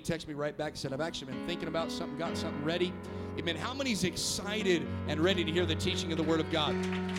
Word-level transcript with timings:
texted 0.00 0.28
me 0.28 0.34
right 0.34 0.56
back 0.56 0.70
and 0.70 0.78
said, 0.78 0.92
I've 0.92 1.00
actually 1.00 1.32
been 1.32 1.46
thinking 1.46 1.68
about 1.68 1.90
something, 1.90 2.18
got 2.18 2.36
something 2.36 2.64
ready. 2.64 2.92
Amen. 3.38 3.56
How 3.56 3.72
many's 3.72 4.04
excited 4.04 4.86
and 5.08 5.20
ready 5.20 5.44
to 5.44 5.50
hear 5.52 5.64
the 5.64 5.74
teaching 5.74 6.12
of 6.12 6.18
the 6.18 6.24
Word 6.24 6.40
of 6.40 6.50
God? 6.50 6.70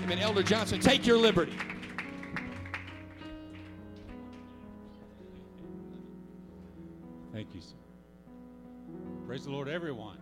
Amen. 0.04 0.19
Elder 0.19 0.43
Johnson, 0.43 0.79
take 0.79 1.05
your 1.05 1.17
liberty. 1.17 1.54
Thank 7.33 7.55
you, 7.55 7.62
sir. 7.62 7.75
Praise 9.25 9.45
the 9.45 9.52
Lord, 9.52 9.70
everyone. 9.70 10.18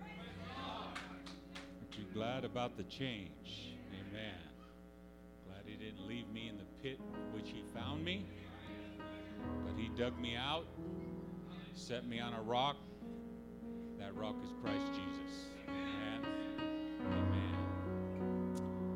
Aren't 1.82 1.98
you 1.98 2.06
glad 2.14 2.46
about 2.46 2.78
the 2.78 2.84
change? 2.84 3.76
Amen. 3.92 4.38
Glad 5.48 5.64
He 5.66 5.76
didn't 5.76 6.08
leave 6.08 6.30
me 6.30 6.48
in 6.48 6.58
the 6.58 6.64
pit 6.82 7.00
which 7.34 7.50
He 7.50 7.64
found 7.74 8.06
me, 8.06 8.26
but 9.66 9.74
He 9.76 9.90
dug 9.98 10.18
me 10.20 10.36
out, 10.36 10.66
set 11.80 12.06
me 12.06 12.20
on 12.20 12.34
a 12.34 12.42
rock. 12.42 12.76
That 14.00 14.14
rock 14.14 14.36
is 14.44 14.52
Christ 14.62 14.86
Jesus. 14.92 15.46
Amen. 15.66 16.26
Amen. 17.08 17.56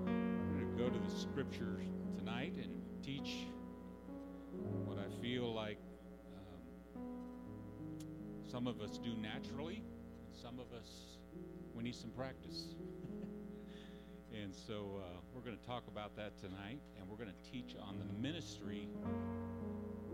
I'm 0.05 0.53
going 0.53 0.70
to 0.70 0.84
go 0.84 0.89
to 0.89 0.99
the 0.99 1.20
scripture 1.20 1.80
tonight 2.17 2.55
and 2.61 2.81
teach 3.02 3.48
what 4.85 4.98
I 4.98 5.22
feel 5.22 5.53
like 5.53 5.77
some 8.52 8.67
of 8.67 8.81
us 8.81 8.97
do 8.97 9.16
naturally, 9.16 9.81
and 10.25 10.36
some 10.36 10.59
of 10.59 10.77
us, 10.77 11.17
we 11.73 11.84
need 11.84 11.95
some 11.95 12.11
practice. 12.11 12.75
and 14.34 14.53
so 14.53 15.00
uh, 15.02 15.22
we're 15.34 15.41
going 15.41 15.58
to 15.58 15.66
talk 15.66 15.88
about 15.88 16.17
that 16.17 16.38
tonight, 16.38 16.81
and 17.00 17.09
we're 17.09 17.17
going 17.17 17.31
to 17.31 17.50
teach 17.50 17.77
on 17.81 17.97
the 17.97 18.22
ministry, 18.22 18.89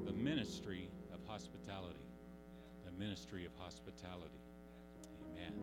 the 0.06 0.14
ministry 0.14 0.92
of 1.12 1.20
hospitality. 1.28 2.09
Ministry 3.00 3.46
of 3.46 3.54
hospitality. 3.58 4.44
Amen. 5.32 5.54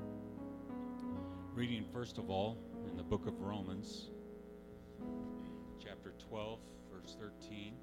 Reading, 1.55 1.85
first 1.93 2.17
of 2.17 2.31
all, 2.31 2.57
in 2.91 2.97
the 2.97 3.03
book 3.03 3.27
of 3.27 3.39
Romans, 3.43 4.09
chapter 5.79 6.15
12, 6.31 6.59
verse 6.91 7.15
13. 7.21 7.75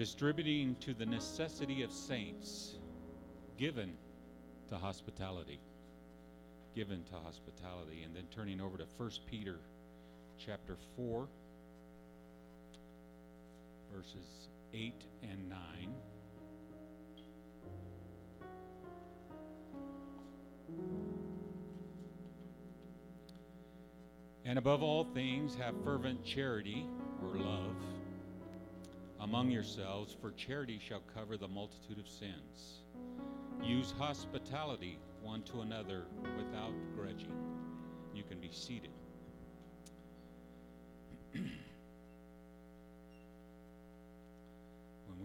distributing 0.00 0.74
to 0.80 0.94
the 0.94 1.04
necessity 1.04 1.82
of 1.82 1.92
saints, 1.92 2.78
given 3.58 3.92
to 4.66 4.78
hospitality. 4.78 5.60
Given 6.74 7.04
to 7.10 7.16
hospitality. 7.16 8.04
And 8.04 8.16
then 8.16 8.24
turning 8.34 8.62
over 8.62 8.78
to 8.78 8.86
1 8.96 9.10
Peter 9.26 9.56
chapter 10.38 10.78
4, 10.96 11.28
verses 13.94 14.48
8 14.72 14.94
and 15.22 15.48
9. 15.48 15.58
And 24.44 24.58
above 24.58 24.82
all 24.82 25.04
things, 25.04 25.54
have 25.56 25.74
fervent 25.84 26.24
charity 26.24 26.86
or 27.22 27.36
love 27.36 27.76
among 29.20 29.50
yourselves, 29.50 30.16
for 30.18 30.30
charity 30.32 30.80
shall 30.82 31.02
cover 31.14 31.36
the 31.36 31.46
multitude 31.46 31.98
of 31.98 32.08
sins. 32.08 32.80
Use 33.62 33.92
hospitality 33.98 34.98
one 35.22 35.42
to 35.42 35.60
another 35.60 36.06
without 36.38 36.72
grudging. 36.96 37.32
You 38.14 38.22
can 38.22 38.40
be 38.40 38.50
seated. 38.50 38.90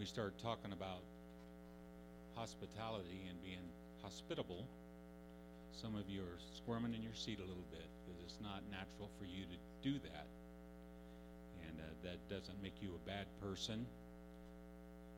We 0.06 0.09
start 0.09 0.38
talking 0.38 0.72
about 0.72 1.02
hospitality 2.36 3.25
and 3.28 3.42
being 3.44 3.66
hospitable, 4.03 4.67
some 5.72 5.96
of 5.96 6.07
you 6.07 6.22
are 6.22 6.38
squirming 6.56 6.94
in 6.94 7.02
your 7.02 7.16
seat 7.16 7.40
a 7.40 7.41
little 7.41 7.66
bit 7.72 7.88
because 8.06 8.22
it's 8.24 8.38
not 8.40 8.62
natural 8.69 9.09
for 9.18 9.25
you 9.25 9.46
to 9.46 9.90
do 9.90 9.97
that 9.97 10.28
and 11.68 11.80
uh, 11.80 11.84
that 12.03 12.19
doesn't 12.30 12.62
make 12.62 12.75
you 12.84 12.90
a 12.90 13.09
bad 13.09 13.25
person. 13.41 13.84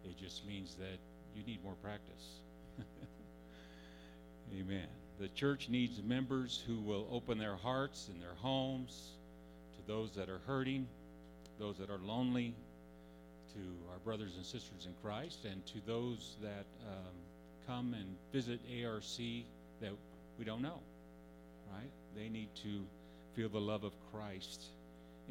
It 0.06 0.17
just 0.17 0.47
means 0.47 0.75
that 0.75 1.00
you 1.35 1.44
need 1.44 1.62
more 1.66 1.75
practice. 1.83 2.39
Amen. 4.57 4.88
The 5.19 5.28
church 5.28 5.67
needs 5.67 6.01
members 6.01 6.63
who 6.66 6.79
will 6.79 7.09
open 7.12 7.38
their 7.38 7.57
hearts 7.57 8.07
and 8.09 8.22
their 8.22 8.35
homes 8.35 9.09
to 9.75 9.85
those 9.85 10.16
that 10.16 10.29
are 10.29 10.39
hurting, 10.47 10.88
those 11.59 11.78
that 11.78 11.89
are 11.89 12.00
lonely, 12.00 12.56
to 13.57 13.91
our 13.91 13.97
brothers 14.00 14.35
and 14.35 14.45
sisters 14.45 14.85
in 14.85 14.94
Christ, 15.01 15.45
and 15.45 15.66
to 15.66 15.79
those 15.88 16.35
that 16.41 16.66
um, 16.88 17.16
come 17.66 17.94
and 17.94 18.16
visit 18.31 18.59
ARC 18.85 19.03
that 19.81 19.91
we 20.38 20.45
don't 20.45 20.62
know, 20.62 20.79
right? 21.73 21.90
They 22.16 22.29
need 22.29 22.50
to 22.63 22.85
feel 23.35 23.50
the 23.50 23.59
love 23.59 23.84
of 23.84 23.94
Christ 24.13 24.62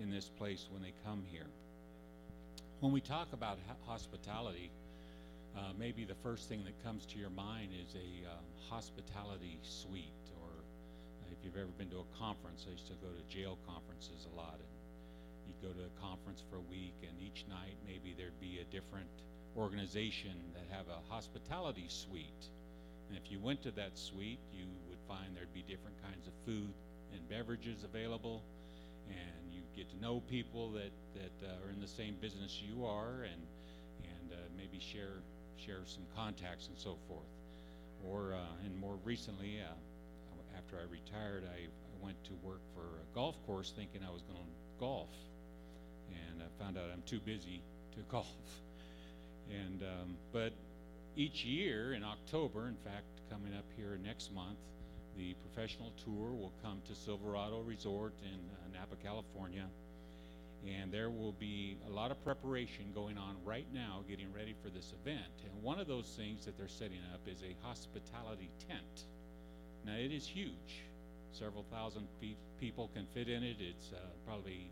in 0.01 0.11
this 0.11 0.29
place 0.39 0.67
when 0.73 0.83
they 0.83 0.93
come 1.05 1.23
here. 1.31 1.47
When 2.81 2.93
we 2.93 3.01
talk 3.01 3.29
about 3.33 3.59
hospitality, 3.87 4.71
uh, 5.57 5.73
maybe 5.79 6.05
the 6.05 6.17
first 6.23 6.49
thing 6.49 6.65
that 6.65 6.85
comes 6.85 7.07
to 7.07 7.19
your 7.19 7.31
mind 7.31 7.71
is 7.73 7.95
a 7.95 8.31
um, 8.31 8.45
hospitality 8.69 9.59
suite, 9.63 10.27
or 10.43 10.51
uh, 10.51 11.33
if 11.33 11.39
you've 11.45 11.57
ever 11.57 11.73
been 11.79 11.91
to 11.91 12.01
a 12.01 12.19
conference, 12.19 12.67
I 12.69 12.73
used 12.73 12.89
to 12.89 12.95
go 12.95 13.09
to 13.09 13.35
jail 13.35 13.57
conferences 13.67 14.27
a 14.33 14.37
lot, 14.37 14.59
and 14.59 14.69
you'd 15.63 15.69
go 15.69 15.75
to 15.75 15.87
a 15.87 16.01
conference 16.01 16.43
for 16.51 16.57
a 16.57 16.67
week, 16.71 16.95
and 17.03 17.13
each 17.21 17.45
night 17.49 17.77
maybe 17.87 18.15
there'd 18.17 18.41
be 18.41 18.61
a 18.61 18.73
different 18.73 19.09
organization 19.57 20.35
that 20.55 20.65
have 20.75 20.87
a 20.89 21.13
hospitality 21.13 21.87
suite. 21.89 22.49
And 23.09 23.17
if 23.17 23.31
you 23.31 23.39
went 23.41 23.63
to 23.63 23.71
that 23.73 23.97
suite, 23.97 24.41
you 24.53 24.67
would 24.89 24.99
find 25.09 25.37
there'd 25.37 25.55
be 25.55 25.63
different 25.63 25.97
kinds 26.03 26.27
of 26.27 26.33
food 26.45 26.73
and 27.13 27.29
beverages 27.29 27.85
available, 27.85 28.43
and 29.09 29.53
you 29.53 29.63
get 29.77 29.89
to 29.91 29.97
know 30.01 30.21
people 30.29 30.73
that 30.73 30.93
that 31.15 31.47
uh, 31.47 31.65
are 31.65 31.71
in 31.71 31.81
the 31.81 31.89
same 31.89 32.17
business 32.21 32.61
you 32.61 32.85
are, 32.85 33.23
and 33.25 33.43
and 34.03 34.33
uh, 34.33 34.37
maybe 34.57 34.81
share 34.81 35.23
share 35.57 35.81
some 35.87 36.05
contacts 36.17 36.69
and 36.69 36.79
so 36.79 36.97
forth. 37.09 37.31
Or 38.05 38.35
uh, 38.35 38.65
and 38.65 38.77
more 38.77 38.99
recently, 39.05 39.61
uh, 39.63 39.73
after 40.59 40.77
I 40.77 40.91
retired, 40.91 41.45
I, 41.47 41.65
I 41.65 42.05
went 42.05 42.23
to 42.25 42.33
work 42.43 42.61
for 42.75 42.83
a 42.83 43.15
golf 43.15 43.37
course, 43.47 43.73
thinking 43.77 44.03
I 44.07 44.13
was 44.13 44.23
going 44.23 44.39
to 44.39 44.45
golf, 44.79 45.09
and 46.11 46.43
I 46.43 46.63
found 46.63 46.79
out 46.79 46.85
I'm 46.93 47.03
too 47.07 47.21
busy 47.21 47.63
to 47.95 48.01
golf. 48.11 48.27
And 49.51 49.83
um, 49.83 50.17
but 50.33 50.53
each 51.17 51.45
year 51.45 51.95
in 51.95 52.05
October, 52.05 52.69
in 52.69 52.77
fact, 52.85 53.07
coming 53.31 53.55
up 53.55 53.65
here 53.77 53.99
next 54.03 54.33
month, 54.33 54.59
the 55.17 55.35
professional 55.35 55.93
tour 56.05 56.33
will 56.33 56.53
come 56.63 56.83
to 56.87 56.95
Silverado 56.95 57.61
Resort 57.61 58.13
in 58.23 58.39
uh, 58.39 58.79
Napa, 58.79 58.97
California. 59.03 59.67
And 60.67 60.91
there 60.91 61.11
will 61.11 61.33
be 61.33 61.77
a 61.87 61.91
lot 61.91 62.11
of 62.11 62.23
preparation 62.25 62.87
going 62.95 63.17
on 63.17 63.37
right 63.45 63.67
now 63.73 64.03
getting 64.09 64.33
ready 64.33 64.55
for 64.63 64.69
this 64.69 64.93
event. 65.01 65.33
And 65.45 65.63
one 65.63 65.79
of 65.79 65.87
those 65.87 66.13
things 66.17 66.45
that 66.45 66.59
they're 66.59 66.67
setting 66.67 66.99
up 67.15 67.21
is 67.27 67.43
a 67.43 67.55
hospitality 67.67 68.51
tent. 68.69 69.05
Now, 69.85 69.95
it 69.95 70.11
is 70.11 70.27
huge. 70.27 70.83
Several 71.33 71.65
thousand 71.71 72.09
pe- 72.21 72.37
people 72.59 72.91
can 72.95 73.07
fit 73.15 73.29
in 73.29 73.45
it. 73.45 73.57
It's 73.61 73.93
uh, 73.93 73.99
probably 74.27 74.71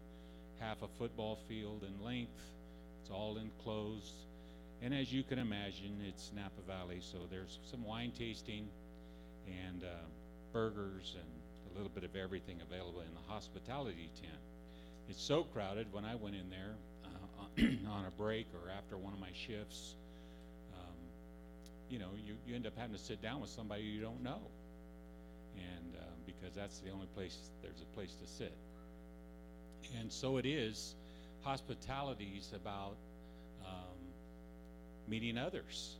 half 0.61 0.83
a 0.83 0.89
football 0.99 1.39
field 1.49 1.85
in 1.85 2.05
length. 2.05 2.33
It's 3.01 3.11
all 3.11 3.39
enclosed. 3.39 4.15
And 4.83 4.95
as 4.95 5.13
you 5.13 5.23
can 5.23 5.39
imagine, 5.39 6.03
it's 6.07 6.31
Napa 6.35 6.61
Valley, 6.67 7.01
so 7.01 7.19
there's 7.31 7.59
some 7.71 7.85
wine 7.85 8.13
tasting 8.19 8.69
and 9.47 9.85
uh, 9.85 9.89
burgers 10.53 11.17
and 11.17 11.31
a 11.71 11.77
little 11.77 11.91
bit 11.95 12.05
of 12.05 12.17
everything 12.17 12.61
available 12.61 13.01
in 13.01 13.15
the 13.15 13.33
hospitality 13.33 14.11
tent. 14.21 14.39
It's 15.09 15.23
so 15.23 15.45
crowded 15.45 15.93
when 15.93 16.05
I 16.05 16.15
went 16.15 16.35
in 16.35 16.51
there 16.51 16.75
uh, 17.05 17.63
on 17.91 18.07
a 18.07 18.11
break 18.11 18.47
or 18.55 18.71
after 18.71 18.97
one 18.97 19.13
of 19.13 19.21
my 19.21 19.33
shifts, 19.35 19.95
um, 20.75 20.97
you 21.91 21.99
know, 21.99 22.11
you, 22.25 22.35
you 22.47 22.55
end 22.55 22.67
up 22.67 22.77
having 22.77 22.97
to 22.97 23.03
sit 23.03 23.21
down 23.21 23.41
with 23.41 23.51
somebody 23.51 23.83
you 23.83 24.01
don't 24.01 24.23
know. 24.23 24.41
And 25.57 25.95
uh, 25.97 26.05
because 26.27 26.55
that's 26.55 26.79
the 26.81 26.91
only 26.91 27.07
place 27.15 27.37
there's 27.63 27.81
a 27.81 27.95
place 27.95 28.15
to 28.21 28.27
sit. 28.27 28.53
And 29.99 30.13
so 30.13 30.37
it 30.37 30.47
is, 30.47 30.95
hospitality 31.43 32.35
is 32.39 32.53
about 32.55 32.97
um, 33.65 33.99
meeting 35.09 35.39
others 35.39 35.97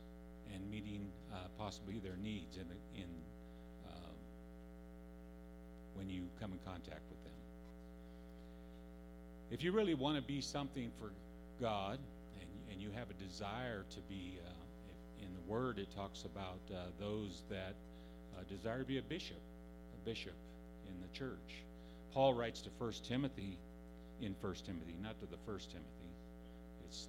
and 0.53 0.69
meeting 0.69 1.07
uh, 1.33 1.37
possibly 1.57 1.99
their 1.99 2.17
needs 2.17 2.57
in, 2.57 2.65
in 2.99 3.07
when 5.95 6.09
you 6.09 6.23
come 6.39 6.51
in 6.51 6.59
contact 6.65 7.01
with 7.09 7.23
them. 7.23 7.33
If 9.51 9.63
you 9.63 9.71
really 9.71 9.93
want 9.93 10.17
to 10.17 10.21
be 10.21 10.41
something 10.41 10.91
for 10.99 11.11
God 11.61 11.99
and, 12.39 12.49
and 12.71 12.81
you 12.81 12.89
have 12.91 13.09
a 13.09 13.13
desire 13.13 13.85
to 13.89 13.99
be, 14.09 14.39
uh, 14.45 15.23
in 15.23 15.33
the 15.33 15.51
Word, 15.51 15.79
it 15.79 15.87
talks 15.95 16.23
about 16.23 16.59
uh, 16.71 16.87
those 16.99 17.43
that 17.49 17.75
uh, 18.37 18.43
desire 18.49 18.79
to 18.79 18.85
be 18.85 18.97
a 18.97 19.03
bishop, 19.03 19.39
a 19.93 20.05
bishop 20.05 20.35
in 20.87 20.93
the 21.01 21.17
church. 21.17 21.63
Paul 22.13 22.33
writes 22.33 22.61
to 22.61 22.69
1 22.77 22.93
Timothy 23.07 23.57
in 24.21 24.35
1 24.41 24.53
Timothy, 24.65 24.95
not 25.01 25.19
to 25.19 25.25
the 25.25 25.37
First 25.45 25.71
Timothy, 25.71 26.11
It's 26.85 27.07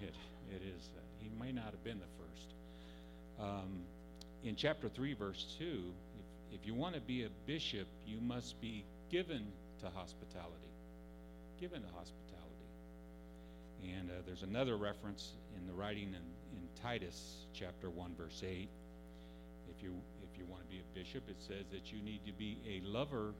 It, 0.00 0.14
it 0.50 0.62
is. 0.62 0.90
Uh, 0.96 1.00
he 1.18 1.30
may 1.40 1.52
not 1.52 1.66
have 1.66 1.84
been 1.84 1.98
the 1.98 2.12
first. 2.18 2.54
Um, 3.40 3.82
in 4.44 4.56
chapter 4.56 4.88
3, 4.88 5.14
verse 5.14 5.56
2, 5.58 5.64
if, 5.64 6.60
if 6.60 6.66
you 6.66 6.74
want 6.74 6.94
to 6.94 7.00
be 7.00 7.24
a 7.24 7.28
bishop, 7.46 7.86
you 8.06 8.20
must 8.20 8.60
be 8.60 8.84
given 9.10 9.46
to 9.80 9.86
hospitality. 9.86 10.72
Given 11.60 11.82
to 11.82 11.88
hospitality. 11.88 12.42
And 13.82 14.10
uh, 14.10 14.14
there's 14.26 14.42
another 14.42 14.76
reference 14.76 15.32
in 15.56 15.66
the 15.66 15.72
writing 15.72 16.08
in, 16.08 16.14
in 16.14 16.68
Titus 16.82 17.46
chapter 17.54 17.88
1, 17.90 18.14
verse 18.16 18.42
8. 18.46 18.68
If 19.76 19.82
you, 19.82 19.94
if 20.22 20.38
you 20.38 20.44
want 20.46 20.62
to 20.62 20.68
be 20.68 20.80
a 20.80 20.98
bishop, 20.98 21.28
it 21.28 21.36
says 21.38 21.64
that 21.72 21.92
you 21.92 22.02
need 22.02 22.24
to 22.26 22.32
be 22.32 22.58
a 22.68 22.86
lover 22.86 23.32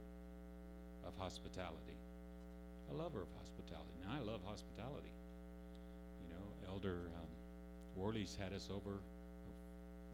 of 1.05 1.13
hospitality. 1.17 1.97
A 2.91 2.95
lover 2.95 3.21
of 3.21 3.31
hospitality. 3.39 3.95
Now, 4.03 4.17
I 4.17 4.21
love 4.23 4.41
hospitality. 4.45 5.13
You 6.23 6.35
know, 6.35 6.45
Elder 6.67 7.07
um, 7.15 7.31
Worley's 7.95 8.35
had 8.39 8.53
us 8.53 8.69
over, 8.73 8.97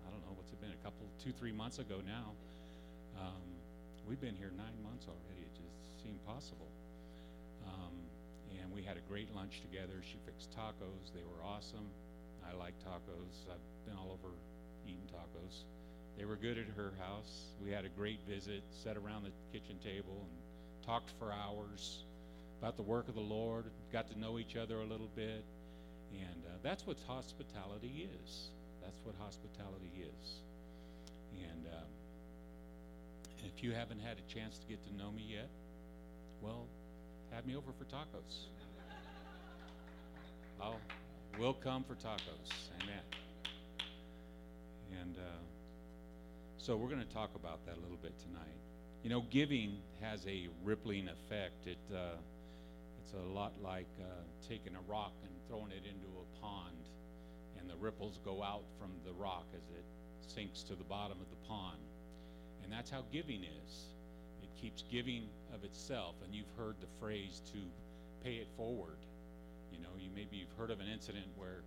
I 0.05 0.07
don't 0.11 0.21
know, 0.21 0.35
what's 0.35 0.51
it 0.51 0.61
been, 0.61 0.71
a 0.71 0.83
couple, 0.83 1.07
two, 1.23 1.31
three 1.31 1.51
months 1.51 1.79
ago 1.79 2.01
now. 2.05 2.35
Um, 3.19 3.43
we've 4.07 4.21
been 4.21 4.35
here 4.35 4.51
nine 4.55 4.77
months 4.83 5.07
already. 5.07 5.43
It 5.43 5.53
just 5.55 6.03
seemed 6.03 6.19
possible. 6.25 6.69
Um, 7.67 7.95
and 8.61 8.71
we 8.73 8.81
had 8.81 8.97
a 8.97 9.03
great 9.07 9.33
lunch 9.35 9.61
together. 9.61 10.01
She 10.03 10.17
fixed 10.25 10.51
tacos. 10.51 11.13
They 11.13 11.23
were 11.23 11.43
awesome. 11.43 11.87
I 12.47 12.55
like 12.55 12.73
tacos. 12.83 13.35
I've 13.51 13.85
been 13.85 13.97
all 13.97 14.11
over 14.11 14.33
eating 14.85 15.07
tacos. 15.11 15.63
They 16.17 16.25
were 16.25 16.35
good 16.35 16.57
at 16.57 16.67
her 16.75 16.91
house. 16.99 17.55
We 17.63 17.71
had 17.71 17.85
a 17.85 17.89
great 17.89 18.19
visit, 18.27 18.63
sat 18.83 18.97
around 18.97 19.23
the 19.23 19.31
kitchen 19.53 19.77
table 19.83 20.19
and 20.19 20.85
talked 20.85 21.11
for 21.19 21.31
hours 21.31 22.03
about 22.59 22.75
the 22.75 22.83
work 22.83 23.07
of 23.07 23.15
the 23.15 23.21
Lord, 23.21 23.65
got 23.91 24.09
to 24.11 24.19
know 24.19 24.37
each 24.37 24.55
other 24.55 24.81
a 24.81 24.85
little 24.85 25.09
bit. 25.15 25.45
And 26.11 26.43
uh, 26.45 26.57
that's 26.61 26.85
what 26.85 26.97
hospitality 27.07 28.09
is. 28.23 28.49
That's 28.81 28.99
what 29.03 29.15
hospitality 29.19 29.91
is. 30.01 30.29
And 31.37 31.67
uh, 31.67 31.85
if 33.45 33.63
you 33.63 33.71
haven't 33.71 33.99
had 33.99 34.17
a 34.17 34.33
chance 34.33 34.57
to 34.57 34.67
get 34.67 34.83
to 34.87 34.95
know 34.95 35.11
me 35.11 35.25
yet, 35.29 35.49
well, 36.41 36.65
have 37.31 37.45
me 37.45 37.55
over 37.55 37.71
for 37.77 37.85
tacos. 37.85 38.47
I'll, 40.61 40.79
we'll 41.39 41.53
come 41.53 41.83
for 41.83 41.95
tacos. 41.95 42.51
Amen. 42.81 43.03
And 45.01 45.15
uh, 45.17 45.21
so 46.57 46.75
we're 46.75 46.89
going 46.89 47.05
to 47.05 47.13
talk 47.13 47.29
about 47.35 47.65
that 47.67 47.77
a 47.77 47.81
little 47.81 47.99
bit 48.01 48.13
tonight. 48.19 48.57
You 49.03 49.09
know, 49.09 49.23
giving 49.29 49.77
has 50.01 50.25
a 50.27 50.47
rippling 50.63 51.07
effect. 51.07 51.67
It 51.67 51.77
uh, 51.93 52.17
it's 53.09 53.17
a 53.17 53.33
lot 53.33 53.53
like 53.63 53.89
uh, 53.99 54.05
taking 54.47 54.75
a 54.75 54.91
rock 54.91 55.13
and 55.23 55.31
throwing 55.47 55.71
it 55.71 55.81
into 55.81 56.05
a 56.05 56.41
pond, 56.41 56.77
and 57.57 57.67
the 57.67 57.75
ripples 57.77 58.19
go 58.23 58.43
out 58.43 58.63
from 58.77 58.91
the 59.05 59.13
rock 59.13 59.45
as 59.55 59.63
it 59.73 59.85
sinks 60.21 60.61
to 60.63 60.75
the 60.75 60.83
bottom 60.83 61.17
of 61.19 61.29
the 61.29 61.47
pond. 61.47 61.79
And 62.63 62.71
that's 62.71 62.91
how 62.91 63.03
giving 63.11 63.41
is. 63.41 63.85
It 64.43 64.49
keeps 64.61 64.83
giving 64.91 65.23
of 65.55 65.63
itself. 65.63 66.15
And 66.23 66.35
you've 66.35 66.53
heard 66.55 66.75
the 66.81 66.87
phrase 66.99 67.41
to 67.51 67.59
pay 68.23 68.35
it 68.35 68.47
forward. 68.55 68.99
You 69.71 69.79
know, 69.79 69.89
you 69.97 70.09
maybe 70.13 70.37
you've 70.37 70.57
heard 70.57 70.69
of 70.69 70.79
an 70.79 70.87
incident 70.87 71.25
where, 71.35 71.63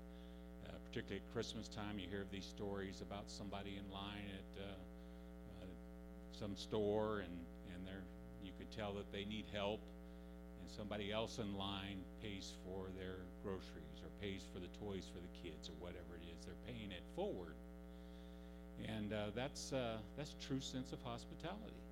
uh, 0.68 0.78
particularly 0.86 1.22
at 1.26 1.32
Christmas 1.32 1.66
time, 1.66 1.98
you 1.98 2.06
hear 2.08 2.22
of 2.22 2.30
these 2.30 2.46
stories 2.46 3.00
about 3.00 3.24
somebody 3.26 3.80
in 3.82 3.92
line 3.92 4.30
at 4.30 4.62
uh, 4.62 4.68
uh, 5.62 5.66
some 6.38 6.54
store, 6.54 7.18
and 7.18 7.34
and 7.74 7.88
you 8.44 8.52
could 8.58 8.70
tell 8.70 8.92
that 8.94 9.10
they 9.12 9.24
need 9.24 9.46
help, 9.52 9.80
somebody 10.76 11.12
else 11.12 11.38
in 11.38 11.56
line 11.56 12.02
pays 12.22 12.52
for 12.64 12.86
their 12.96 13.16
groceries 13.42 14.00
or 14.02 14.08
pays 14.20 14.42
for 14.52 14.58
the 14.58 14.69
toys 14.78 15.10
for 15.12 15.20
the 15.20 15.28
kids 15.42 15.69
or 15.69 15.74
whatever 15.78 16.16
it 16.16 16.24
is. 16.32 16.44
They're 16.44 16.54
paying 16.66 16.90
it 16.90 17.02
forward. 17.14 17.54
And 18.88 19.12
uh, 19.12 19.26
that's, 19.34 19.72
uh, 19.72 19.98
that's 20.16 20.34
true 20.44 20.60
sense 20.60 20.92
of 20.92 21.02
hospitality. 21.02 21.82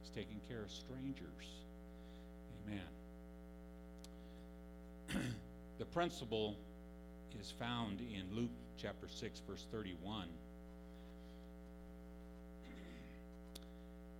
It's 0.00 0.10
taking 0.10 0.40
care 0.48 0.62
of 0.62 0.70
strangers. 0.70 1.64
Amen. 2.66 2.80
the 5.78 5.84
principle 5.86 6.56
is 7.40 7.52
found 7.58 8.00
in 8.00 8.24
Luke 8.36 8.50
chapter 8.76 9.08
6, 9.08 9.42
verse 9.48 9.66
31. 9.72 10.28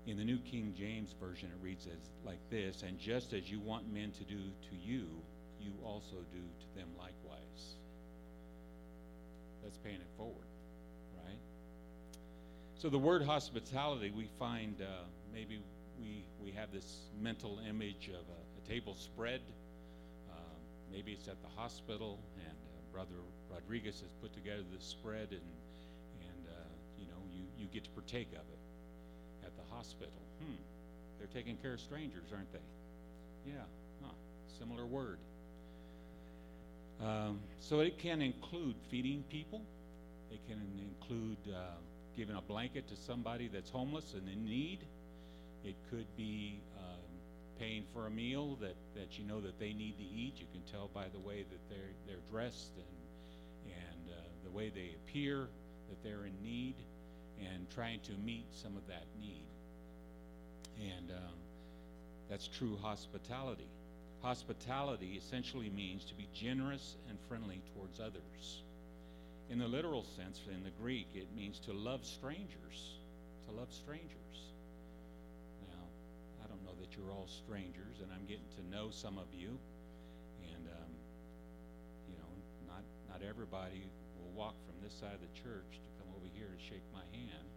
In 0.09 0.17
the 0.17 0.25
New 0.25 0.39
King 0.39 0.73
James 0.75 1.15
Version, 1.21 1.51
it 1.51 1.63
reads 1.63 1.87
as 1.87 2.09
like 2.25 2.39
this 2.49 2.83
And 2.83 2.99
just 2.99 3.35
as 3.35 3.51
you 3.51 3.61
want 3.61 3.93
men 3.93 4.11
to 4.13 4.25
do 4.25 4.39
to 4.39 4.75
you, 4.75 5.07
you 5.61 5.73
also 5.85 6.17
do 6.33 6.41
to 6.41 6.75
them 6.75 6.89
likewise. 6.97 7.77
That's 9.63 9.77
paying 9.77 9.97
it 9.97 10.09
forward, 10.17 10.49
right? 11.27 11.39
So 12.79 12.89
the 12.89 12.99
word 12.99 13.23
hospitality, 13.23 14.11
we 14.17 14.31
find 14.39 14.81
uh, 14.81 15.05
maybe 15.35 15.61
we 16.01 16.25
we 16.43 16.53
have 16.53 16.73
this 16.73 17.01
mental 17.21 17.61
image 17.69 18.09
of 18.09 18.25
a, 18.31 18.65
a 18.65 18.67
table 18.67 18.95
spread. 18.95 19.43
Um, 20.31 20.57
maybe 20.91 21.13
it's 21.13 21.29
at 21.29 21.43
the 21.43 21.51
hospital, 21.55 22.19
and 22.39 22.57
uh, 22.57 22.93
Brother 22.95 23.21
Rodriguez 23.53 24.01
has 24.01 24.13
put 24.23 24.33
together 24.33 24.63
this 24.73 24.85
spread, 24.85 25.29
and 25.33 25.51
and 26.23 26.49
uh, 26.49 26.53
you 26.99 27.09
know 27.09 27.21
you 27.31 27.45
you 27.59 27.67
get 27.67 27.85
to 27.85 27.91
partake 27.91 28.29
of 28.33 28.49
it 28.51 28.58
the 29.59 29.75
hospital. 29.75 30.23
Hmm, 30.41 30.55
they're 31.19 31.29
taking 31.35 31.57
care 31.57 31.75
of 31.75 31.81
strangers, 31.81 32.31
aren't 32.33 32.53
they? 32.53 32.67
Yeah, 33.47 33.67
huh. 34.03 34.13
similar 34.59 34.87
word. 34.87 35.19
Um, 37.01 37.41
so 37.61 37.81
it 37.81 37.99
can 37.99 38.23
include 38.23 38.75
feeding 38.91 39.25
people. 39.31 39.63
It 40.31 40.41
can 40.49 40.61
include 40.79 41.39
uh, 41.55 41.77
giving 42.17 42.37
a 42.37 42.43
blanket 42.43 42.89
to 42.89 42.97
somebody 42.97 43.49
that's 43.49 43.71
homeless 43.71 44.15
and 44.15 44.29
in 44.29 44.45
need. 44.45 44.81
It 45.65 45.77
could 45.91 46.07
be 46.17 46.61
um, 46.77 47.09
paying 47.59 47.85
for 47.93 48.07
a 48.07 48.11
meal 48.11 48.57
that, 48.61 48.75
that 48.95 49.19
you 49.19 49.25
know 49.25 49.41
that 49.41 49.59
they 49.59 49.73
need 49.73 49.97
to 49.99 50.05
eat. 50.05 50.35
You 50.37 50.47
can 50.53 50.63
tell 50.71 50.91
by 50.93 51.07
the 51.13 51.19
way 51.21 51.45
that 51.51 51.61
they're 51.69 51.95
they're 52.07 52.25
dressed 52.31 52.73
and 52.77 53.75
and 53.75 54.13
uh, 54.13 54.21
the 54.45 54.51
way 54.51 54.71
they 54.71 54.95
appear 55.03 55.49
that 55.89 56.03
they're 56.03 56.25
in 56.27 56.43
need, 56.43 56.75
and 57.41 57.69
trying 57.71 58.01
to 58.01 58.13
meet 58.25 58.47
some 58.53 58.77
of 58.77 58.87
that 58.89 59.05
need. 59.21 59.48
And 60.81 61.11
um, 61.11 61.35
that's 62.31 62.47
true 62.47 62.77
hospitality. 62.81 63.69
Hospitality 64.23 65.15
essentially 65.19 65.71
means 65.71 66.05
to 66.07 66.15
be 66.15 66.29
generous 66.35 66.97
and 67.09 67.19
friendly 67.29 67.63
towards 67.75 68.01
others. 68.01 68.63
In 69.51 69.59
the 69.59 69.69
literal 69.69 70.05
sense, 70.05 70.41
in 70.53 70.63
the 70.63 70.75
Greek, 70.83 71.09
it 71.15 71.29
means 71.35 71.59
to 71.61 71.73
love 71.73 72.05
strangers. 72.05 72.99
To 73.49 73.55
love 73.55 73.73
strangers. 73.73 74.53
Now, 75.69 75.85
I 76.45 76.49
don't 76.49 76.63
know 76.65 76.77
that 76.81 76.97
you're 76.97 77.11
all 77.11 77.29
strangers, 77.29 78.03
and 78.03 78.13
I'm 78.13 78.27
getting 78.27 78.51
to 78.57 78.63
know 78.71 78.91
some 78.91 79.17
of 79.17 79.27
you. 79.33 79.57
And, 80.53 80.69
um, 80.69 80.93
you 82.11 82.17
know, 82.19 82.31
not, 82.69 82.83
not 83.09 83.27
everybody 83.27 83.89
will 84.21 84.37
walk 84.37 84.55
from 84.67 84.77
this 84.85 84.93
side 84.93 85.15
of 85.15 85.23
the 85.23 85.33
church 85.33 85.81
to 85.81 85.89
come 85.97 86.13
over 86.15 86.27
here 86.35 86.49
to 86.53 86.61
shake 86.63 86.85
my 86.93 87.07
hand. 87.17 87.49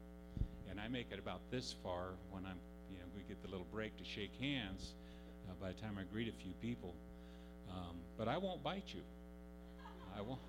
And 0.69 0.79
I 0.79 0.87
make 0.87 1.11
it 1.11 1.19
about 1.19 1.41
this 1.51 1.75
far 1.83 2.15
when 2.31 2.45
I'm, 2.45 2.57
we 3.15 3.23
get 3.23 3.41
the 3.41 3.49
little 3.49 3.67
break 3.71 3.97
to 3.97 4.03
shake 4.03 4.33
hands 4.39 4.93
uh, 5.49 5.53
by 5.61 5.71
the 5.71 5.81
time 5.81 5.97
I 5.99 6.03
greet 6.11 6.27
a 6.27 6.43
few 6.43 6.53
people. 6.61 6.93
Um, 7.69 7.97
but 8.17 8.27
I 8.27 8.37
won't 8.37 8.63
bite 8.63 8.87
you. 8.87 9.01
I 10.17 10.21
won't. 10.21 10.39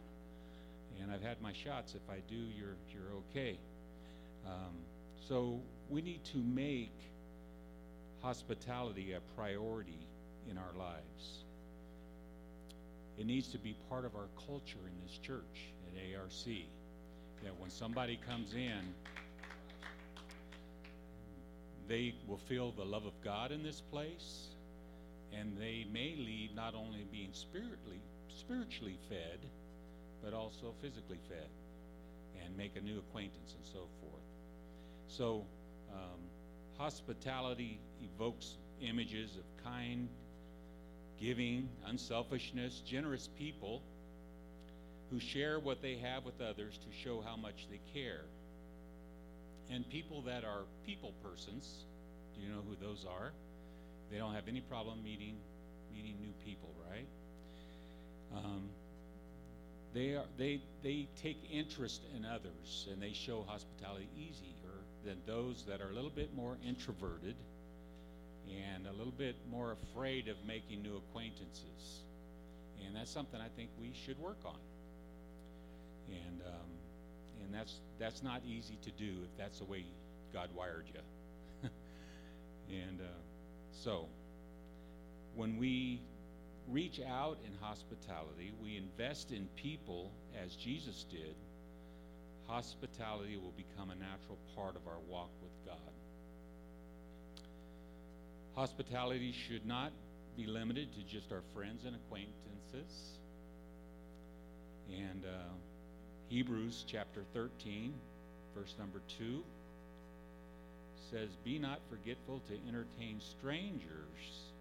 And 1.00 1.10
I've 1.10 1.22
had 1.22 1.40
my 1.40 1.52
shots. 1.52 1.94
If 1.94 2.08
I 2.10 2.18
do, 2.28 2.36
you're 2.36 2.76
you're 2.92 3.12
okay. 3.30 3.58
Um, 4.46 4.76
so 5.28 5.60
we 5.88 6.02
need 6.02 6.24
to 6.32 6.38
make 6.38 6.92
hospitality 8.20 9.12
a 9.12 9.20
priority 9.36 9.98
in 10.50 10.58
our 10.58 10.72
lives. 10.78 11.44
It 13.18 13.26
needs 13.26 13.48
to 13.48 13.58
be 13.58 13.76
part 13.88 14.04
of 14.04 14.14
our 14.14 14.28
culture 14.46 14.78
in 14.86 15.06
this 15.06 15.18
church 15.18 15.72
at 15.86 16.18
ARC. 16.18 16.30
That 17.44 17.58
when 17.58 17.70
somebody 17.70 18.18
comes 18.26 18.54
in, 18.54 18.94
they 21.92 22.14
will 22.26 22.38
feel 22.38 22.72
the 22.72 22.84
love 22.84 23.04
of 23.04 23.12
God 23.22 23.52
in 23.52 23.62
this 23.62 23.82
place, 23.82 24.48
and 25.30 25.54
they 25.58 25.84
may 25.92 26.14
leave 26.16 26.54
not 26.54 26.74
only 26.74 27.06
being 27.12 27.28
spiritually 27.32 28.00
spiritually 28.34 28.98
fed, 29.10 29.38
but 30.24 30.32
also 30.32 30.72
physically 30.80 31.20
fed, 31.28 31.50
and 32.42 32.56
make 32.56 32.76
a 32.76 32.80
new 32.80 32.98
acquaintance 32.98 33.54
and 33.54 33.66
so 33.66 33.80
forth. 34.00 34.24
So, 35.06 35.44
um, 35.92 36.20
hospitality 36.78 37.78
evokes 38.02 38.56
images 38.80 39.36
of 39.36 39.44
kind, 39.62 40.08
giving, 41.20 41.68
unselfishness, 41.86 42.80
generous 42.86 43.28
people 43.38 43.82
who 45.10 45.20
share 45.20 45.60
what 45.60 45.82
they 45.82 45.96
have 45.96 46.24
with 46.24 46.40
others 46.40 46.78
to 46.78 47.04
show 47.04 47.20
how 47.20 47.36
much 47.36 47.66
they 47.70 47.80
care. 47.92 48.22
And 49.70 49.88
people 49.88 50.22
that 50.22 50.44
are 50.44 50.62
people 50.86 51.12
persons, 51.22 51.84
do 52.34 52.42
you 52.42 52.48
know 52.48 52.62
who 52.68 52.76
those 52.84 53.06
are? 53.08 53.32
They 54.10 54.18
don't 54.18 54.34
have 54.34 54.48
any 54.48 54.60
problem 54.60 55.02
meeting 55.02 55.36
meeting 55.94 56.16
new 56.20 56.32
people, 56.44 56.70
right? 56.90 57.06
Um, 58.34 58.68
they 59.94 60.14
are 60.14 60.24
they 60.38 60.60
they 60.82 61.08
take 61.22 61.38
interest 61.50 62.02
in 62.16 62.24
others 62.24 62.88
and 62.90 63.00
they 63.00 63.12
show 63.12 63.44
hospitality 63.46 64.08
easier 64.16 64.72
than 65.04 65.16
those 65.26 65.64
that 65.68 65.80
are 65.80 65.90
a 65.90 65.92
little 65.92 66.10
bit 66.10 66.34
more 66.34 66.56
introverted 66.66 67.34
and 68.48 68.86
a 68.86 68.92
little 68.92 69.12
bit 69.12 69.36
more 69.50 69.72
afraid 69.72 70.28
of 70.28 70.36
making 70.46 70.82
new 70.82 70.96
acquaintances 70.96 72.00
and 72.84 72.96
that's 72.96 73.10
something 73.10 73.40
i 73.40 73.48
think 73.56 73.70
we 73.80 73.92
should 74.04 74.18
work 74.18 74.38
on 74.44 74.58
and 76.08 76.40
um, 76.46 76.70
and 77.52 77.60
that's 77.60 77.80
that's 77.98 78.22
not 78.22 78.42
easy 78.46 78.78
to 78.82 78.90
do 78.92 79.12
if 79.24 79.36
that's 79.36 79.58
the 79.58 79.64
way 79.64 79.84
god 80.32 80.48
wired 80.56 80.86
you 80.86 81.68
and 82.70 83.00
uh, 83.00 83.04
so 83.72 84.06
when 85.34 85.58
we 85.58 86.00
reach 86.68 87.00
out 87.00 87.38
in 87.44 87.52
hospitality, 87.60 88.52
we 88.62 88.76
invest 88.76 89.32
in 89.32 89.48
people 89.56 90.10
as 90.42 90.54
Jesus 90.56 91.04
did, 91.10 91.34
hospitality 92.46 93.36
will 93.36 93.54
become 93.56 93.90
a 93.90 93.94
natural 93.94 94.38
part 94.54 94.76
of 94.76 94.86
our 94.86 95.00
walk 95.08 95.30
with 95.42 95.52
God. 95.66 95.76
Hospitality 98.54 99.34
should 99.48 99.66
not 99.66 99.92
be 100.36 100.46
limited 100.46 100.88
to 100.94 101.02
just 101.02 101.32
our 101.32 101.42
friends 101.54 101.84
and 101.84 101.96
acquaintances. 101.96 103.18
And 104.90 105.24
uh, 105.24 105.54
Hebrews 106.28 106.84
chapter 106.86 107.24
13, 107.34 107.92
verse 108.56 108.74
number 108.78 109.00
2 109.18 109.42
says, 111.10 111.28
Be 111.44 111.58
not 111.58 111.80
forgetful 111.90 112.40
to 112.48 112.54
entertain 112.68 113.20
strangers 113.20 114.52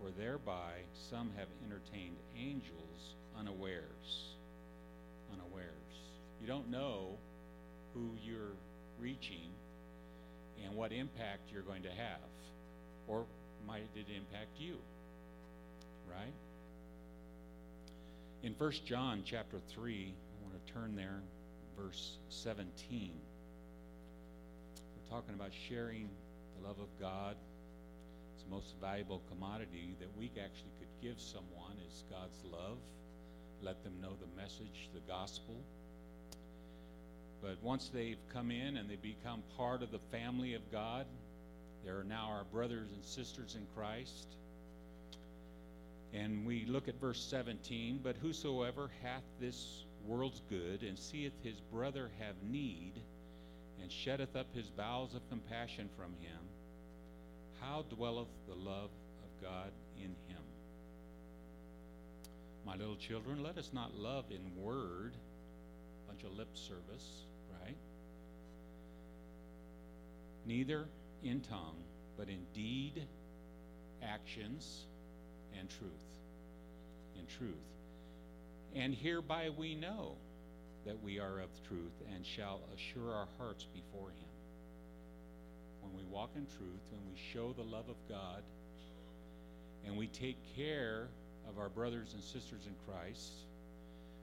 for 0.00 0.10
thereby 0.18 0.72
some 1.10 1.30
have 1.36 1.48
entertained 1.64 2.16
angels 2.38 3.14
unawares. 3.38 4.34
Unawares. 5.32 5.66
You 6.40 6.46
don't 6.46 6.70
know 6.70 7.16
who 7.94 8.10
you're 8.22 8.54
reaching 9.00 9.50
and 10.64 10.74
what 10.74 10.92
impact 10.92 11.50
you're 11.52 11.62
going 11.62 11.82
to 11.82 11.90
have. 11.90 12.20
Or 13.08 13.24
might 13.66 13.88
it 13.94 14.06
impact 14.14 14.58
you? 14.58 14.76
Right? 16.08 16.32
In 18.42 18.54
1 18.56 18.72
John 18.86 19.22
chapter 19.24 19.58
3, 19.74 20.12
I 20.12 20.12
want 20.12 20.12
to 20.12 20.25
turn 20.72 20.96
there, 20.96 21.22
verse 21.78 22.18
17. 22.28 23.12
We're 24.80 25.10
talking 25.10 25.34
about 25.34 25.50
sharing 25.68 26.08
the 26.56 26.66
love 26.66 26.78
of 26.78 26.88
God 27.00 27.36
It's 28.34 28.44
the 28.44 28.50
most 28.50 28.74
valuable 28.80 29.22
commodity 29.30 29.94
that 30.00 30.08
we 30.18 30.26
actually 30.26 30.72
could 30.78 30.88
give 31.02 31.20
someone 31.20 31.76
is 31.88 32.04
God's 32.10 32.42
love. 32.52 32.78
Let 33.62 33.82
them 33.84 33.94
know 34.00 34.12
the 34.20 34.40
message, 34.40 34.90
the 34.94 35.00
gospel. 35.08 35.56
But 37.42 37.62
once 37.62 37.90
they've 37.92 38.18
come 38.32 38.50
in 38.50 38.76
and 38.76 38.90
they 38.90 38.96
become 38.96 39.42
part 39.56 39.82
of 39.82 39.92
the 39.92 40.00
family 40.10 40.54
of 40.54 40.62
God, 40.72 41.06
they 41.84 41.90
are 41.90 42.04
now 42.04 42.28
our 42.30 42.44
brothers 42.44 42.90
and 42.92 43.04
sisters 43.04 43.54
in 43.54 43.66
Christ. 43.74 44.26
And 46.12 46.46
we 46.46 46.64
look 46.66 46.88
at 46.88 47.00
verse 47.00 47.22
17 47.30 48.00
But 48.02 48.16
whosoever 48.16 48.90
hath 49.02 49.24
this 49.40 49.84
world's 50.04 50.42
good, 50.48 50.82
and 50.82 50.98
seeth 50.98 51.32
his 51.42 51.60
brother 51.72 52.10
have 52.18 52.36
need, 52.42 52.94
and 53.82 53.90
sheddeth 53.90 54.36
up 54.36 54.46
his 54.54 54.70
bowels 54.70 55.14
of 55.14 55.28
compassion 55.28 55.88
from 55.96 56.12
him, 56.20 56.40
how 57.60 57.84
dwelleth 57.94 58.28
the 58.48 58.54
love 58.54 58.90
of 59.24 59.42
God 59.42 59.70
in 59.98 60.10
him? 60.28 60.42
My 62.64 62.76
little 62.76 62.96
children, 62.96 63.42
let 63.42 63.58
us 63.58 63.70
not 63.72 63.94
love 63.94 64.24
in 64.30 64.62
word, 64.62 65.14
a 65.14 66.12
bunch 66.12 66.24
of 66.24 66.36
lip 66.36 66.48
service, 66.54 67.26
right? 67.62 67.76
Neither 70.46 70.86
in 71.22 71.40
tongue, 71.40 71.76
but 72.16 72.28
in 72.28 72.44
deed, 72.54 73.06
actions, 74.02 74.86
and 75.58 75.68
truth. 75.68 75.90
In 77.18 77.26
truth. 77.26 77.54
And 78.74 78.94
hereby 78.94 79.50
we 79.50 79.74
know 79.74 80.16
that 80.84 81.02
we 81.02 81.18
are 81.18 81.40
of 81.40 81.48
truth 81.68 81.94
and 82.14 82.24
shall 82.24 82.60
assure 82.74 83.12
our 83.12 83.28
hearts 83.38 83.64
before 83.74 84.10
him 84.10 84.26
when 85.86 86.04
we 86.04 86.12
walk 86.12 86.30
in 86.36 86.46
truth, 86.46 86.82
when 86.90 87.00
we 87.12 87.18
show 87.32 87.52
the 87.52 87.62
love 87.62 87.88
of 87.88 87.96
God, 88.08 88.42
and 89.84 89.96
we 89.96 90.08
take 90.08 90.36
care 90.56 91.08
of 91.48 91.58
our 91.58 91.68
brothers 91.68 92.12
and 92.14 92.22
sisters 92.22 92.66
in 92.66 92.74
Christ, 92.86 93.32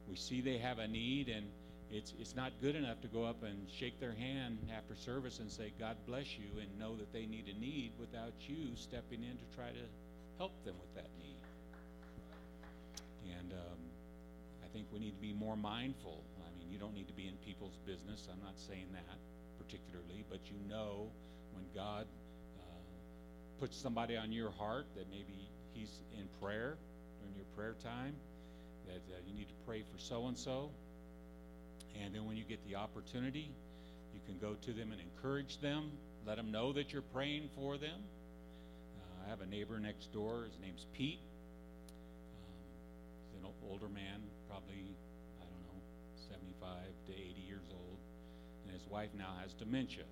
we 0.10 0.16
see 0.16 0.42
they 0.42 0.58
have 0.58 0.80
a 0.80 0.88
need, 0.88 1.30
and 1.30 1.46
it's, 1.92 2.14
it's 2.20 2.36
not 2.36 2.52
good 2.62 2.76
enough 2.76 3.00
to 3.02 3.08
go 3.08 3.24
up 3.24 3.44
and 3.44 3.68
shake 3.80 4.00
their 4.00 4.14
hand 4.14 4.58
after 4.76 4.96
service 4.96 5.40
and 5.40 5.50
say, 5.50 5.72
God 5.80 5.96
bless 6.06 6.38
you, 6.38 6.60
and 6.60 6.68
know 6.80 6.96
that 6.98 7.14
they 7.14 7.26
need 7.26 7.46
a 7.48 7.60
need 7.60 7.92
without 8.00 8.34
you 8.40 8.76
stepping 8.76 9.24
in 9.24 9.38
to 9.38 9.56
try 9.56 9.70
to 9.70 9.86
help 10.38 10.52
them 10.66 10.76
with 10.80 10.94
that 10.96 11.10
need. 11.20 11.40
And 13.40 13.54
um, 13.54 13.83
think 14.74 14.88
we 14.92 15.00
need 15.00 15.16
to 15.16 15.22
be 15.22 15.34
more 15.34 15.56
mindful. 15.56 16.24
I 16.42 16.50
mean, 16.60 16.72
you 16.72 16.80
don't 16.80 16.94
need 16.94 17.08
to 17.08 17.14
be 17.14 17.28
in 17.28 17.36
people's 17.46 17.78
business. 17.86 18.28
I'm 18.32 18.44
not 18.44 18.58
saying 18.58 18.88
that 18.94 19.18
particularly, 19.58 20.26
but 20.30 20.40
you 20.50 20.58
know 20.68 21.10
when 21.54 21.64
God 21.76 22.06
uh, 22.58 22.64
puts 23.60 23.78
somebody 23.78 24.18
on 24.18 24.32
your 24.32 24.52
heart 24.52 24.86
that 24.96 25.10
maybe 25.10 25.50
he's 25.74 25.92
in 26.18 26.28
prayer 26.42 26.78
during 27.22 27.36
your 27.36 27.46
prayer 27.56 27.76
time, 27.84 28.16
that 28.88 29.02
uh, 29.14 29.20
you 29.28 29.34
need 29.34 29.48
to 29.48 29.56
pray 29.66 29.84
for 29.84 29.98
so 29.98 30.28
and 30.28 30.38
so. 30.38 30.72
And 32.04 32.14
then 32.14 32.26
when 32.26 32.36
you 32.36 32.44
get 32.44 32.60
the 32.68 32.76
opportunity, 32.76 33.52
you 34.14 34.20
can 34.26 34.40
go 34.40 34.56
to 34.66 34.74
them 34.74 34.92
and 34.92 35.00
encourage 35.00 35.60
them, 35.62 35.92
let 36.26 36.38
them 36.38 36.52
know 36.52 36.74
that 36.74 36.92
you're 36.92 37.02
praying 37.14 37.50
for 37.56 37.78
them. 37.78 38.02
Uh, 38.98 39.26
I 39.26 39.30
have 39.30 39.42
a 39.42 39.46
neighbor 39.46 39.80
next 39.80 40.12
door. 40.12 40.46
His 40.46 40.60
name's 40.60 40.86
Pete. 40.94 41.20
Um, 42.36 42.56
he's 43.32 43.40
an 43.40 43.50
older 43.70 43.90
man, 43.90 44.22
probably, 44.54 44.94
I 45.42 45.50
don't 45.50 45.66
know, 45.66 45.82
75 46.30 46.94
to 47.10 47.12
80 47.12 47.42
years 47.42 47.66
old. 47.74 47.98
And 48.62 48.70
his 48.70 48.86
wife 48.86 49.10
now 49.18 49.34
has 49.42 49.58
dementia 49.58 50.06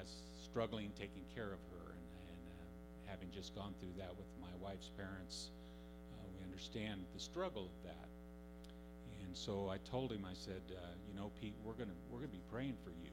as 0.00 0.10
struggling 0.42 0.90
taking 0.98 1.22
care 1.34 1.52
of 1.52 1.62
her. 1.70 1.90
And, 1.90 2.06
and 2.30 2.42
uh, 2.50 3.10
having 3.10 3.30
just 3.30 3.54
gone 3.54 3.74
through 3.80 3.94
that 3.98 4.10
with 4.16 4.26
my 4.40 4.50
wife's 4.60 4.90
parents, 4.96 5.50
uh, 6.12 6.26
we 6.34 6.42
understand 6.44 7.04
the 7.14 7.20
struggle 7.20 7.66
of 7.66 7.78
that. 7.84 8.08
And 9.24 9.36
so 9.36 9.68
I 9.70 9.78
told 9.90 10.12
him, 10.12 10.26
I 10.26 10.34
said, 10.34 10.62
uh, 10.70 10.94
you 11.08 11.14
know, 11.18 11.30
Pete, 11.40 11.54
we're 11.64 11.74
gonna 11.74 11.96
we're 12.10 12.18
gonna 12.18 12.28
be 12.28 12.42
praying 12.50 12.76
for 12.84 12.90
you. 12.90 13.10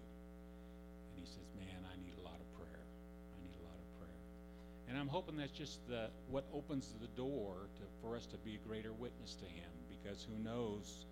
And 4.91 4.99
I'm 4.99 5.07
hoping 5.07 5.37
that's 5.37 5.55
just 5.55 5.87
the 5.87 6.11
what 6.27 6.43
opens 6.51 6.91
the 6.99 7.07
door 7.15 7.71
to, 7.79 7.83
for 8.01 8.17
us 8.17 8.25
to 8.27 8.37
be 8.43 8.59
a 8.59 8.67
greater 8.67 8.91
witness 8.91 9.35
to 9.35 9.45
him, 9.45 9.71
because 9.87 10.27
who 10.27 10.35
knows 10.43 11.05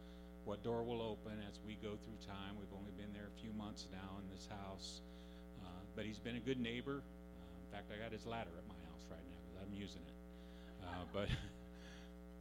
what 0.44 0.64
door 0.68 0.84
will 0.84 1.02
open 1.02 1.40
as 1.48 1.60
we 1.66 1.76
go 1.80 1.96
through 1.96 2.20
time. 2.28 2.60
We've 2.60 2.76
only 2.76 2.92
been 3.00 3.14
there 3.14 3.32
a 3.32 3.40
few 3.40 3.54
months 3.56 3.88
now 3.92 4.20
in 4.20 4.28
this 4.36 4.50
house 4.52 5.00
but 6.00 6.06
he's 6.06 6.20
been 6.20 6.38
a 6.38 6.40
good 6.40 6.62
neighbor. 6.62 7.04
Uh, 7.04 7.60
in 7.60 7.72
fact, 7.74 7.92
I 7.94 8.02
got 8.02 8.14
his 8.14 8.26
ladder 8.26 8.52
at 8.58 8.66
my 8.70 8.80
house 8.88 9.04
right 9.12 9.20
now 9.30 9.36
because 9.44 9.68
I'm 9.68 9.74
using 9.74 10.02
it. 10.08 10.16
Uh, 10.82 11.04
but 11.14 11.28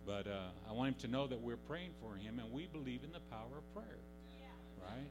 but 0.06 0.30
uh, 0.30 0.70
I 0.70 0.72
want 0.74 0.94
him 0.94 1.00
to 1.02 1.08
know 1.08 1.26
that 1.26 1.40
we're 1.40 1.56
praying 1.56 1.90
for 2.00 2.14
him 2.14 2.38
and 2.38 2.52
we 2.52 2.66
believe 2.66 3.02
in 3.02 3.10
the 3.10 3.18
power 3.34 3.58
of 3.58 3.74
prayer, 3.74 3.98
right? 4.80 5.10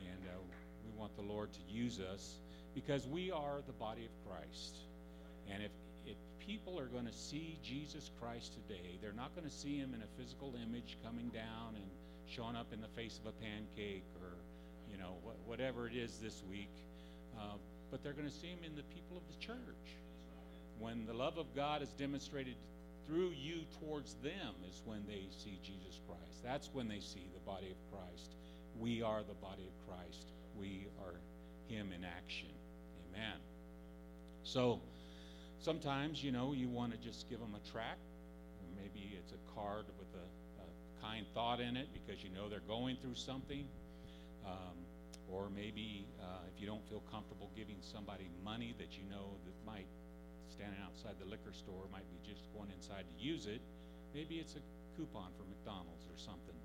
And 0.00 0.26
uh, 0.26 0.38
we 0.84 0.98
want 0.98 1.14
the 1.14 1.22
Lord 1.22 1.52
to 1.52 1.60
use 1.72 2.00
us 2.00 2.40
because 2.74 3.06
we 3.06 3.30
are 3.30 3.62
the 3.64 3.72
body 3.74 4.06
of 4.06 4.10
Christ. 4.28 4.87
And 5.52 5.62
if 5.62 5.72
if 6.06 6.16
people 6.38 6.78
are 6.78 6.86
going 6.86 7.06
to 7.06 7.12
see 7.12 7.58
Jesus 7.62 8.10
Christ 8.20 8.54
today, 8.54 8.98
they're 9.02 9.12
not 9.12 9.34
going 9.34 9.46
to 9.46 9.54
see 9.54 9.76
him 9.76 9.94
in 9.94 10.02
a 10.02 10.10
physical 10.16 10.54
image 10.62 10.96
coming 11.04 11.28
down 11.28 11.76
and 11.76 11.84
showing 12.26 12.56
up 12.56 12.72
in 12.72 12.80
the 12.80 12.88
face 12.88 13.18
of 13.18 13.26
a 13.26 13.32
pancake 13.32 14.04
or 14.20 14.32
you 14.90 14.98
know 14.98 15.16
wh- 15.24 15.48
whatever 15.48 15.86
it 15.86 15.94
is 15.94 16.18
this 16.18 16.42
week. 16.50 16.72
Uh, 17.38 17.56
but 17.90 18.02
they're 18.02 18.12
going 18.12 18.28
to 18.28 18.34
see 18.34 18.48
him 18.48 18.64
in 18.64 18.76
the 18.76 18.82
people 18.94 19.16
of 19.16 19.22
the 19.28 19.44
church. 19.44 19.88
When 20.78 21.06
the 21.06 21.14
love 21.14 21.38
of 21.38 21.54
God 21.56 21.82
is 21.82 21.88
demonstrated 21.90 22.54
through 23.06 23.30
you 23.30 23.62
towards 23.80 24.14
them, 24.22 24.54
is 24.68 24.82
when 24.84 25.02
they 25.08 25.26
see 25.30 25.58
Jesus 25.62 26.00
Christ. 26.06 26.44
That's 26.44 26.68
when 26.72 26.88
they 26.88 27.00
see 27.00 27.26
the 27.32 27.40
body 27.40 27.70
of 27.70 27.76
Christ. 27.90 28.34
We 28.78 29.02
are 29.02 29.22
the 29.22 29.34
body 29.34 29.64
of 29.66 29.88
Christ. 29.88 30.26
We 30.58 30.86
are 31.02 31.14
Him 31.68 31.90
in 31.96 32.04
action. 32.04 32.50
Amen. 33.10 33.38
So 34.42 34.80
sometimes, 35.68 36.24
you 36.24 36.32
know, 36.32 36.54
you 36.56 36.68
want 36.68 36.92
to 36.92 36.98
just 36.98 37.28
give 37.28 37.40
them 37.40 37.52
a 37.52 37.60
tract. 37.68 38.00
Maybe 38.76 39.12
it's 39.20 39.32
a 39.32 39.42
card 39.54 39.84
with 40.00 40.08
a, 40.16 40.26
a 40.64 40.66
kind 41.04 41.26
thought 41.34 41.60
in 41.60 41.76
it 41.76 41.88
because 41.92 42.24
you 42.24 42.30
know 42.30 42.48
they're 42.48 42.64
going 42.66 42.96
through 43.02 43.16
something. 43.16 43.68
Um, 44.46 44.80
or 45.28 45.50
maybe 45.54 46.06
uh, 46.22 46.48
if 46.48 46.60
you 46.60 46.66
don't 46.66 46.80
feel 46.88 47.02
comfortable 47.12 47.50
giving 47.54 47.76
somebody 47.82 48.30
money 48.42 48.74
that 48.78 48.96
you 48.96 49.04
know 49.10 49.36
that 49.44 49.52
might 49.66 49.84
standing 50.48 50.80
outside 50.80 51.20
the 51.20 51.28
liquor 51.28 51.52
store 51.52 51.84
might 51.92 52.08
be 52.08 52.16
just 52.24 52.40
going 52.56 52.70
inside 52.72 53.04
to 53.04 53.22
use 53.22 53.44
it 53.44 53.60
Maybe 54.14 54.36
it's 54.36 54.56
a 54.56 54.62
coupon 54.96 55.30
for 55.36 55.44
McDonald's 55.44 56.06
or 56.10 56.18
something, 56.18 56.56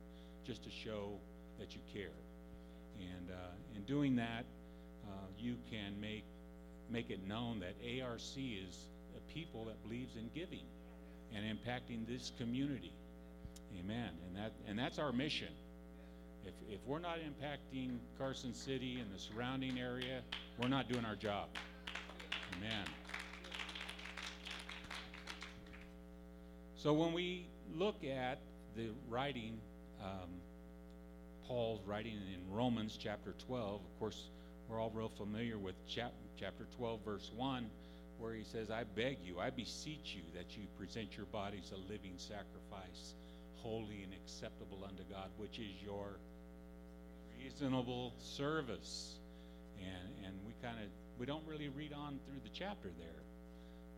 just 0.46 0.64
to 0.64 0.70
show 0.70 1.20
that 1.60 1.76
you 1.76 1.82
care. 1.94 2.16
And 3.00 3.30
uh, 3.30 3.76
in 3.76 3.84
doing 3.84 4.16
that, 4.16 4.46
uh, 5.06 5.28
you 5.38 5.58
can 5.70 6.00
make 6.00 6.24
make 6.90 7.10
it 7.10 7.26
known 7.28 7.60
that 7.60 7.76
ARC 8.02 8.38
is 8.38 8.90
people 9.34 9.66
that 9.66 9.82
believes 9.84 10.16
in 10.16 10.30
giving 10.34 10.66
and 11.36 11.46
impacting 11.46 12.08
this 12.08 12.32
community. 12.38 12.94
Amen. 13.80 14.10
And 14.28 14.36
that 14.36 14.52
and 14.68 14.78
that's 14.78 15.00
our 15.00 15.12
mission. 15.12 15.50
If 16.46 16.54
if 16.70 16.80
we're 16.86 17.00
not 17.00 17.18
impacting 17.18 17.98
Carson 18.18 18.54
City 18.54 19.00
and 19.00 19.14
the 19.14 19.20
surrounding 19.20 19.80
area, 19.80 20.22
we're 20.62 20.68
not 20.68 20.90
doing 20.90 21.06
our 21.06 21.16
job. 21.16 21.50
Amen. 22.58 22.86
So 26.76 26.92
when 26.92 27.14
we 27.14 27.48
look 27.74 28.04
at 28.04 28.40
the 28.76 28.90
writing, 29.10 29.58
um, 30.04 30.30
Paul's 31.48 31.82
writing 31.86 32.18
in 32.34 32.54
Romans 32.54 32.98
chapter 33.02 33.34
12, 33.48 33.76
of 33.76 34.00
course, 34.00 34.28
we're 34.68 34.82
all 34.82 34.92
real 34.94 35.10
familiar 35.10 35.58
with 35.58 35.76
chap- 35.88 36.14
chapter 36.38 36.68
12, 36.76 37.00
verse 37.06 37.32
1, 37.36 37.70
where 38.24 38.34
he 38.34 38.46
says, 38.46 38.72
I 38.72 38.86
beg 38.86 39.18
you, 39.22 39.42
I 39.42 39.50
beseech 39.50 40.16
you 40.16 40.22
that 40.34 40.56
you 40.56 40.64
present 40.80 41.18
your 41.18 41.26
bodies 41.26 41.74
a 41.74 41.92
living 41.92 42.14
sacrifice, 42.16 43.16
holy 43.56 44.02
and 44.02 44.14
acceptable 44.14 44.80
unto 44.88 45.04
God, 45.12 45.28
which 45.36 45.60
is 45.60 45.68
your 45.84 46.08
reasonable 47.38 48.14
service. 48.18 49.16
And, 49.78 50.26
and 50.26 50.36
we 50.48 50.54
kind 50.64 50.80
of, 50.80 50.86
we 51.20 51.26
don't 51.26 51.46
really 51.46 51.68
read 51.68 51.92
on 51.92 52.18
through 52.26 52.40
the 52.46 52.50
chapter 52.58 52.88
there. 52.98 53.24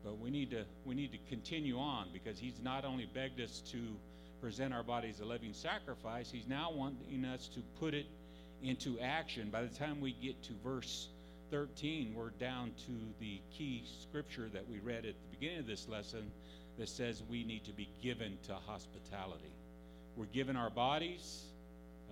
But 0.03 0.17
we 0.17 0.31
need 0.31 0.49
to 0.51 0.65
we 0.85 0.95
need 0.95 1.11
to 1.11 1.19
continue 1.29 1.77
on 1.77 2.07
because 2.13 2.37
he's 2.39 2.59
not 2.63 2.85
only 2.85 3.07
begged 3.11 3.39
us 3.41 3.61
to 3.71 3.77
present 4.41 4.73
our 4.73 4.83
bodies 4.83 5.19
a 5.19 5.25
living 5.25 5.53
sacrifice, 5.53 6.31
he's 6.31 6.47
now 6.47 6.71
wanting 6.71 7.25
us 7.25 7.47
to 7.49 7.59
put 7.79 7.93
it 7.93 8.05
into 8.63 8.99
action. 8.99 9.49
By 9.51 9.63
the 9.63 9.75
time 9.75 10.01
we 10.01 10.13
get 10.13 10.41
to 10.43 10.53
verse 10.63 11.09
13, 11.51 12.13
we're 12.15 12.29
down 12.31 12.71
to 12.85 12.91
the 13.19 13.39
key 13.57 13.83
scripture 14.01 14.49
that 14.53 14.67
we 14.67 14.79
read 14.79 15.05
at 15.05 15.13
the 15.13 15.37
beginning 15.37 15.59
of 15.59 15.67
this 15.67 15.87
lesson 15.87 16.31
that 16.77 16.89
says 16.89 17.23
we 17.29 17.43
need 17.43 17.63
to 17.65 17.71
be 17.71 17.89
given 18.01 18.37
to 18.47 18.53
hospitality. 18.53 19.53
We're 20.15 20.25
given 20.25 20.55
our 20.55 20.69
bodies 20.69 21.43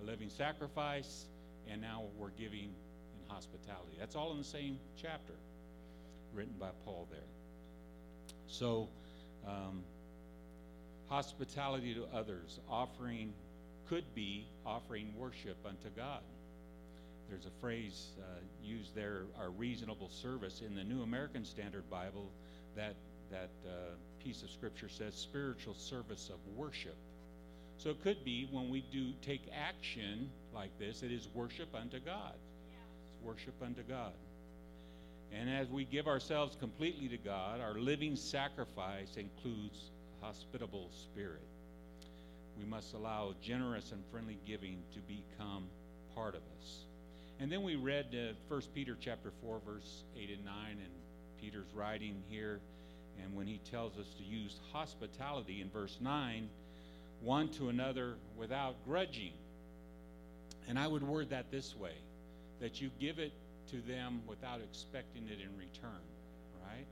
a 0.00 0.04
living 0.04 0.30
sacrifice, 0.30 1.26
and 1.70 1.80
now 1.80 2.04
we're 2.18 2.30
giving 2.30 2.70
in 2.70 3.28
hospitality. 3.28 3.96
That's 3.98 4.16
all 4.16 4.32
in 4.32 4.38
the 4.38 4.44
same 4.44 4.78
chapter 5.00 5.34
written 6.34 6.54
by 6.58 6.70
Paul 6.84 7.06
there. 7.10 7.20
So, 8.46 8.88
um, 9.46 9.82
hospitality 11.08 11.94
to 11.94 12.06
others, 12.16 12.58
offering, 12.68 13.32
could 13.88 14.04
be 14.14 14.46
offering 14.66 15.12
worship 15.16 15.56
unto 15.66 15.88
God. 15.96 16.20
There's 17.28 17.46
a 17.46 17.60
phrase 17.60 18.08
uh, 18.18 18.24
used 18.62 18.94
there, 18.94 19.22
our 19.38 19.50
reasonable 19.50 20.08
service. 20.08 20.62
In 20.64 20.74
the 20.74 20.84
New 20.84 21.02
American 21.02 21.44
Standard 21.44 21.88
Bible, 21.90 22.30
that, 22.76 22.94
that 23.30 23.50
uh, 23.66 23.70
piece 24.22 24.42
of 24.42 24.50
scripture 24.50 24.88
says 24.88 25.14
spiritual 25.14 25.74
service 25.74 26.30
of 26.30 26.38
worship. 26.56 26.96
So 27.78 27.90
it 27.90 28.02
could 28.02 28.24
be 28.24 28.48
when 28.50 28.70
we 28.70 28.84
do 28.92 29.12
take 29.22 29.42
action 29.52 30.30
like 30.54 30.70
this, 30.78 31.02
it 31.02 31.10
is 31.10 31.28
worship 31.34 31.74
unto 31.74 31.98
God. 31.98 32.34
It's 33.08 33.22
worship 33.22 33.54
unto 33.62 33.82
God. 33.82 34.12
And 35.32 35.50
as 35.50 35.68
we 35.68 35.84
give 35.84 36.06
ourselves 36.06 36.56
completely 36.60 37.08
to 37.08 37.16
God, 37.16 37.60
our 37.60 37.74
living 37.74 38.14
sacrifice 38.14 39.16
includes 39.16 39.90
a 40.22 40.26
hospitable 40.26 40.90
spirit. 40.92 41.42
We 42.58 42.64
must 42.64 42.94
allow 42.94 43.34
generous 43.42 43.90
and 43.90 44.02
friendly 44.12 44.38
giving 44.46 44.78
to 44.92 45.00
become 45.00 45.64
part 46.14 46.34
of 46.36 46.42
us. 46.60 46.84
And 47.40 47.50
then 47.50 47.62
we 47.62 47.76
read 47.76 48.06
uh, 48.14 48.34
1 48.48 48.62
Peter 48.74 48.96
chapter 49.00 49.32
4 49.42 49.60
verse 49.66 50.04
8 50.16 50.30
and 50.30 50.44
9 50.44 50.54
and 50.70 50.92
Peter's 51.40 51.72
writing 51.74 52.22
here 52.28 52.60
and 53.22 53.34
when 53.34 53.46
he 53.46 53.60
tells 53.70 53.98
us 53.98 54.06
to 54.18 54.24
use 54.24 54.58
hospitality 54.72 55.60
in 55.60 55.70
verse 55.70 55.98
9 56.00 56.48
one 57.24 57.48
to 57.48 57.70
another 57.70 58.14
without 58.36 58.76
grudging. 58.86 59.32
And 60.68 60.78
I 60.78 60.86
would 60.86 61.02
word 61.02 61.30
that 61.30 61.50
this 61.50 61.74
way 61.76 61.94
that 62.60 62.80
you 62.80 62.90
give 63.00 63.18
it 63.18 63.32
to 63.70 63.80
them 63.80 64.22
without 64.26 64.60
expecting 64.60 65.24
it 65.28 65.38
in 65.40 65.56
return, 65.58 66.04
right? 66.66 66.86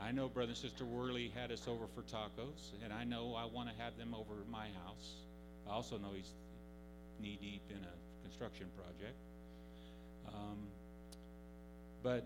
I 0.00 0.12
know 0.12 0.28
Brother 0.28 0.50
and 0.50 0.56
Sister 0.56 0.84
Worley 0.84 1.32
had 1.34 1.50
us 1.52 1.66
over 1.68 1.86
for 1.94 2.02
tacos, 2.02 2.72
and 2.82 2.92
I 2.92 3.04
know 3.04 3.34
I 3.36 3.44
want 3.44 3.68
to 3.68 3.82
have 3.82 3.98
them 3.98 4.14
over 4.14 4.40
at 4.40 4.48
my 4.48 4.66
house. 4.84 5.14
I 5.68 5.72
also 5.72 5.98
know 5.98 6.08
he's 6.14 6.32
knee 7.20 7.38
deep 7.40 7.62
in 7.70 7.84
a 7.84 8.24
construction 8.24 8.66
project. 8.76 9.16
Um, 10.28 10.58
but 12.02 12.24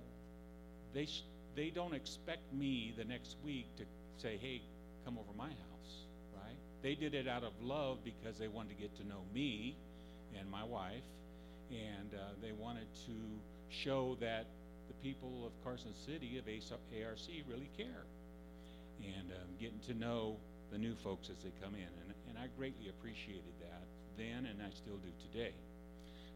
they, 0.92 1.06
sh- 1.06 1.24
they 1.56 1.70
don't 1.70 1.94
expect 1.94 2.52
me 2.52 2.94
the 2.96 3.04
next 3.04 3.36
week 3.44 3.66
to 3.76 3.84
say, 4.18 4.38
hey, 4.40 4.62
come 5.04 5.18
over 5.18 5.36
my 5.36 5.48
house, 5.48 6.06
right? 6.34 6.56
They 6.82 6.94
did 6.94 7.14
it 7.14 7.28
out 7.28 7.42
of 7.44 7.52
love 7.62 7.98
because 8.04 8.38
they 8.38 8.48
wanted 8.48 8.76
to 8.76 8.80
get 8.80 8.96
to 8.98 9.06
know 9.06 9.22
me 9.34 9.76
and 10.38 10.50
my 10.50 10.64
wife, 10.64 11.04
and 11.70 12.14
uh, 12.14 12.32
they 12.42 12.52
wanted 12.52 12.86
to 13.06 13.14
show 13.70 14.16
that 14.20 14.46
the 14.88 14.94
people 15.02 15.46
of 15.46 15.52
Carson 15.64 15.94
City 16.06 16.38
of 16.38 16.44
ARC 16.46 17.18
really 17.48 17.70
care 17.76 18.04
and 19.02 19.30
um, 19.32 19.48
getting 19.60 19.80
to 19.86 19.94
know 19.94 20.36
the 20.70 20.78
new 20.78 20.94
folks 21.02 21.30
as 21.30 21.36
they 21.42 21.52
come 21.62 21.74
in. 21.74 21.82
And, 21.82 22.14
and 22.28 22.38
I 22.38 22.48
greatly 22.56 22.88
appreciated 22.88 23.54
that 23.60 23.82
then, 24.16 24.46
and 24.46 24.60
I 24.62 24.70
still 24.70 24.96
do 24.96 25.10
today. 25.32 25.52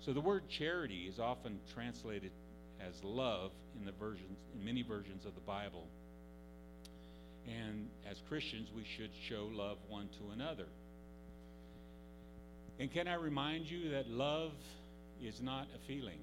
So 0.01 0.13
the 0.13 0.21
word 0.21 0.49
charity 0.49 1.07
is 1.09 1.19
often 1.19 1.59
translated 1.75 2.33
as 2.81 3.03
love 3.03 3.51
in 3.79 3.85
the 3.85 3.93
versions, 3.93 4.39
in 4.55 4.65
many 4.65 4.83
versions 4.83 5.25
of 5.25 5.35
the 5.35 5.41
Bible. 5.41 5.87
And 7.47 7.89
as 8.09 8.21
Christians, 8.29 8.69
we 8.75 8.85
should 8.97 9.11
show 9.29 9.49
love 9.51 9.79
one 9.89 10.09
to 10.19 10.33
another. 10.33 10.67
And 12.79 12.93
can 12.93 13.09
I 13.09 13.15
remind 13.15 13.69
you 13.69 13.91
that 13.91 14.09
love 14.09 14.53
is 15.23 15.41
not 15.41 15.67
a 15.75 15.87
feeling? 15.87 16.21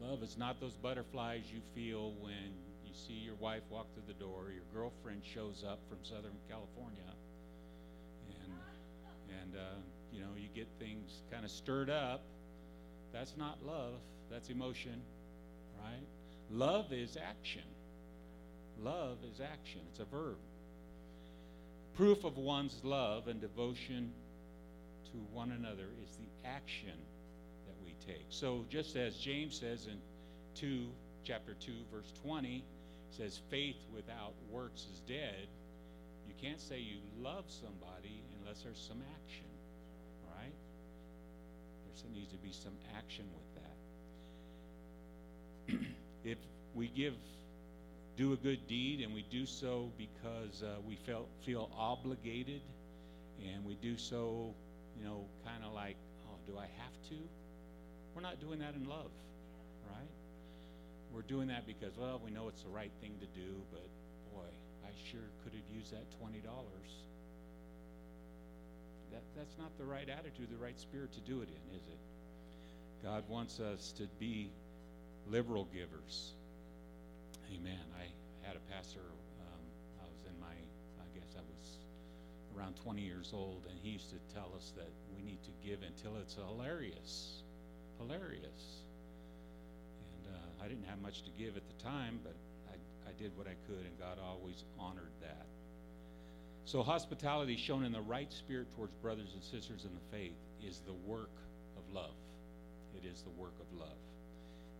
Love 0.00 0.22
is 0.22 0.36
not 0.36 0.60
those 0.60 0.74
butterflies 0.74 1.44
you 1.52 1.60
feel 1.74 2.12
when 2.20 2.52
you 2.84 2.92
see 2.92 3.14
your 3.14 3.36
wife 3.36 3.62
walk 3.70 3.86
through 3.94 4.02
the 4.06 4.20
door, 4.20 4.50
your 4.52 4.64
girlfriend 4.74 5.22
shows 5.24 5.64
up 5.66 5.78
from 5.88 5.98
Southern 6.02 6.36
California, 6.50 7.14
and 8.42 8.52
and 9.40 9.56
uh, 9.56 9.80
you 10.14 10.20
know 10.20 10.28
you 10.36 10.48
get 10.54 10.68
things 10.78 11.22
kind 11.30 11.44
of 11.44 11.50
stirred 11.50 11.90
up. 11.90 12.22
That's 13.12 13.36
not 13.36 13.58
love. 13.66 13.94
That's 14.30 14.48
emotion, 14.48 15.00
right? 15.82 16.06
Love 16.50 16.92
is 16.92 17.16
action. 17.16 17.62
Love 18.80 19.18
is 19.30 19.40
action. 19.40 19.80
It's 19.90 20.00
a 20.00 20.04
verb. 20.04 20.36
Proof 21.96 22.24
of 22.24 22.36
one's 22.36 22.80
love 22.82 23.28
and 23.28 23.40
devotion 23.40 24.12
to 25.12 25.18
one 25.32 25.52
another 25.52 25.86
is 26.02 26.16
the 26.16 26.48
action 26.48 26.98
that 27.66 27.76
we 27.84 27.94
take. 28.04 28.26
So 28.30 28.64
just 28.68 28.96
as 28.96 29.16
James 29.16 29.58
says 29.58 29.86
in 29.86 29.98
2 30.56 30.86
chapter 31.22 31.54
2 31.54 31.72
verse 31.92 32.12
20 32.22 32.64
says 33.10 33.40
faith 33.48 33.76
without 33.94 34.34
works 34.50 34.86
is 34.92 35.00
dead, 35.06 35.46
you 36.26 36.34
can't 36.40 36.60
say 36.60 36.78
you 36.78 36.98
love 37.20 37.44
somebody 37.46 38.22
unless 38.40 38.62
there's 38.62 38.84
some 38.88 39.02
action? 39.22 39.46
There 42.02 42.12
needs 42.12 42.32
to 42.32 42.38
be 42.38 42.52
some 42.52 42.72
action 42.96 43.24
with 43.34 43.48
that. 45.68 45.86
if 46.24 46.38
we 46.74 46.88
give 46.88 47.14
do 48.16 48.32
a 48.32 48.36
good 48.36 48.66
deed 48.68 49.00
and 49.00 49.12
we 49.14 49.22
do 49.30 49.44
so 49.46 49.90
because 49.98 50.62
uh, 50.62 50.76
we 50.86 50.96
felt 51.06 51.28
feel 51.44 51.70
obligated 51.76 52.60
and 53.42 53.64
we 53.64 53.74
do 53.74 53.98
so, 53.98 54.54
you 54.96 55.04
know, 55.04 55.24
kind 55.44 55.64
of 55.64 55.72
like, 55.72 55.96
oh, 56.26 56.36
do 56.46 56.56
I 56.56 56.66
have 56.78 57.08
to? 57.10 57.16
We're 58.14 58.22
not 58.22 58.40
doing 58.40 58.60
that 58.60 58.74
in 58.74 58.88
love, 58.88 59.10
right? 59.90 60.10
We're 61.12 61.22
doing 61.22 61.48
that 61.48 61.66
because, 61.66 61.96
well, 61.98 62.20
we 62.24 62.30
know 62.30 62.48
it's 62.48 62.62
the 62.62 62.70
right 62.70 62.92
thing 63.00 63.12
to 63.20 63.26
do, 63.38 63.50
but 63.72 63.86
boy, 64.32 64.46
I 64.86 64.90
sure 65.10 65.26
could 65.42 65.52
have 65.52 65.76
used 65.76 65.92
that 65.92 66.06
$20. 66.22 66.42
That, 69.14 69.22
that's 69.36 69.56
not 69.58 69.70
the 69.78 69.84
right 69.86 70.08
attitude, 70.08 70.50
the 70.50 70.58
right 70.58 70.78
spirit 70.78 71.12
to 71.12 71.20
do 71.20 71.40
it 71.40 71.48
in, 71.48 71.78
is 71.78 71.86
it? 71.86 72.00
God 73.02 73.22
wants 73.28 73.60
us 73.60 73.92
to 73.98 74.08
be 74.18 74.50
liberal 75.30 75.68
givers. 75.72 76.32
Amen. 77.54 77.78
I 77.94 78.10
had 78.46 78.56
a 78.56 78.64
pastor, 78.74 78.98
um, 78.98 79.64
I 80.02 80.04
was 80.10 80.26
in 80.26 80.34
my, 80.40 80.50
I 80.50 81.06
guess 81.14 81.30
I 81.36 81.44
was 81.46 81.78
around 82.58 82.74
20 82.82 83.02
years 83.02 83.30
old, 83.32 83.62
and 83.70 83.78
he 83.82 83.90
used 83.90 84.10
to 84.10 84.34
tell 84.34 84.50
us 84.56 84.72
that 84.76 84.90
we 85.16 85.22
need 85.22 85.38
to 85.44 85.52
give 85.62 85.78
until 85.86 86.16
it's 86.20 86.34
hilarious 86.34 87.44
hilarious. 87.98 88.82
And 90.26 90.34
uh, 90.34 90.64
I 90.64 90.68
didn't 90.68 90.86
have 90.86 91.00
much 91.00 91.22
to 91.22 91.30
give 91.38 91.56
at 91.56 91.62
the 91.66 91.82
time, 91.82 92.20
but 92.22 92.34
I, 92.70 92.76
I 93.08 93.12
did 93.18 93.36
what 93.36 93.46
I 93.46 93.56
could, 93.66 93.84
and 93.84 93.98
God 93.98 94.18
always 94.22 94.64
honored 94.78 95.14
that. 95.20 95.46
So, 96.64 96.82
hospitality 96.82 97.60
shown 97.60 97.84
in 97.84 97.92
the 97.92 98.00
right 98.00 98.32
spirit 98.32 98.72
towards 98.72 98.96
brothers 99.04 99.28
and 99.36 99.44
sisters 99.44 99.84
in 99.84 99.92
the 99.92 100.04
faith 100.08 100.40
is 100.64 100.80
the 100.88 100.96
work 101.04 101.36
of 101.76 101.84
love. 101.92 102.16
It 102.96 103.04
is 103.04 103.20
the 103.20 103.36
work 103.36 103.52
of 103.60 103.68
love. 103.76 104.00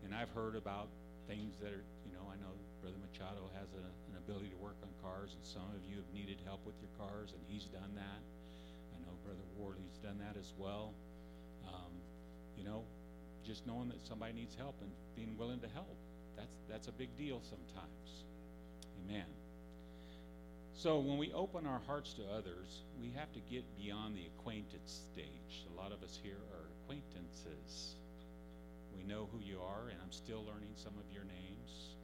And 0.03 0.09
I've 0.09 0.33
heard 0.33 0.55
about 0.57 0.89
things 1.29 1.53
that 1.61 1.69
are, 1.69 1.85
you 2.01 2.13
know, 2.17 2.25
I 2.25 2.41
know 2.41 2.49
Brother 2.81 2.97
Machado 2.97 3.53
has 3.53 3.69
a, 3.77 3.85
an 3.85 4.17
ability 4.17 4.49
to 4.49 4.57
work 4.57 4.81
on 4.81 4.89
cars, 4.97 5.37
and 5.37 5.45
some 5.45 5.69
of 5.77 5.85
you 5.85 6.01
have 6.01 6.09
needed 6.09 6.41
help 6.41 6.65
with 6.65 6.73
your 6.81 6.89
cars, 6.97 7.37
and 7.37 7.41
he's 7.45 7.69
done 7.69 7.93
that. 7.93 8.21
I 8.89 8.97
know 9.05 9.13
Brother 9.21 9.45
Worley's 9.53 10.01
done 10.01 10.17
that 10.25 10.41
as 10.41 10.57
well. 10.57 10.89
Um, 11.69 11.93
you 12.57 12.65
know, 12.65 12.81
just 13.45 13.69
knowing 13.69 13.89
that 13.93 14.01
somebody 14.01 14.33
needs 14.33 14.57
help 14.57 14.73
and 14.81 14.89
being 15.13 15.37
willing 15.37 15.61
to 15.61 15.69
help. 15.69 15.93
That's, 16.33 16.57
that's 16.65 16.87
a 16.89 16.95
big 16.97 17.13
deal 17.13 17.45
sometimes. 17.45 18.25
So 20.85 20.99
when 20.99 21.17
we 21.17 21.33
open 21.33 21.65
our 21.65 21.81
hearts 21.87 22.13
to 22.13 22.21
others, 22.29 22.83
we 23.01 23.09
have 23.17 23.33
to 23.33 23.39
get 23.49 23.65
beyond 23.75 24.15
the 24.15 24.29
acquaintance 24.37 25.01
stage. 25.09 25.65
A 25.73 25.81
lot 25.81 25.91
of 25.91 26.03
us 26.03 26.19
here 26.21 26.37
are 26.53 26.69
acquaintances. 26.77 27.95
We 28.95 29.01
know 29.01 29.27
who 29.33 29.39
you 29.39 29.61
are, 29.65 29.89
and 29.89 29.97
I'm 29.99 30.11
still 30.11 30.45
learning 30.45 30.73
some 30.75 30.93
of 31.01 31.11
your 31.11 31.23
names. 31.23 31.97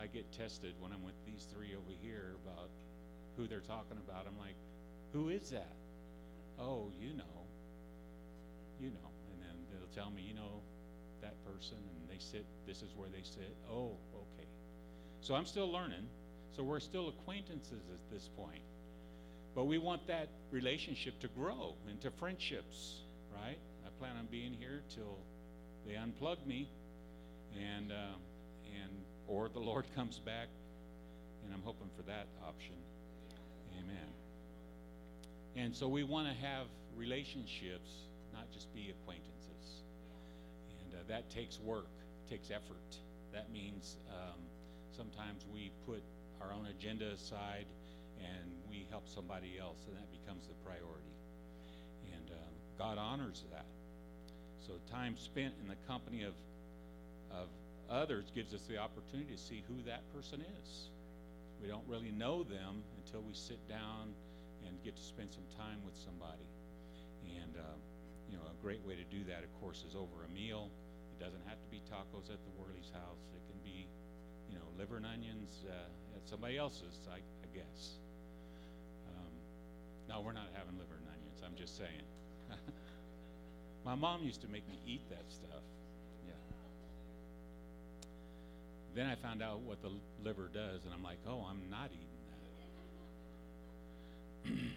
I 0.00 0.08
get 0.08 0.32
tested 0.32 0.74
when 0.80 0.90
I'm 0.90 1.04
with 1.04 1.14
these 1.24 1.46
three 1.54 1.78
over 1.78 1.94
here 2.02 2.34
about 2.42 2.70
who 3.36 3.46
they're 3.46 3.60
talking 3.60 3.98
about. 4.04 4.26
I'm 4.26 4.36
like, 4.36 4.58
who 5.12 5.28
is 5.28 5.50
that? 5.50 5.76
Oh, 6.58 6.90
you 6.98 7.14
know. 7.14 7.38
You 8.80 8.90
know. 8.90 9.10
And 9.30 9.40
then 9.40 9.54
they'll 9.70 9.94
tell 9.94 10.10
me, 10.10 10.22
you 10.22 10.34
know, 10.34 10.58
that 11.22 11.36
person, 11.46 11.78
and 11.78 12.10
they 12.10 12.18
sit, 12.18 12.46
this 12.66 12.82
is 12.82 12.90
where 12.96 13.10
they 13.10 13.22
sit. 13.22 13.54
Oh, 13.70 13.94
okay. 14.12 14.48
So 15.20 15.36
I'm 15.36 15.46
still 15.46 15.70
learning. 15.70 16.08
So 16.54 16.62
we're 16.62 16.80
still 16.80 17.08
acquaintances 17.08 17.82
at 17.92 18.10
this 18.12 18.28
point. 18.36 18.62
But 19.56 19.64
we 19.64 19.78
want 19.78 20.06
that 20.06 20.28
relationship 20.50 21.18
to 21.20 21.28
grow 21.28 21.74
into 21.90 22.10
friendships, 22.10 23.00
right? 23.32 23.56
I 23.86 23.88
plan 23.98 24.16
on 24.18 24.26
being 24.30 24.52
here 24.52 24.82
till 24.94 25.18
they 25.86 25.94
unplug 25.94 26.46
me, 26.46 26.68
and 27.58 27.90
uh, 27.90 28.18
and 28.82 28.92
or 29.26 29.48
the 29.48 29.60
Lord 29.70 29.86
comes 29.94 30.18
back, 30.18 30.48
and 31.42 31.54
I'm 31.54 31.62
hoping 31.62 31.88
for 31.96 32.02
that 32.02 32.26
option. 32.46 32.74
Amen. 33.80 34.08
And 35.56 35.74
so 35.74 35.88
we 35.88 36.04
want 36.04 36.28
to 36.28 36.34
have 36.34 36.66
relationships, 36.94 37.90
not 38.34 38.52
just 38.52 38.72
be 38.74 38.92
acquaintances, 39.00 39.82
and 40.82 41.00
uh, 41.00 41.02
that 41.08 41.30
takes 41.30 41.58
work, 41.60 41.88
takes 42.28 42.50
effort. 42.50 42.98
That 43.32 43.50
means 43.50 43.96
um, 44.10 44.40
sometimes 44.94 45.46
we 45.52 45.70
put 45.86 46.02
our 46.40 46.52
own 46.52 46.66
agenda 46.66 47.10
aside 47.12 47.66
and 48.20 48.50
we 48.70 48.86
help 48.90 49.08
somebody 49.08 49.58
else, 49.60 49.78
and 49.88 49.96
that 49.96 50.08
becomes 50.10 50.48
the 50.48 50.56
priority. 50.64 51.14
And 52.12 52.30
um, 52.30 52.54
God 52.78 52.98
honors 52.98 53.44
that. 53.52 53.66
So 54.66 54.80
time 54.90 55.16
spent 55.16 55.54
in 55.62 55.68
the 55.68 55.78
company 55.86 56.22
of 56.22 56.34
of 57.30 57.48
others 57.90 58.30
gives 58.34 58.54
us 58.54 58.62
the 58.70 58.78
opportunity 58.78 59.34
to 59.34 59.38
see 59.38 59.62
who 59.68 59.82
that 59.84 60.02
person 60.14 60.42
is. 60.62 60.88
We 61.60 61.68
don't 61.68 61.84
really 61.86 62.10
know 62.10 62.42
them 62.42 62.82
until 63.02 63.20
we 63.22 63.34
sit 63.34 63.58
down 63.68 64.14
and 64.66 64.74
get 64.82 64.96
to 64.96 65.02
spend 65.02 65.30
some 65.34 65.46
time 65.58 65.78
with 65.84 65.94
somebody. 65.94 66.46
And 67.42 67.54
uh, 67.56 67.76
you 68.30 68.36
know, 68.38 68.46
a 68.46 68.56
great 68.62 68.82
way 68.86 68.94
to 68.94 69.06
do 69.10 69.22
that, 69.30 69.42
of 69.42 69.52
course, 69.60 69.84
is 69.86 69.94
over 69.94 70.26
a 70.26 70.30
meal. 70.34 70.70
It 71.14 71.22
doesn't 71.22 71.42
have 71.46 71.58
to 71.62 71.68
be 71.70 71.82
tacos 71.86 72.30
at 72.30 72.42
the 72.42 72.52
Worley's 72.58 72.90
house. 72.92 73.22
It 73.34 73.42
can 73.46 73.58
be, 73.62 73.86
you 74.50 74.58
know, 74.58 74.66
liver 74.78 74.98
and 74.98 75.06
onions 75.06 75.64
uh, 75.66 75.88
somebody 76.26 76.58
else's, 76.58 76.98
I, 77.10 77.16
I 77.16 77.48
guess. 77.54 77.98
Um, 79.08 79.32
no, 80.08 80.20
we're 80.20 80.32
not 80.32 80.48
having 80.54 80.78
liver 80.78 80.94
and 80.98 81.06
onions. 81.08 81.40
I'm 81.44 81.56
just 81.56 81.76
saying. 81.76 82.04
My 83.84 83.94
mom 83.94 84.22
used 84.22 84.40
to 84.42 84.48
make 84.48 84.68
me 84.68 84.78
eat 84.86 85.08
that 85.10 85.24
stuff. 85.28 85.62
Yeah. 86.26 86.34
Then 88.94 89.06
I 89.06 89.14
found 89.14 89.42
out 89.42 89.60
what 89.60 89.80
the 89.82 89.90
liver 90.24 90.50
does, 90.52 90.84
and 90.84 90.92
I'm 90.92 91.02
like, 91.02 91.18
oh, 91.26 91.46
I'm 91.48 91.70
not 91.70 91.90
eating 91.92 92.08
that. 94.44 94.62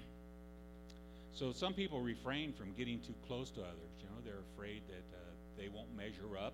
so 1.34 1.52
some 1.52 1.74
people 1.74 2.02
refrain 2.02 2.54
from 2.54 2.74
getting 2.74 3.00
too 3.00 3.16
close 3.28 3.50
to 3.52 3.62
others. 3.62 3.94
You 4.00 4.06
know, 4.06 4.22
they're 4.24 4.44
afraid 4.56 4.84
that 4.88 5.18
uh, 5.18 5.20
they 5.58 5.70
won't 5.70 5.96
measure 5.96 6.38
up. 6.40 6.54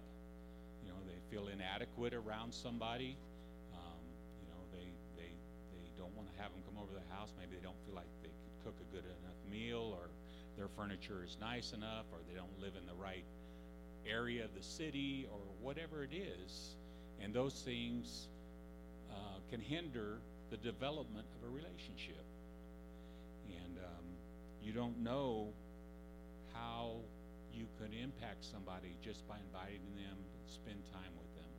You 0.84 0.90
know, 0.90 0.98
they 1.06 1.36
feel 1.36 1.48
inadequate 1.48 2.14
around 2.14 2.54
somebody. 2.54 3.18
Don't 6.06 6.14
want 6.14 6.30
to 6.30 6.38
have 6.38 6.54
them 6.54 6.62
come 6.70 6.78
over 6.78 6.94
to 6.94 7.02
the 7.02 7.10
house. 7.18 7.34
Maybe 7.34 7.58
they 7.58 7.66
don't 7.66 7.82
feel 7.86 7.98
like 7.98 8.06
they 8.22 8.30
could 8.30 8.58
cook 8.62 8.78
a 8.78 8.88
good 8.94 9.06
enough 9.10 9.40
meal, 9.50 9.98
or 9.98 10.14
their 10.54 10.70
furniture 10.70 11.26
is 11.26 11.38
nice 11.42 11.74
enough, 11.74 12.06
or 12.14 12.22
they 12.30 12.38
don't 12.38 12.54
live 12.62 12.78
in 12.78 12.86
the 12.86 12.94
right 12.94 13.26
area 14.06 14.46
of 14.46 14.54
the 14.54 14.62
city, 14.62 15.26
or 15.34 15.42
whatever 15.62 16.04
it 16.04 16.14
is. 16.14 16.78
And 17.22 17.34
those 17.34 17.66
things 17.66 18.30
uh, 19.10 19.42
can 19.50 19.60
hinder 19.60 20.22
the 20.52 20.58
development 20.58 21.26
of 21.42 21.50
a 21.50 21.52
relationship. 21.52 22.22
And 23.50 23.80
um, 23.80 24.06
you 24.62 24.74
don't 24.74 25.02
know 25.02 25.50
how 26.54 26.98
you 27.52 27.66
could 27.80 27.90
impact 27.98 28.46
somebody 28.46 28.94
just 29.02 29.28
by 29.28 29.38
inviting 29.48 29.96
them 29.96 30.18
to 30.22 30.54
spend 30.54 30.78
time 30.94 31.14
with 31.18 31.34
them. 31.34 31.52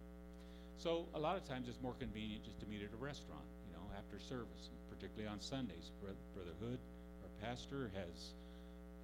So 0.79 1.07
a 1.15 1.19
lot 1.19 1.37
of 1.37 1.49
times 1.49 1.69
it's 1.69 1.81
more 1.83 1.95
convenient 1.99 2.45
just 2.45 2.61
to 2.61 2.67
meet 2.67 2.83
at 2.83 2.93
a 2.93 3.03
restaurant, 3.03 3.49
after 3.97 4.19
service, 4.19 4.71
particularly 4.91 5.29
on 5.29 5.41
Sundays. 5.41 5.91
Brother 6.03 6.51
Hood, 6.61 6.79
our 7.23 7.49
pastor, 7.49 7.91
has 7.95 8.33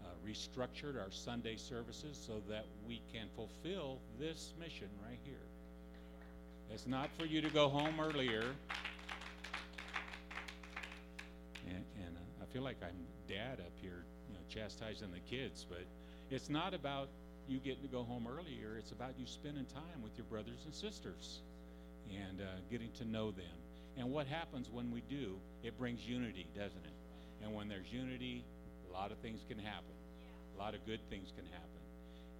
uh, 0.04 0.08
restructured 0.26 1.00
our 1.00 1.10
Sunday 1.10 1.56
services 1.56 2.20
so 2.26 2.42
that 2.48 2.66
we 2.86 3.00
can 3.12 3.28
fulfill 3.34 3.98
this 4.18 4.52
mission 4.60 4.88
right 5.06 5.18
here. 5.24 5.34
It's 6.70 6.86
not 6.86 7.10
for 7.18 7.24
you 7.24 7.40
to 7.40 7.50
go 7.50 7.68
home 7.68 8.00
earlier. 8.00 8.44
And, 11.66 11.84
and 12.04 12.16
uh, 12.16 12.42
I 12.42 12.52
feel 12.52 12.62
like 12.62 12.76
I'm 12.82 12.96
dad 13.28 13.60
up 13.60 13.72
here, 13.80 14.04
you 14.28 14.34
know, 14.34 14.40
chastising 14.48 15.10
the 15.12 15.20
kids, 15.20 15.66
but 15.68 15.84
it's 16.30 16.48
not 16.48 16.74
about 16.74 17.08
you 17.48 17.58
getting 17.58 17.82
to 17.82 17.88
go 17.88 18.02
home 18.02 18.26
earlier. 18.26 18.76
It's 18.78 18.92
about 18.92 19.14
you 19.18 19.26
spending 19.26 19.66
time 19.66 20.02
with 20.02 20.16
your 20.16 20.24
brothers 20.26 20.60
and 20.64 20.74
sisters 20.74 21.40
and 22.10 22.40
uh, 22.40 22.44
getting 22.70 22.90
to 22.98 23.04
know 23.04 23.30
them. 23.30 23.44
And 23.98 24.10
what 24.10 24.26
happens 24.26 24.70
when 24.70 24.90
we 24.90 25.02
do? 25.08 25.36
It 25.62 25.78
brings 25.78 26.06
unity, 26.06 26.46
doesn't 26.56 26.84
it? 26.84 26.96
And 27.42 27.54
when 27.54 27.68
there's 27.68 27.92
unity, 27.92 28.44
a 28.88 28.92
lot 28.92 29.12
of 29.12 29.18
things 29.18 29.40
can 29.48 29.58
happen. 29.58 29.94
A 30.56 30.58
lot 30.58 30.74
of 30.74 30.84
good 30.86 31.00
things 31.10 31.32
can 31.36 31.44
happen. 31.46 31.82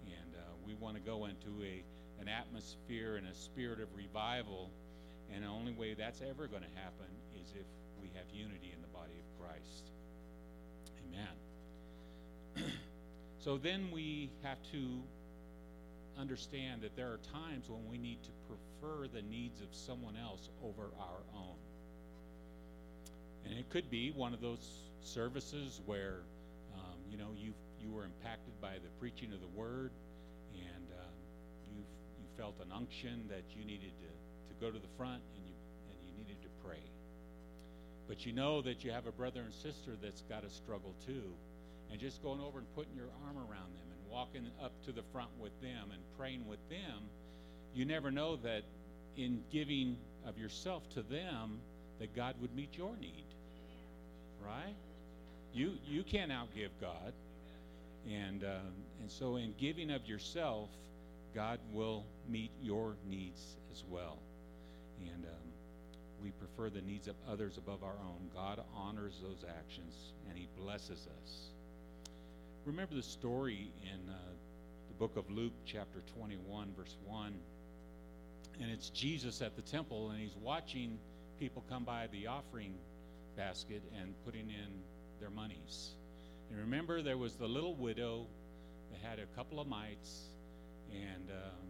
And 0.06 0.34
uh, 0.36 0.40
we 0.66 0.74
want 0.74 0.96
to 0.96 1.02
go 1.02 1.26
into 1.26 1.64
a 1.64 1.82
an 2.20 2.28
atmosphere 2.28 3.16
and 3.16 3.26
a 3.26 3.34
spirit 3.34 3.80
of 3.80 3.88
revival. 3.96 4.70
And 5.34 5.42
the 5.42 5.48
only 5.48 5.72
way 5.72 5.94
that's 5.94 6.20
ever 6.22 6.46
going 6.46 6.62
to 6.62 6.80
happen 6.80 7.10
is 7.40 7.52
if 7.58 7.66
we 8.00 8.08
have 8.14 8.26
unity 8.32 8.72
in 8.72 8.80
the 8.80 8.88
body 8.88 9.14
of 9.18 9.26
Christ. 9.40 9.90
Amen. 12.56 12.72
so 13.40 13.58
then 13.58 13.90
we 13.92 14.30
have 14.44 14.58
to 14.70 15.02
understand 16.18 16.82
that 16.82 16.94
there 16.96 17.08
are 17.08 17.18
times 17.32 17.68
when 17.68 17.88
we 17.90 17.98
need 17.98 18.22
to 18.22 18.30
prefer 18.82 19.06
the 19.08 19.22
needs 19.22 19.60
of 19.60 19.68
someone 19.72 20.16
else 20.16 20.48
over 20.62 20.90
our 20.98 21.22
own. 21.36 21.56
And 23.44 23.58
it 23.58 23.68
could 23.70 23.90
be 23.90 24.10
one 24.10 24.34
of 24.34 24.40
those 24.40 24.66
services 25.02 25.80
where, 25.86 26.20
um, 26.74 26.98
you 27.10 27.16
know, 27.16 27.28
you 27.36 27.52
you 27.80 27.90
were 27.90 28.04
impacted 28.04 28.54
by 28.60 28.74
the 28.74 28.88
preaching 29.00 29.32
of 29.32 29.40
the 29.40 29.48
word, 29.48 29.90
and 30.54 30.86
um, 30.98 31.16
you 31.74 31.82
you 32.18 32.26
felt 32.36 32.54
an 32.60 32.70
unction 32.72 33.24
that 33.28 33.42
you 33.56 33.64
needed 33.64 33.92
to, 33.98 34.54
to 34.54 34.60
go 34.60 34.70
to 34.70 34.78
the 34.78 34.92
front 34.96 35.22
and 35.34 35.42
you 35.46 35.54
and 35.90 35.98
you 36.06 36.24
needed 36.24 36.40
to 36.42 36.48
pray. 36.64 36.82
But 38.08 38.24
you 38.26 38.32
know 38.32 38.62
that 38.62 38.84
you 38.84 38.92
have 38.92 39.06
a 39.06 39.12
brother 39.12 39.40
and 39.42 39.52
sister 39.52 39.92
that's 40.00 40.22
got 40.22 40.44
a 40.44 40.50
struggle 40.50 40.94
too, 41.04 41.34
and 41.90 42.00
just 42.00 42.22
going 42.22 42.40
over 42.40 42.58
and 42.58 42.74
putting 42.74 42.94
your 42.94 43.10
arm 43.26 43.36
around 43.36 43.74
them 43.74 43.88
and 43.90 44.10
walking 44.10 44.46
up 44.62 44.72
to 44.84 44.92
the 44.92 45.02
front 45.12 45.30
with 45.40 45.52
them 45.60 45.90
and 45.90 46.00
praying 46.16 46.46
with 46.46 46.60
them, 46.70 47.10
you 47.74 47.84
never 47.84 48.10
know 48.10 48.36
that 48.36 48.62
in 49.16 49.42
giving 49.50 49.96
of 50.26 50.38
yourself 50.38 50.88
to 50.90 51.02
them 51.02 51.60
that 51.98 52.14
God 52.14 52.34
would 52.40 52.54
meet 52.54 52.76
your 52.76 52.96
need. 53.00 53.24
Right? 54.44 54.74
You 55.52 55.74
you 55.86 56.02
can't 56.02 56.30
outgive 56.30 56.70
God. 56.80 57.12
And, 58.10 58.42
um, 58.42 58.72
and 59.00 59.10
so, 59.10 59.36
in 59.36 59.54
giving 59.58 59.90
of 59.90 60.06
yourself, 60.06 60.70
God 61.34 61.60
will 61.72 62.04
meet 62.28 62.50
your 62.60 62.96
needs 63.08 63.56
as 63.70 63.84
well. 63.88 64.18
And 65.00 65.24
um, 65.24 65.52
we 66.22 66.30
prefer 66.30 66.68
the 66.68 66.80
needs 66.80 67.08
of 67.08 67.14
others 67.28 67.58
above 67.58 67.82
our 67.82 67.96
own. 68.04 68.28
God 68.34 68.62
honors 68.74 69.20
those 69.22 69.44
actions 69.48 69.94
and 70.28 70.36
He 70.36 70.48
blesses 70.58 71.08
us. 71.22 71.50
Remember 72.64 72.94
the 72.94 73.02
story 73.02 73.72
in 73.82 74.08
uh, 74.08 74.16
the 74.88 74.94
book 74.94 75.16
of 75.16 75.28
Luke, 75.30 75.52
chapter 75.64 76.02
21, 76.16 76.72
verse 76.76 76.96
1. 77.06 77.34
And 78.60 78.70
it's 78.70 78.90
Jesus 78.90 79.42
at 79.42 79.56
the 79.56 79.62
temple, 79.62 80.10
and 80.10 80.20
He's 80.20 80.36
watching 80.36 80.98
people 81.38 81.64
come 81.68 81.84
by 81.84 82.08
the 82.12 82.26
offering 82.26 82.74
basket 83.36 83.82
and 84.00 84.14
putting 84.24 84.50
in 84.50 84.82
their 85.20 85.30
monies. 85.30 85.94
And 86.50 86.60
remember, 86.60 87.02
there 87.02 87.16
was 87.16 87.34
the 87.34 87.46
little 87.46 87.74
widow 87.74 88.26
that 88.90 89.00
had 89.08 89.18
a 89.18 89.26
couple 89.36 89.58
of 89.58 89.66
mites, 89.66 90.28
and 90.92 91.30
um, 91.30 91.66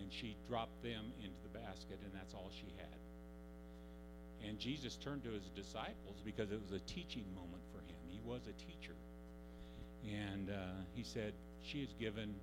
and 0.00 0.12
she 0.12 0.36
dropped 0.48 0.82
them 0.82 1.12
into 1.22 1.36
the 1.52 1.58
basket, 1.58 1.98
and 2.04 2.12
that's 2.14 2.34
all 2.34 2.50
she 2.52 2.72
had. 2.76 4.48
And 4.48 4.58
Jesus 4.58 4.96
turned 4.96 5.24
to 5.24 5.30
his 5.30 5.48
disciples 5.56 6.16
because 6.24 6.52
it 6.52 6.60
was 6.60 6.72
a 6.72 6.84
teaching 6.84 7.24
moment 7.34 7.62
for 7.72 7.78
him. 7.80 7.98
He 8.08 8.20
was 8.24 8.42
a 8.48 8.52
teacher, 8.52 8.94
and 10.04 10.50
uh, 10.50 10.54
he 10.94 11.02
said, 11.02 11.32
"She 11.62 11.80
has 11.80 11.92
given 11.98 12.34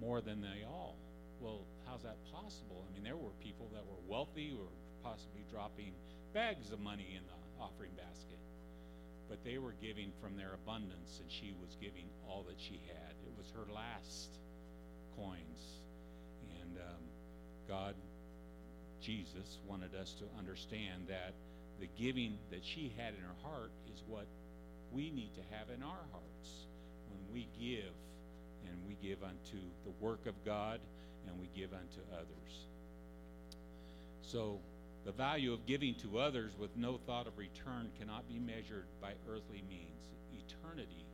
more 0.00 0.20
than 0.20 0.40
they 0.40 0.64
all." 0.66 0.96
Well, 1.42 1.66
how's 1.90 2.02
that 2.06 2.16
possible? 2.30 2.86
I 2.86 2.94
mean, 2.94 3.02
there 3.02 3.18
were 3.18 3.34
people 3.42 3.66
that 3.74 3.82
were 3.82 3.98
wealthy 4.06 4.50
who 4.54 4.62
were 4.62 4.78
possibly 5.02 5.42
dropping 5.50 5.92
bags 6.32 6.70
of 6.70 6.78
money 6.78 7.18
in 7.18 7.22
the 7.26 7.38
offering 7.58 7.90
basket. 7.98 8.38
But 9.28 9.42
they 9.42 9.58
were 9.58 9.74
giving 9.82 10.12
from 10.22 10.36
their 10.36 10.54
abundance, 10.54 11.18
and 11.18 11.26
she 11.26 11.52
was 11.60 11.74
giving 11.80 12.06
all 12.28 12.44
that 12.46 12.60
she 12.62 12.80
had. 12.86 13.10
It 13.26 13.34
was 13.36 13.50
her 13.58 13.66
last 13.74 14.30
coins. 15.18 15.82
And 16.62 16.78
um, 16.78 17.02
God, 17.66 17.94
Jesus, 19.00 19.58
wanted 19.66 19.94
us 19.96 20.14
to 20.22 20.24
understand 20.38 21.08
that 21.08 21.34
the 21.80 21.88
giving 21.98 22.38
that 22.50 22.62
she 22.62 22.92
had 22.96 23.14
in 23.14 23.20
her 23.20 23.38
heart 23.42 23.72
is 23.92 24.02
what 24.06 24.26
we 24.92 25.10
need 25.10 25.34
to 25.34 25.42
have 25.56 25.66
in 25.74 25.82
our 25.82 26.04
hearts 26.12 26.68
when 27.10 27.34
we 27.34 27.48
give 27.58 27.90
and 28.68 28.78
we 28.86 28.94
give 29.02 29.18
unto 29.24 29.58
the 29.84 29.90
work 30.00 30.26
of 30.26 30.34
God 30.44 30.78
and 31.28 31.38
we 31.38 31.48
give 31.54 31.72
unto 31.72 32.00
others. 32.12 32.66
So 34.22 34.58
the 35.04 35.12
value 35.12 35.52
of 35.52 35.66
giving 35.66 35.94
to 35.96 36.18
others 36.18 36.52
with 36.58 36.76
no 36.76 36.98
thought 37.06 37.26
of 37.26 37.36
return 37.36 37.90
cannot 37.98 38.28
be 38.28 38.38
measured 38.38 38.86
by 39.00 39.12
earthly 39.28 39.62
means. 39.68 40.02
Eternity 40.32 41.04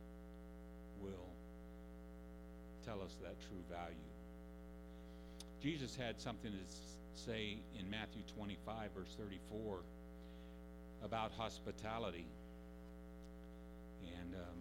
will 1.01 1.29
tell 2.85 3.01
us 3.01 3.15
that 3.23 3.35
true 3.41 3.63
value. 3.69 3.95
Jesus 5.61 5.95
had 5.95 6.21
something 6.21 6.51
to 6.51 7.19
say 7.19 7.57
in 7.77 7.89
Matthew 7.89 8.21
25, 8.35 8.91
verse 8.95 9.15
34, 9.17 9.79
about 11.03 11.31
hospitality. 11.31 12.25
And 14.19 14.35
um, 14.35 14.59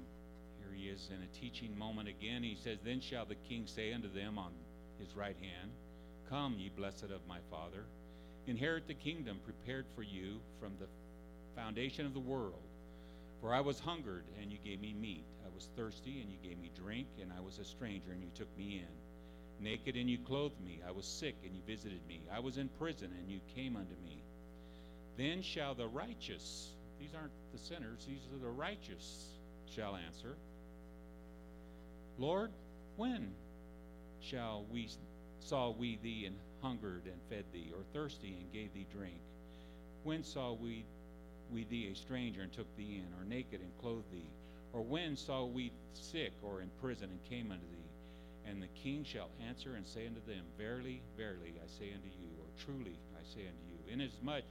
here 0.59 0.75
he 0.75 0.89
is 0.89 1.09
in 1.15 1.23
a 1.23 1.41
teaching 1.41 1.79
moment 1.79 2.09
again. 2.09 2.43
He 2.43 2.57
says, 2.57 2.79
Then 2.85 3.01
shall 3.01 3.27
the 3.27 3.37
king 3.49 3.67
say 3.67 3.93
unto 3.93 4.13
them 4.13 4.39
on 4.39 4.53
his 4.99 5.17
right 5.17 5.37
hand, 5.41 5.71
Come, 6.29 6.57
ye 6.59 6.69
blessed 6.69 7.05
of 7.05 7.27
my 7.27 7.39
Father 7.51 7.85
Inherit 8.49 8.89
the 8.89 8.95
kingdom 8.95 9.39
prepared 9.45 9.85
for 9.95 10.03
you 10.03 10.41
from 10.59 10.73
the 10.81 10.87
foundation 11.55 12.07
of 12.07 12.15
the 12.15 12.21
world. 12.21 12.63
For 13.43 13.53
I 13.53 13.61
was 13.61 13.79
hungered, 13.79 14.25
and 14.41 14.51
you 14.51 14.57
gave 14.65 14.81
me 14.81 14.95
meat. 14.95 15.27
I 15.45 15.55
was 15.55 15.69
thirsty, 15.77 16.23
and 16.23 16.31
you 16.31 16.39
gave 16.43 16.59
me 16.59 16.71
drink, 16.75 17.09
and 17.21 17.31
I 17.31 17.43
was 17.43 17.59
a 17.59 17.65
stranger, 17.65 18.11
and 18.11 18.23
you 18.23 18.31
took 18.35 18.49
me 18.57 18.83
in. 18.83 19.65
Naked, 19.65 19.97
and 19.97 20.09
you 20.09 20.17
clothed 20.17 20.59
me. 20.65 20.81
I 20.89 20.93
was 20.93 21.05
sick, 21.05 21.35
and 21.45 21.55
you 21.55 21.61
visited 21.67 22.01
me. 22.09 22.23
I 22.33 22.41
was 22.41 22.57
in 22.57 22.71
prison, 22.79 23.11
and 23.21 23.31
you 23.31 23.41
came 23.55 23.77
unto 23.77 23.95
me. 24.03 24.23
Then 25.19 25.43
shall 25.43 25.75
the 25.75 25.87
righteous, 25.87 26.71
these 26.99 27.11
aren't 27.15 27.33
the 27.53 27.59
sinners, 27.59 28.07
these 28.09 28.27
are 28.33 28.39
the 28.43 28.51
righteous, 28.51 29.27
shall 29.75 29.95
answer, 29.95 30.37
Lord, 32.19 32.51
when 32.97 33.31
shall 34.21 34.65
we 34.71 34.89
saw 35.41 35.71
we 35.71 35.99
thee 36.03 36.27
and 36.27 36.37
hungered 36.63 37.03
and 37.07 37.21
fed 37.29 37.45
thee, 37.53 37.73
or 37.75 37.83
thirsty 37.93 38.37
and 38.39 38.53
gave 38.53 38.73
thee 38.75 38.87
drink? 38.93 39.21
When 40.05 40.23
saw 40.25 40.53
we, 40.53 40.85
we 41.53 41.65
thee 41.65 41.91
a 41.93 41.97
stranger 41.97 42.43
and 42.43 42.53
took 42.53 42.75
thee 42.77 43.03
in, 43.03 43.13
or 43.19 43.25
naked 43.29 43.61
and 43.61 43.79
clothed 43.81 44.11
thee? 44.13 44.31
Or 44.73 44.83
when 44.83 45.17
saw 45.17 45.45
we 45.45 45.73
sick 45.95 46.33
or 46.43 46.61
in 46.61 46.71
prison 46.81 47.09
and 47.11 47.31
came 47.31 47.51
unto 47.51 47.67
thee? 47.67 48.51
And 48.51 48.63
the 48.63 48.69
king 48.69 49.05
shall 49.05 49.29
answer 49.47 49.75
and 49.75 49.87
say 49.87 50.07
unto 50.07 50.21
them, 50.27 50.45
Verily, 50.57 51.03
verily, 51.17 51.55
I 51.63 51.67
say 51.67 51.93
unto 51.93 52.09
you, 52.09 52.31
or 52.39 52.65
truly 52.65 52.99
I 53.15 53.23
say 53.25 53.47
unto 53.47 53.65
you, 53.69 53.93
inasmuch 53.93 54.45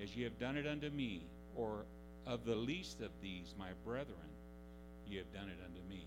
as 0.00 0.14
ye 0.16 0.24
have 0.24 0.38
done 0.38 0.56
it 0.56 0.66
unto 0.66 0.90
me, 0.90 1.22
or 1.56 1.84
of 2.26 2.44
the 2.44 2.54
least 2.54 3.00
of 3.00 3.10
these 3.22 3.54
my 3.58 3.70
brethren, 3.84 4.30
ye 5.06 5.16
have 5.16 5.32
done 5.32 5.48
it 5.48 5.58
unto 5.64 5.80
me. 5.88 6.05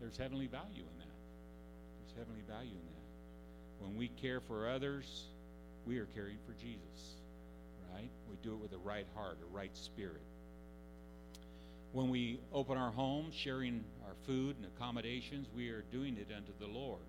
There's 0.00 0.16
heavenly 0.16 0.46
value 0.46 0.82
in 0.82 0.98
that. 0.98 1.16
There's 1.98 2.18
heavenly 2.18 2.42
value 2.48 2.70
in 2.70 2.86
that. 2.86 3.84
When 3.84 3.96
we 3.96 4.08
care 4.08 4.40
for 4.40 4.68
others, 4.68 5.24
we 5.86 5.98
are 5.98 6.06
caring 6.06 6.38
for 6.46 6.52
Jesus, 6.52 7.16
right? 7.94 8.10
We 8.30 8.36
do 8.42 8.54
it 8.54 8.60
with 8.60 8.72
a 8.72 8.78
right 8.78 9.06
heart, 9.14 9.38
a 9.42 9.54
right 9.54 9.76
spirit. 9.76 10.22
When 11.92 12.10
we 12.10 12.38
open 12.52 12.76
our 12.76 12.90
homes, 12.90 13.34
sharing 13.34 13.84
our 14.06 14.14
food 14.26 14.56
and 14.56 14.66
accommodations, 14.66 15.48
we 15.54 15.70
are 15.70 15.84
doing 15.90 16.16
it 16.18 16.28
unto 16.34 16.52
the 16.58 16.66
Lord. 16.66 17.00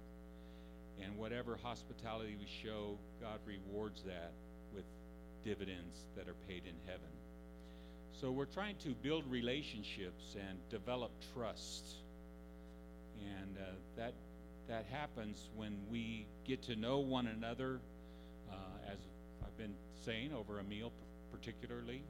And 1.04 1.18
whatever 1.18 1.58
hospitality 1.62 2.36
we 2.40 2.48
show, 2.64 2.98
God 3.22 3.40
rewards 3.46 4.04
that 4.04 4.32
with 4.74 4.86
dividends 5.44 5.98
that 6.16 6.28
are 6.28 6.36
paid 6.48 6.64
in 6.66 6.76
heaven. 6.86 7.10
So 8.22 8.32
we're 8.32 8.46
trying 8.46 8.76
to 8.84 8.90
build 8.90 9.26
relationships 9.30 10.36
and 10.36 10.58
develop 10.70 11.12
trust. 11.34 11.86
And 13.22 13.58
uh, 13.58 13.72
that 13.98 14.14
that 14.68 14.86
happens 14.92 15.50
when 15.56 15.76
we 15.90 16.28
get 16.46 16.62
to 16.64 16.76
know 16.76 17.00
one 17.00 17.28
another, 17.28 17.80
uh, 18.52 18.92
as 18.92 18.98
I've 19.44 19.58
been 19.58 19.74
saying, 20.06 20.32
over 20.34 20.60
a 20.60 20.64
meal 20.64 20.92
particularly, 21.32 22.04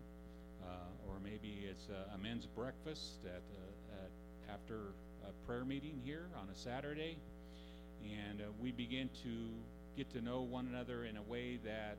uh, 0.62 1.10
or 1.10 1.20
maybe 1.24 1.66
it's 1.70 1.88
a, 2.14 2.18
men's 2.18 2.46
breakfast 2.46 3.20
at, 3.26 3.32
uh, 3.32 4.04
at, 4.04 4.54
after 4.54 4.94
a 5.24 5.48
prayer 5.48 5.64
meeting 5.64 6.02
here 6.04 6.26
on 6.36 6.50
a 6.50 6.56
Saturday, 6.56 7.18
and 8.04 8.42
uh, 8.42 8.46
we 8.62 8.72
begin 8.72 9.10
to 9.24 9.50
get 9.96 10.10
to 10.12 10.22
know 10.22 10.42
one 10.42 10.68
another 10.68 11.06
in 11.06 11.16
a 11.18 11.24
way 11.24 11.60
that 11.64 11.98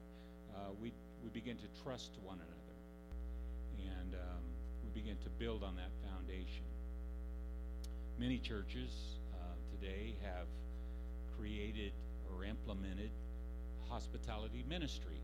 we 0.80 0.92
we 1.24 1.30
begin 1.30 1.56
to 1.56 1.82
trust 1.82 2.10
one 2.22 2.36
another, 2.36 3.90
and 3.98 4.14
um, 4.14 4.42
we 4.84 5.00
begin 5.00 5.16
to 5.24 5.30
build 5.30 5.62
on 5.62 5.76
that 5.76 5.90
foundation. 6.06 6.69
Many 8.20 8.36
churches 8.36 9.16
today 9.72 10.14
have 10.20 10.44
created 11.38 11.92
or 12.28 12.44
implemented 12.44 13.08
hospitality 13.88 14.62
ministry. 14.68 15.16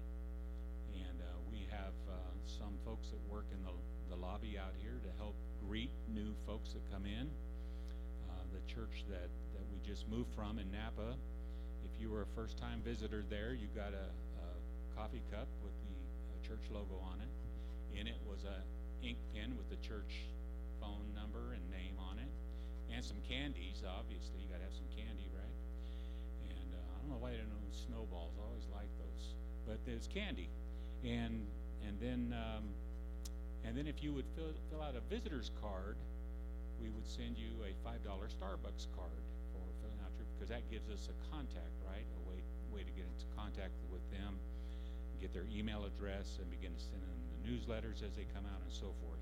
And 0.96 1.20
uh, 1.20 1.28
we 1.52 1.68
have 1.68 1.92
uh, 2.09 2.16
some 2.48 2.72
folks 2.87 3.12
that 3.12 3.20
work 3.28 3.44
in 3.52 3.61
the, 3.61 3.76
the 4.09 4.16
lobby 4.16 4.56
out 4.56 4.72
here 4.80 4.96
to 5.04 5.11
help 5.18 5.37
greet 5.68 5.90
new 6.09 6.32
folks 6.46 6.72
that 6.72 6.80
come 6.90 7.04
in. 7.04 7.28
Uh, 8.30 8.32
the 8.56 8.64
church 8.64 9.04
that, 9.11 9.28
that 9.52 9.64
we 9.68 9.76
just 9.85 10.09
moved 10.09 10.32
from 10.35 10.59
in 10.59 10.72
Napa, 10.72 11.20
if 11.85 12.00
you 12.00 12.09
were 12.09 12.22
a 12.22 12.32
first 12.35 12.56
time 12.56 12.80
visitor 12.82 13.24
there, 13.28 13.52
you 13.52 13.68
got 13.76 13.92
a, 13.92 14.09
a 14.09 14.48
coffee 14.96 15.22
cup 15.30 15.48
with 15.61 15.76
the 15.85 16.00
uh, 16.32 16.48
church 16.48 16.64
logo 16.72 16.96
on 17.04 17.20
it. 17.20 18.00
In 18.00 18.06
it 18.06 18.16
was 18.24 18.40
a 18.48 18.64
ink 19.06 19.18
pen 19.35 19.52
with 19.52 19.68
the 19.68 19.76
church 19.87 20.24
phone 20.80 21.12
number 21.14 21.52
and 21.52 21.61
name 21.70 21.95
and 22.96 23.04
some 23.04 23.20
candies. 23.28 23.85
Obviously, 23.85 24.40
you 24.40 24.48
got 24.48 24.64
to 24.64 24.64
have 24.64 24.72
some 24.72 24.88
candy, 24.96 25.28
right? 25.37 25.59
And 26.48 26.68
uh, 26.72 26.80
I 26.80 26.94
don't 27.04 27.12
know 27.12 27.20
why 27.20 27.37
I 27.37 27.44
didn't 27.44 27.52
know 27.52 27.61
snowballs. 27.68 28.32
I 28.40 28.48
always 28.48 28.64
like 28.72 28.88
those, 28.96 29.37
but 29.68 29.76
there's 29.85 30.09
candy, 30.09 30.48
and 31.04 31.44
and 31.85 32.00
then 32.00 32.32
um, 32.32 32.64
and 33.68 33.76
then 33.76 33.85
if 33.85 34.00
you 34.00 34.16
would 34.16 34.24
fill 34.32 34.56
fill 34.72 34.80
out 34.80 34.96
a 34.96 35.04
visitor's 35.12 35.52
card, 35.61 36.00
we 36.80 36.88
would 36.88 37.04
send 37.04 37.37
you 37.37 37.52
a 37.68 37.76
five 37.85 38.00
dollar 38.00 38.32
Starbucks 38.32 38.88
card 38.96 39.20
for 39.52 39.61
filling 39.85 40.00
out 40.00 40.16
your 40.16 40.24
because 40.32 40.48
that 40.48 40.64
gives 40.72 40.88
us 40.88 41.12
a 41.12 41.16
contact, 41.28 41.76
right? 41.85 42.09
A 42.09 42.22
way 42.24 42.40
way 42.72 42.80
to 42.80 42.92
get 42.96 43.04
into 43.04 43.28
contact 43.37 43.76
with 43.92 44.04
them, 44.09 44.40
get 45.20 45.37
their 45.37 45.46
email 45.52 45.85
address, 45.85 46.40
and 46.40 46.48
begin 46.48 46.72
to 46.72 46.80
send 46.80 47.04
them 47.04 47.20
the 47.28 47.38
newsletters 47.44 48.00
as 48.00 48.16
they 48.16 48.24
come 48.32 48.48
out 48.48 48.61
and 48.64 48.72
so 48.72 48.88
forth. 49.04 49.20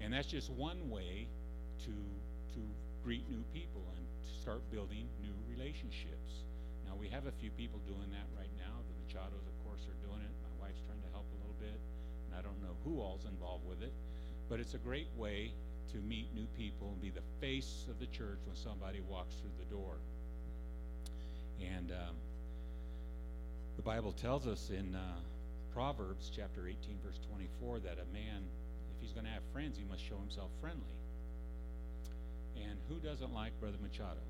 And 0.00 0.16
that's 0.16 0.28
just 0.28 0.48
one 0.48 0.88
way 0.88 1.28
to 1.84 1.92
to 2.56 2.60
greet 3.06 3.30
new 3.30 3.46
people 3.54 3.86
and 3.94 4.02
start 4.42 4.58
building 4.74 5.06
new 5.22 5.30
relationships. 5.46 6.42
Now, 6.82 6.98
we 6.98 7.06
have 7.14 7.30
a 7.30 7.34
few 7.38 7.54
people 7.54 7.78
doing 7.86 8.10
that 8.10 8.26
right 8.34 8.50
now. 8.58 8.82
The 8.82 8.94
Machados, 8.98 9.46
of 9.46 9.56
course, 9.62 9.86
are 9.86 9.94
doing 10.02 10.18
it. 10.18 10.32
My 10.42 10.66
wife's 10.66 10.82
trying 10.90 10.98
to 11.06 11.12
help 11.14 11.22
a 11.30 11.38
little 11.38 11.54
bit, 11.62 11.78
and 12.26 12.34
I 12.34 12.42
don't 12.42 12.58
know 12.58 12.74
who 12.82 12.98
all's 12.98 13.22
involved 13.30 13.62
with 13.62 13.78
it. 13.78 13.94
But 14.50 14.58
it's 14.58 14.74
a 14.74 14.82
great 14.82 15.06
way 15.14 15.54
to 15.94 15.98
meet 16.02 16.34
new 16.34 16.50
people 16.58 16.90
and 16.90 17.00
be 17.00 17.14
the 17.14 17.22
face 17.38 17.86
of 17.86 18.02
the 18.02 18.10
church 18.10 18.42
when 18.42 18.58
somebody 18.58 18.98
walks 19.06 19.38
through 19.38 19.54
the 19.54 19.70
door. 19.70 20.02
And 21.62 21.94
um, 21.94 22.18
the 23.76 23.86
Bible 23.86 24.10
tells 24.18 24.48
us 24.48 24.70
in 24.74 24.98
uh, 24.98 25.22
Proverbs 25.72 26.26
chapter 26.34 26.66
18, 26.66 26.98
verse 27.06 27.22
24, 27.30 27.86
that 27.86 28.02
a 28.02 28.08
man, 28.10 28.42
if 28.90 28.98
he's 28.98 29.14
going 29.14 29.26
to 29.26 29.32
have 29.32 29.46
friends, 29.52 29.78
he 29.78 29.86
must 29.86 30.02
show 30.02 30.18
himself 30.18 30.50
friendly. 30.60 31.05
And 32.56 32.78
who 32.88 32.96
doesn't 32.96 33.32
like 33.32 33.58
Brother 33.60 33.78
Machado? 33.82 34.20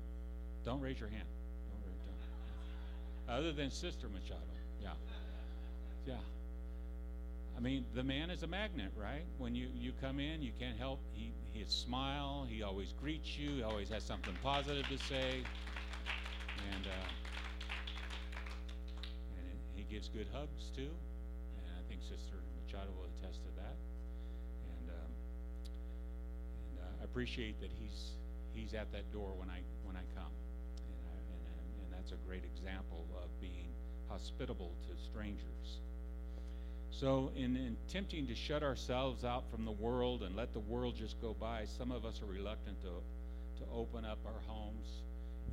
Don't 0.65 0.81
raise 0.81 0.99
your 0.99 1.09
hand. 1.09 1.27
Don't 1.71 3.35
don't. 3.37 3.39
Other 3.39 3.51
than 3.53 3.71
Sister 3.71 4.07
Machado. 4.09 4.41
Yeah. 4.81 4.89
Yeah. 6.05 6.15
I 7.57 7.59
mean, 7.59 7.85
the 7.95 8.03
man 8.03 8.29
is 8.29 8.43
a 8.43 8.47
magnet, 8.47 8.91
right? 8.95 9.25
When 9.39 9.55
you, 9.55 9.67
you 9.73 9.91
come 9.99 10.19
in, 10.19 10.43
you 10.43 10.51
can't 10.59 10.77
help. 10.77 10.99
He 11.13 11.33
his 11.53 11.69
smile. 11.69 12.45
He 12.47 12.61
always 12.61 12.93
greets 13.01 13.37
you. 13.37 13.55
He 13.55 13.63
always 13.63 13.89
has 13.89 14.03
something 14.03 14.35
positive 14.43 14.87
to 14.87 14.97
say, 14.97 15.41
and 16.71 16.85
uh, 16.85 17.09
and 19.39 19.57
he 19.75 19.83
gives 19.91 20.07
good 20.09 20.27
hugs 20.31 20.69
too. 20.75 20.89
And 21.57 21.65
I 21.79 21.89
think 21.89 22.01
Sister 22.03 22.35
Machado 22.63 22.91
will 22.95 23.09
attest 23.17 23.41
to 23.43 23.49
that. 23.55 23.75
And 24.69 24.89
um, 24.89 25.11
and 26.69 26.79
uh, 26.79 27.01
I 27.01 27.03
appreciate 27.05 27.59
that 27.61 27.71
he's 27.79 28.11
he's 28.57 28.73
at 28.73 28.91
that 28.91 29.05
door 29.13 29.33
when 29.37 29.49
I 29.49 29.61
when 29.85 29.95
I 29.95 30.05
come, 30.17 30.33
and 30.33 31.01
I, 31.05 31.17
and, 31.29 31.41
and 31.45 31.69
and 31.85 31.89
that's 31.93 32.11
a 32.11 32.19
great 32.27 32.43
example 32.43 33.05
of 33.21 33.29
being 33.39 33.69
hospitable 34.09 34.73
to 34.89 34.97
strangers. 35.05 35.79
So, 36.89 37.31
in, 37.35 37.55
in 37.55 37.77
attempting 37.87 38.25
to 38.25 38.33
shut 38.33 38.63
ourselves 38.63 39.23
out 39.23 39.43
from 39.51 39.65
the 39.65 39.71
world 39.71 40.23
and 40.23 40.35
let 40.35 40.53
the 40.53 40.59
world 40.65 40.95
just 40.95 41.21
go 41.21 41.35
by, 41.39 41.65
some 41.65 41.91
of 41.91 42.05
us 42.05 42.21
are 42.23 42.25
reluctant 42.25 42.81
to, 42.81 42.89
to 43.61 43.71
open 43.71 44.03
up 44.03 44.17
our 44.25 44.41
homes. 44.47 44.87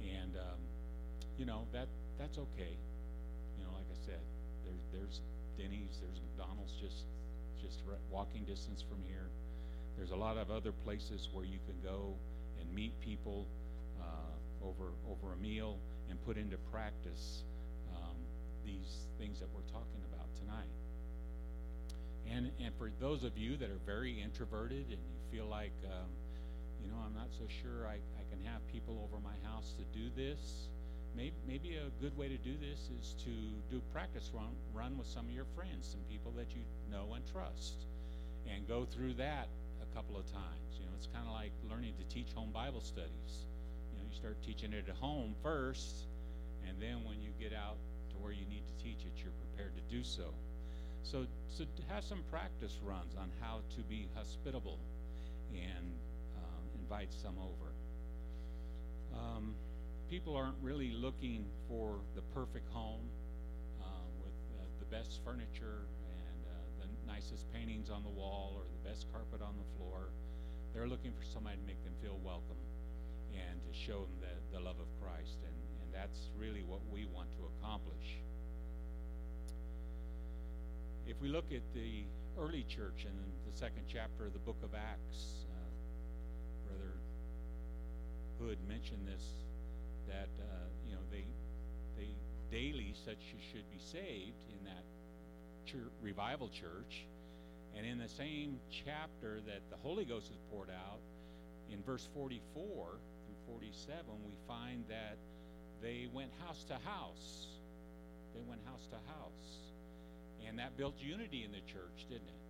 And, 0.00 0.36
um, 0.36 0.60
you 1.36 1.44
know, 1.44 1.66
that, 1.72 1.88
that's 2.18 2.38
okay. 2.38 2.78
You 3.58 3.64
know, 3.64 3.70
like 3.74 3.84
I 3.92 4.06
said, 4.06 4.20
there, 4.64 4.72
there's 4.92 5.20
Denny's, 5.58 6.00
there's 6.00 6.20
McDonald's 6.32 6.72
just, 6.80 7.04
just 7.60 7.82
walking 8.10 8.44
distance 8.44 8.80
from 8.80 9.02
here. 9.06 9.28
There's 9.98 10.12
a 10.12 10.16
lot 10.16 10.38
of 10.38 10.50
other 10.50 10.72
places 10.72 11.28
where 11.32 11.44
you 11.44 11.58
can 11.66 11.76
go 11.84 12.14
meet 12.74 12.98
people 13.00 13.46
uh, 14.00 14.66
over, 14.66 14.90
over 15.10 15.32
a 15.34 15.36
meal 15.36 15.78
and 16.10 16.22
put 16.24 16.36
into 16.36 16.56
practice 16.72 17.44
um, 17.94 18.16
these 18.64 19.06
things 19.18 19.40
that 19.40 19.48
we're 19.54 19.68
talking 19.72 20.02
about 20.12 20.26
tonight. 20.34 20.72
And, 22.30 22.50
and 22.60 22.74
for 22.78 22.90
those 23.00 23.22
of 23.24 23.36
you 23.36 23.56
that 23.58 23.70
are 23.70 23.80
very 23.86 24.20
introverted 24.20 24.86
and 24.88 24.98
you 24.98 25.18
feel 25.30 25.46
like, 25.46 25.72
um, 25.84 26.08
you 26.82 26.90
know, 26.90 26.96
I'm 27.04 27.14
not 27.14 27.28
so 27.30 27.44
sure 27.62 27.86
I, 27.86 27.94
I 27.94 28.24
can 28.30 28.44
have 28.44 28.60
people 28.72 29.00
over 29.04 29.22
my 29.22 29.36
house 29.48 29.72
to 29.78 29.84
do 29.98 30.10
this, 30.16 30.68
maybe, 31.16 31.34
maybe 31.46 31.76
a 31.76 31.90
good 32.02 32.16
way 32.16 32.28
to 32.28 32.36
do 32.38 32.54
this 32.60 32.90
is 33.00 33.14
to 33.24 33.30
do 33.70 33.80
practice 33.92 34.30
run, 34.34 34.56
run 34.72 34.98
with 34.98 35.06
some 35.06 35.26
of 35.26 35.32
your 35.32 35.46
friends, 35.54 35.86
some 35.86 36.00
people 36.10 36.32
that 36.36 36.50
you 36.54 36.62
know 36.90 37.14
and 37.14 37.24
trust, 37.30 37.86
and 38.50 38.66
go 38.66 38.84
through 38.84 39.14
that 39.14 39.48
a 39.84 39.94
couple 39.94 40.16
of 40.16 40.24
times. 40.26 40.78
You 40.78 40.86
know, 40.86 40.92
it's 40.96 41.08
kind 41.12 41.26
of 41.26 41.32
like 41.32 41.52
learning 41.68 41.94
to 41.98 42.04
teach 42.14 42.32
home 42.32 42.50
Bible 42.52 42.80
studies. 42.80 43.46
You 43.92 43.98
know, 43.98 44.04
you 44.08 44.16
start 44.16 44.40
teaching 44.42 44.72
it 44.72 44.88
at 44.88 44.96
home 44.96 45.34
first, 45.42 46.06
and 46.66 46.80
then 46.80 47.04
when 47.04 47.20
you 47.20 47.30
get 47.38 47.52
out 47.52 47.76
to 48.10 48.16
where 48.16 48.32
you 48.32 48.46
need 48.48 48.64
to 48.66 48.82
teach 48.82 49.04
it, 49.04 49.12
you're 49.22 49.34
prepared 49.50 49.72
to 49.76 49.82
do 49.94 50.02
so. 50.02 50.32
So, 51.02 51.26
so 51.48 51.64
have 51.88 52.02
some 52.04 52.24
practice 52.30 52.78
runs 52.82 53.14
on 53.16 53.30
how 53.40 53.60
to 53.76 53.82
be 53.82 54.08
hospitable 54.14 54.78
and 55.52 55.92
um, 56.36 56.64
invite 56.80 57.12
some 57.12 57.36
over. 57.38 57.70
Um, 59.14 59.54
people 60.08 60.34
aren't 60.36 60.56
really 60.62 60.92
looking 60.92 61.44
for 61.68 62.00
the 62.14 62.22
perfect 62.34 62.68
home 62.72 63.04
uh, 63.82 63.86
with 64.22 64.32
uh, 64.58 64.64
the 64.80 64.86
best 64.86 65.20
furniture 65.24 65.84
nicest 67.06 67.50
paintings 67.52 67.90
on 67.90 68.02
the 68.02 68.10
wall 68.10 68.56
or 68.56 68.64
the 68.64 68.82
best 68.88 69.06
carpet 69.12 69.40
on 69.40 69.54
the 69.56 69.68
floor. 69.76 70.10
They're 70.72 70.88
looking 70.88 71.12
for 71.12 71.24
somebody 71.24 71.56
to 71.56 71.66
make 71.66 71.82
them 71.84 71.94
feel 72.02 72.18
welcome 72.24 72.60
and 73.32 73.60
to 73.62 73.72
show 73.72 74.06
them 74.06 74.16
the, 74.20 74.58
the 74.58 74.60
love 74.62 74.76
of 74.80 74.88
Christ. 75.00 75.38
And, 75.46 75.56
and 75.82 75.88
that's 75.94 76.30
really 76.38 76.62
what 76.62 76.80
we 76.90 77.06
want 77.06 77.30
to 77.38 77.42
accomplish 77.58 78.24
if 81.06 81.20
we 81.20 81.28
look 81.28 81.52
at 81.52 81.62
the 81.74 82.04
early 82.40 82.64
church 82.64 83.04
in 83.04 83.12
the 83.44 83.56
second 83.56 83.84
chapter 83.86 84.26
of 84.26 84.32
the 84.32 84.38
book 84.38 84.56
of 84.62 84.72
Acts, 84.74 85.44
uh, 85.52 86.66
Brother 86.66 86.96
Hood 88.40 88.58
mentioned 88.66 89.06
this 89.06 89.22
that 90.08 90.32
uh, 90.40 90.68
you 90.86 90.94
know 90.94 91.04
they 91.10 91.24
they 91.96 92.08
daily 92.50 92.94
such 93.04 93.20
as 93.36 93.40
should 93.52 93.68
be 93.70 93.78
saved 93.78 94.40
in 94.48 94.64
that 94.64 94.84
revival 96.02 96.48
church, 96.48 97.06
and 97.76 97.86
in 97.86 97.98
the 97.98 98.08
same 98.08 98.58
chapter 98.84 99.40
that 99.46 99.62
the 99.70 99.76
Holy 99.76 100.04
Ghost 100.04 100.30
is 100.30 100.38
poured 100.50 100.70
out, 100.70 101.00
in 101.70 101.82
verse 101.82 102.08
44 102.14 102.40
through 102.56 103.54
47, 103.54 104.04
we 104.26 104.36
find 104.46 104.84
that 104.88 105.16
they 105.82 106.08
went 106.12 106.30
house 106.46 106.64
to 106.64 106.74
house. 106.84 107.46
They 108.34 108.42
went 108.48 108.60
house 108.66 108.86
to 108.90 108.96
house 109.12 109.64
and 110.54 110.58
that 110.60 110.76
built 110.76 110.94
unity 111.00 111.42
in 111.42 111.50
the 111.50 111.64
church, 111.64 112.06
didn't 112.06 112.28
it? 112.28 112.44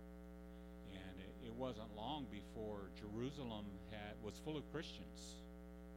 And 0.93 1.15
it, 1.17 1.49
it 1.49 1.55
wasn't 1.55 1.89
long 1.95 2.27
before 2.29 2.91
Jerusalem 2.99 3.65
had 3.89 4.13
was 4.21 4.37
full 4.43 4.59
of 4.59 4.65
Christians, 4.69 5.41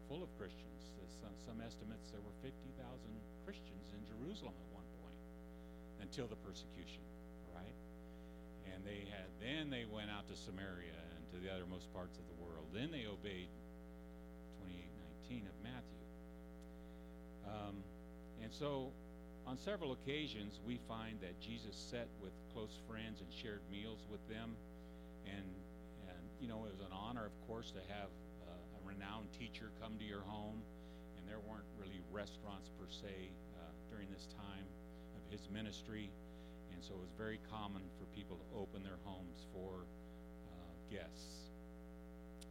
full 0.09 0.22
of 0.22 0.31
Christians. 0.38 0.88
Some, 1.20 1.35
some 1.44 1.59
estimates 1.61 2.09
there 2.14 2.22
were 2.22 2.37
50,000 2.40 2.54
Christians 3.44 3.92
in 3.92 4.00
Jerusalem 4.07 4.54
at 4.54 4.70
until 6.01 6.27
the 6.27 6.37
persecution, 6.37 7.03
right? 7.55 7.77
And 8.73 8.85
they 8.85 9.07
had 9.11 9.27
then 9.41 9.71
they 9.71 9.85
went 9.85 10.11
out 10.11 10.29
to 10.29 10.37
Samaria 10.37 10.99
and 11.17 11.23
to 11.33 11.37
the 11.39 11.49
othermost 11.49 11.87
parts 11.95 12.19
of 12.19 12.25
the 12.27 12.37
world. 12.43 12.67
Then 12.75 12.91
they 12.91 13.07
obeyed 13.07 13.49
28:19 14.63 15.47
of 15.47 15.57
Matthew. 15.63 16.05
Um, 17.47 17.77
and 18.43 18.53
so 18.53 18.93
on 19.49 19.57
several 19.57 19.93
occasions, 19.93 20.61
we 20.67 20.77
find 20.87 21.17
that 21.25 21.41
Jesus 21.41 21.73
sat 21.73 22.07
with 22.21 22.33
close 22.53 22.77
friends 22.85 23.25
and 23.25 23.33
shared 23.33 23.65
meals 23.73 24.05
with 24.13 24.21
them. 24.29 24.53
And, 25.25 25.49
and 26.05 26.23
you 26.39 26.49
know, 26.49 26.69
it 26.69 26.73
was 26.77 26.85
an 26.85 26.93
honor, 26.93 27.25
of 27.25 27.33
course, 27.49 27.73
to 27.73 27.81
have 27.89 28.13
uh, 28.45 28.53
a 28.53 28.81
renowned 28.85 29.33
teacher 29.33 29.73
come 29.81 29.97
to 29.97 30.05
your 30.05 30.21
home. 30.21 30.61
And 31.17 31.25
there 31.25 31.41
weren't 31.49 31.65
really 31.81 32.05
restaurants 32.13 32.69
per 32.77 32.93
se 32.93 33.33
uh, 33.57 33.73
during 33.89 34.13
this 34.13 34.29
time 34.37 34.69
his 35.31 35.49
ministry. 35.53 36.11
And 36.73 36.83
so 36.83 36.95
it 36.95 37.01
was 37.01 37.12
very 37.17 37.41
common 37.51 37.83
for 37.99 38.05
people 38.17 38.37
to 38.37 38.59
open 38.59 38.83
their 38.83 38.99
homes 39.05 39.47
for 39.53 39.85
uh, 39.85 40.95
guests. 40.95 41.51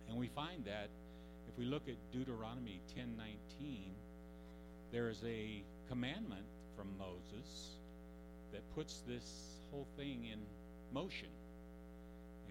And 0.10 0.18
we 0.18 0.28
find 0.28 0.66
that 0.66 0.90
if 1.48 1.58
we 1.58 1.66
look 1.66 1.88
at 1.88 1.96
Deuteronomy 2.12 2.82
10:19, 2.96 3.94
there 4.92 5.10
is 5.10 5.24
a 5.26 5.64
commandment 5.90 6.46
from 6.76 6.88
Moses 6.98 7.78
that 8.52 8.62
puts 8.76 9.02
this 9.08 9.60
whole 9.72 9.88
thing 9.98 10.26
in 10.32 10.40
motion. 10.94 11.30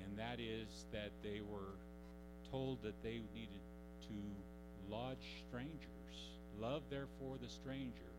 And 0.05 0.19
that 0.19 0.41
is 0.41 0.87
that 0.93 1.11
they 1.23 1.41
were 1.41 1.77
told 2.51 2.83
that 2.83 3.03
they 3.03 3.23
needed 3.35 3.62
to 4.09 4.91
lodge 4.91 5.45
strangers. 5.49 5.87
Love, 6.61 6.83
therefore, 6.91 7.37
the 7.41 7.49
stranger. 7.49 8.15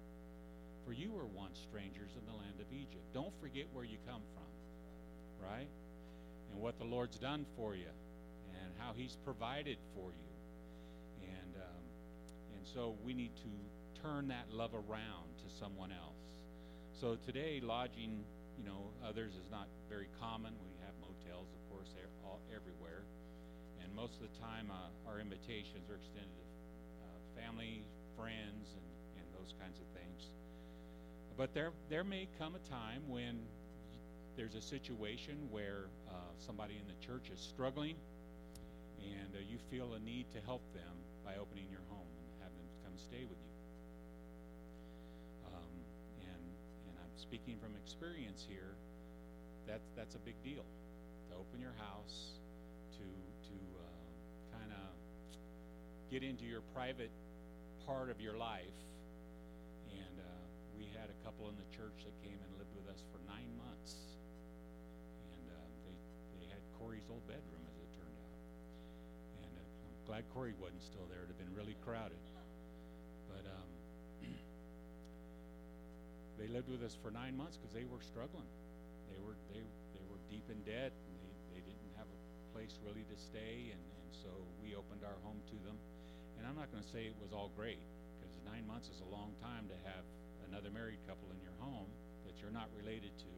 For 0.88 0.94
you 0.94 1.12
were 1.12 1.28
once 1.36 1.60
strangers 1.68 2.16
in 2.16 2.24
the 2.24 2.32
land 2.32 2.64
of 2.64 2.72
Egypt. 2.72 3.04
Don't 3.12 3.36
forget 3.44 3.68
where 3.76 3.84
you 3.84 4.00
come 4.08 4.24
from, 4.32 4.48
right? 5.44 5.68
And 6.48 6.64
what 6.64 6.80
the 6.80 6.88
Lord's 6.88 7.20
done 7.20 7.46
for 7.60 7.76
you, 7.76 7.92
and 8.56 8.72
how 8.80 8.96
He's 8.96 9.20
provided 9.28 9.76
for 9.92 10.16
you. 10.16 10.32
And, 11.28 11.60
um, 11.60 11.84
and 12.56 12.64
so 12.64 12.96
we 13.04 13.14
need 13.14 13.36
to 13.36 13.52
turn 14.00 14.30
that 14.30 14.48
love 14.48 14.72
around 14.72 15.28
to 15.44 15.52
someone 15.60 15.92
else. 15.92 16.24
So 16.96 17.18
today, 17.20 17.60
lodging, 17.60 18.24
you 18.56 18.64
know, 18.64 18.88
others 19.04 19.36
is 19.36 19.52
not 19.52 19.68
very 19.92 20.08
common. 20.24 20.56
We 20.64 20.72
have 20.88 20.96
motels, 21.04 21.52
of 21.52 21.60
course, 21.68 21.92
all, 22.24 22.40
everywhere. 22.56 23.04
And 23.84 23.92
most 23.92 24.16
of 24.16 24.22
the 24.24 24.40
time, 24.40 24.72
uh, 24.72 25.12
our 25.12 25.20
invitations 25.20 25.84
are 25.92 26.00
extended 26.00 26.32
to 26.32 26.48
uh, 27.04 27.44
family, 27.44 27.84
friends, 28.16 28.72
and, 28.72 28.88
and 29.20 29.28
those 29.36 29.52
kinds 29.60 29.84
of 29.84 29.88
things. 29.92 30.32
But 31.38 31.54
there, 31.54 31.72
there 31.90 32.04
may 32.04 32.28
come 32.40 32.56
a 32.56 32.70
time 32.70 33.04
when 33.08 33.38
there's 34.36 34.56
a 34.56 34.62
situation 34.62 35.38
where 35.52 35.86
uh, 36.10 36.14
somebody 36.40 36.74
in 36.82 36.88
the 36.88 37.06
church 37.06 37.30
is 37.32 37.40
struggling 37.40 37.96
and 38.98 39.30
uh, 39.36 39.40
you 39.48 39.58
feel 39.70 39.94
a 39.94 40.00
need 40.00 40.26
to 40.34 40.42
help 40.42 40.62
them 40.74 40.98
by 41.24 41.36
opening 41.40 41.70
your 41.70 41.86
home 41.90 42.10
and 42.18 42.42
have 42.42 42.50
them 42.50 42.66
come 42.84 42.94
stay 42.98 43.22
with 43.30 43.38
you. 43.38 43.56
Um, 45.46 45.74
and, 46.26 46.44
and 46.90 46.96
I'm 46.98 47.18
speaking 47.22 47.58
from 47.62 47.78
experience 47.86 48.44
here, 48.50 48.74
that, 49.68 49.82
that's 49.96 50.16
a 50.16 50.20
big 50.20 50.42
deal. 50.44 50.66
To 51.30 51.36
open 51.36 51.62
your 51.62 51.76
house, 51.78 52.40
to, 52.98 53.06
to 53.06 53.58
uh, 53.78 54.58
kind 54.58 54.72
of 54.72 54.90
get 56.10 56.24
into 56.24 56.46
your 56.46 56.62
private 56.74 57.12
part 57.86 58.10
of 58.10 58.20
your 58.22 58.38
life. 58.38 58.74
We 60.78 60.86
had 60.94 61.10
a 61.10 61.18
couple 61.26 61.50
in 61.50 61.58
the 61.58 61.66
church 61.74 62.06
that 62.06 62.14
came 62.22 62.38
and 62.38 62.52
lived 62.62 62.74
with 62.78 62.88
us 62.94 63.02
for 63.10 63.18
nine 63.26 63.50
months. 63.58 63.98
And 65.34 65.44
uh, 65.50 65.58
they, 65.90 65.98
they 66.38 66.48
had 66.54 66.62
Corey's 66.78 67.10
old 67.10 67.26
bedroom, 67.26 67.66
as 67.66 67.78
it 67.82 67.90
turned 67.98 68.18
out. 68.22 68.38
And 69.42 69.54
uh, 69.58 69.66
I'm 69.66 69.98
glad 70.06 70.24
Corey 70.38 70.54
wasn't 70.62 70.86
still 70.86 71.10
there. 71.10 71.26
It 71.26 71.34
would 71.34 71.34
have 71.34 71.42
been 71.42 71.56
really 71.58 71.76
crowded. 71.82 72.22
But 73.26 73.44
um, 73.50 73.70
they 76.40 76.48
lived 76.48 76.70
with 76.70 76.86
us 76.86 76.94
for 77.02 77.10
nine 77.10 77.34
months 77.34 77.58
because 77.58 77.74
they 77.74 77.90
were 77.90 78.02
struggling. 78.06 78.48
They 79.10 79.20
were 79.20 79.36
they 79.50 79.66
they 79.98 80.06
were 80.06 80.22
deep 80.30 80.46
in 80.54 80.62
debt. 80.62 80.94
And 80.94 81.14
they, 81.26 81.34
they 81.58 81.62
didn't 81.66 81.94
have 81.98 82.06
a 82.06 82.20
place 82.54 82.78
really 82.86 83.06
to 83.10 83.18
stay, 83.18 83.74
and, 83.74 83.82
and 83.82 84.10
so 84.14 84.30
we 84.62 84.78
opened 84.78 85.02
our 85.02 85.18
home 85.26 85.42
to 85.50 85.58
them. 85.66 85.78
And 86.38 86.46
I'm 86.46 86.54
not 86.54 86.70
going 86.70 86.86
to 86.86 86.90
say 86.90 87.10
it 87.10 87.18
was 87.18 87.34
all 87.34 87.50
great, 87.58 87.82
because 88.18 88.34
nine 88.46 88.66
months 88.70 88.90
is 88.94 89.02
a 89.02 89.10
long 89.10 89.34
time 89.42 89.66
to 89.70 89.78
have 89.90 90.06
another 90.50 90.70
married 90.72 91.00
couple 91.08 91.28
in 91.32 91.40
your 91.44 91.56
home 91.60 91.90
that 92.26 92.40
you're 92.40 92.54
not 92.54 92.68
related 92.78 93.12
to. 93.18 93.34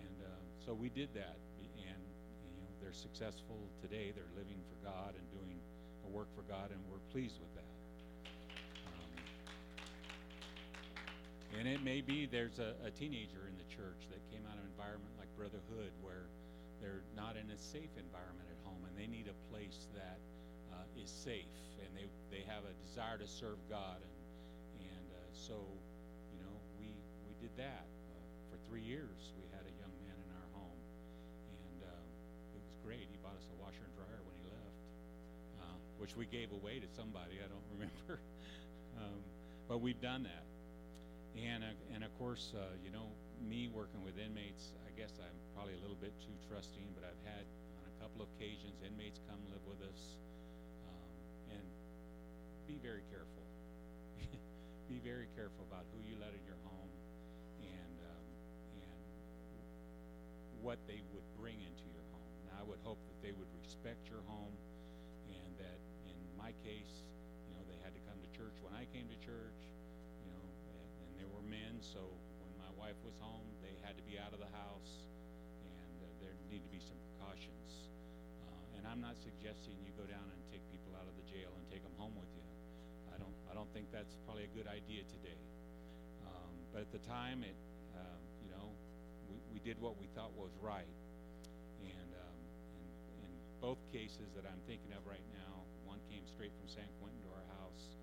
And 0.00 0.16
uh, 0.22 0.28
so 0.64 0.74
we 0.74 0.88
did 0.88 1.12
that, 1.14 1.38
and 1.76 2.00
you 2.46 2.60
know 2.60 2.70
they're 2.80 2.96
successful 2.96 3.58
today. 3.82 4.12
They're 4.14 4.34
living 4.36 4.58
for 4.70 4.78
God 4.86 5.14
and 5.14 5.24
doing 5.30 5.58
a 6.04 6.08
work 6.08 6.28
for 6.34 6.42
God, 6.46 6.70
and 6.70 6.80
we're 6.90 7.02
pleased 7.10 7.38
with 7.40 7.52
that. 7.54 7.72
Um, 8.88 9.12
and 11.58 11.68
it 11.68 11.82
may 11.82 12.00
be 12.00 12.26
there's 12.26 12.58
a, 12.58 12.74
a 12.84 12.90
teenager 12.90 13.46
in 13.48 13.56
the 13.56 13.68
church 13.70 14.06
that 14.10 14.20
came 14.30 14.42
out 14.46 14.58
of 14.58 14.64
an 14.64 14.70
environment 14.74 15.14
like 15.18 15.30
Brotherhood 15.36 15.92
where 16.02 16.26
they're 16.84 17.06
not 17.16 17.40
in 17.40 17.48
a 17.48 17.58
safe 17.58 17.90
environment 17.96 18.44
at 18.50 18.60
home 18.66 18.82
and 18.84 18.92
they 18.92 19.08
need 19.08 19.24
a 19.24 19.38
place 19.48 19.88
that 19.96 20.20
uh, 20.74 21.00
is 21.00 21.08
safe 21.08 21.48
and 21.80 21.88
they, 21.96 22.04
they 22.28 22.44
have 22.44 22.60
a 22.68 22.74
desire 22.84 23.16
to 23.16 23.26
serve 23.26 23.56
God. 23.70 24.04
And, 24.04 24.16
and 24.84 25.06
uh, 25.14 25.18
so, 25.32 25.64
that. 27.56 27.86
Uh, 27.86 28.14
for 28.50 28.58
three 28.66 28.82
years, 28.82 29.32
we 29.38 29.46
had 29.54 29.62
a 29.66 29.74
young 29.78 29.94
man 30.02 30.16
in 30.18 30.28
our 30.34 30.48
home. 30.54 30.80
And 31.50 31.78
um, 31.86 32.06
it 32.54 32.60
was 32.62 32.74
great. 32.82 33.06
He 33.10 33.18
bought 33.22 33.36
us 33.38 33.46
a 33.50 33.56
washer 33.62 33.82
and 33.82 33.94
dryer 33.94 34.20
when 34.26 34.34
he 34.38 34.44
left, 34.50 34.78
uh, 35.62 35.76
which 35.98 36.14
we 36.18 36.26
gave 36.26 36.50
away 36.50 36.82
to 36.82 36.88
somebody. 36.94 37.38
I 37.38 37.46
don't 37.46 37.66
remember. 37.74 38.18
um, 38.98 39.20
but 39.68 39.78
we've 39.80 40.00
done 40.02 40.26
that. 40.26 40.44
And, 41.34 41.66
uh, 41.66 41.94
and 41.94 42.06
of 42.06 42.14
course, 42.18 42.54
uh, 42.54 42.78
you 42.82 42.94
know, 42.94 43.10
me 43.42 43.66
working 43.66 44.02
with 44.06 44.14
inmates, 44.18 44.74
I 44.86 44.90
guess 44.94 45.10
I'm 45.18 45.38
probably 45.54 45.74
a 45.74 45.82
little 45.82 45.98
bit 45.98 46.14
too 46.22 46.34
trusting, 46.46 46.86
but 46.94 47.02
I've 47.02 47.22
had 47.26 47.42
on 47.78 47.84
a 47.90 47.94
couple 47.98 48.22
of 48.22 48.30
occasions 48.38 48.78
inmates 48.86 49.18
come 49.26 49.38
live 49.50 49.62
with 49.66 49.82
us. 49.82 50.00
Um, 50.86 51.58
and 51.58 51.66
be 52.70 52.78
very 52.78 53.02
careful. 53.10 53.42
be 54.90 55.02
very 55.02 55.26
careful 55.34 55.66
about 55.66 55.90
who 55.90 55.98
you 56.06 56.14
let 56.22 56.30
in 56.30 56.42
your 56.46 56.53
what 60.64 60.80
they 60.88 61.04
would 61.12 61.28
bring 61.36 61.60
into 61.60 61.84
your 61.92 62.06
home. 62.16 62.32
Now, 62.48 62.56
I 62.60 62.64
would 62.64 62.80
hope 62.80 62.98
that 63.04 63.18
they 63.20 63.36
would 63.36 63.52
respect 63.60 64.08
your 64.08 64.24
home 64.24 64.56
and 65.28 65.50
that 65.60 65.78
in 66.08 66.16
my 66.40 66.56
case, 66.64 67.04
you 67.44 67.52
know, 67.52 67.60
they 67.68 67.76
had 67.84 67.92
to 67.92 68.02
come 68.08 68.16
to 68.24 68.30
church 68.32 68.56
when 68.64 68.72
I 68.72 68.88
came 68.88 69.04
to 69.12 69.18
church 69.20 69.60
you 70.24 70.28
know, 70.32 70.44
and, 70.72 70.88
and 71.04 71.10
there 71.20 71.28
were 71.28 71.44
men, 71.44 71.80
so 71.84 72.00
when 72.40 72.52
my 72.56 72.72
wife 72.80 72.96
was 73.04 73.16
home, 73.20 73.44
they 73.60 73.76
had 73.84 73.96
to 74.00 74.04
be 74.08 74.16
out 74.16 74.32
of 74.32 74.40
the 74.40 74.50
house, 74.56 75.04
and 75.68 75.94
uh, 76.00 76.08
there 76.24 76.32
need 76.48 76.64
to 76.64 76.72
be 76.72 76.80
some 76.80 76.96
precautions. 77.12 77.92
Uh, 78.40 78.78
and 78.80 78.82
I'm 78.88 79.00
not 79.04 79.20
suggesting 79.20 79.76
you 79.84 79.92
go 79.96 80.08
down 80.08 80.24
and 80.24 80.40
take 80.48 80.64
people 80.72 80.96
out 80.96 81.04
of 81.04 81.14
the 81.20 81.26
jail 81.28 81.52
and 81.56 81.64
take 81.68 81.84
them 81.84 81.94
home 82.00 82.16
with 82.16 82.30
you. 82.32 82.46
I 83.12 83.16
don't. 83.20 83.36
I 83.50 83.54
don't 83.54 83.70
think 83.70 83.92
that's 83.94 84.16
probably 84.26 84.48
a 84.48 84.52
good 84.56 84.66
idea 84.66 85.06
today. 85.06 85.38
Um, 86.26 86.52
but 86.72 86.82
at 86.82 86.90
the 86.90 87.02
time, 87.06 87.44
it, 87.46 87.54
uh, 87.94 88.18
you 88.42 88.50
know, 88.50 88.74
we, 89.30 89.38
we 89.53 89.53
did 89.64 89.80
what 89.80 89.96
we 89.96 90.04
thought 90.12 90.28
was 90.36 90.52
right. 90.60 90.92
And 91.80 92.10
um, 92.12 92.38
in, 92.76 92.84
in 93.24 93.32
both 93.64 93.80
cases 93.96 94.28
that 94.36 94.44
I'm 94.44 94.60
thinking 94.68 94.92
of 94.92 95.00
right 95.08 95.24
now, 95.32 95.64
one 95.88 96.04
came 96.12 96.20
straight 96.28 96.52
from 96.60 96.68
San 96.68 96.84
Quentin 97.00 97.16
to 97.24 97.32
our 97.32 97.48
house. 97.56 97.96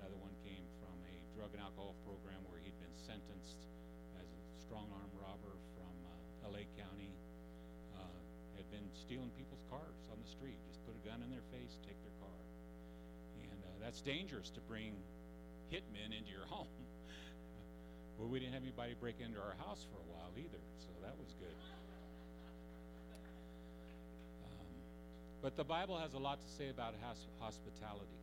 Another 0.00 0.16
one 0.16 0.32
came 0.40 0.64
from 0.80 0.96
a 1.04 1.16
drug 1.36 1.52
and 1.52 1.60
alcohol 1.60 1.92
program 2.08 2.40
where 2.48 2.64
he'd 2.64 2.76
been 2.80 2.96
sentenced 3.04 3.60
as 4.16 4.24
a 4.24 4.42
strong 4.64 4.88
arm 4.88 5.12
robber 5.20 5.52
from 5.76 5.92
uh, 6.08 6.48
LA 6.48 6.64
County. 6.80 7.12
Uh, 7.92 8.18
had 8.56 8.64
been 8.72 8.88
stealing 8.96 9.28
people's 9.36 9.68
cars 9.68 10.08
on 10.08 10.16
the 10.16 10.30
street, 10.32 10.56
just 10.64 10.80
put 10.88 10.96
a 10.96 11.02
gun 11.04 11.20
in 11.20 11.28
their 11.28 11.44
face, 11.52 11.76
take 11.84 12.00
their 12.00 12.16
car. 12.24 12.40
And 13.52 13.60
uh, 13.68 13.84
that's 13.84 14.00
dangerous 14.00 14.48
to 14.56 14.64
bring 14.64 14.96
hitmen 15.68 16.16
into 16.16 16.32
your 16.32 16.48
home. 16.52 16.72
Well, 18.22 18.30
we 18.30 18.38
didn't 18.38 18.54
have 18.54 18.62
anybody 18.62 18.94
break 18.94 19.18
into 19.18 19.42
our 19.42 19.58
house 19.66 19.82
for 19.90 19.98
a 19.98 20.06
while 20.14 20.30
either, 20.38 20.62
so 20.78 20.94
that 21.02 21.18
was 21.18 21.34
good. 21.42 21.58
Um, 24.46 24.78
but 25.42 25.58
the 25.58 25.66
Bible 25.66 25.98
has 25.98 26.14
a 26.14 26.22
lot 26.22 26.38
to 26.38 26.46
say 26.54 26.70
about 26.70 26.94
hospitality. 27.42 28.22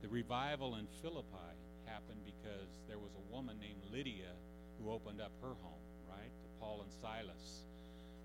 The 0.00 0.08
revival 0.08 0.80
in 0.80 0.88
Philippi 1.04 1.52
happened 1.84 2.24
because 2.24 2.72
there 2.88 2.96
was 2.96 3.12
a 3.20 3.24
woman 3.28 3.60
named 3.60 3.84
Lydia 3.92 4.32
who 4.80 4.88
opened 4.96 5.20
up 5.20 5.32
her 5.44 5.52
home, 5.60 5.84
right, 6.08 6.32
to 6.32 6.48
Paul 6.58 6.80
and 6.80 6.92
Silas. 7.04 7.68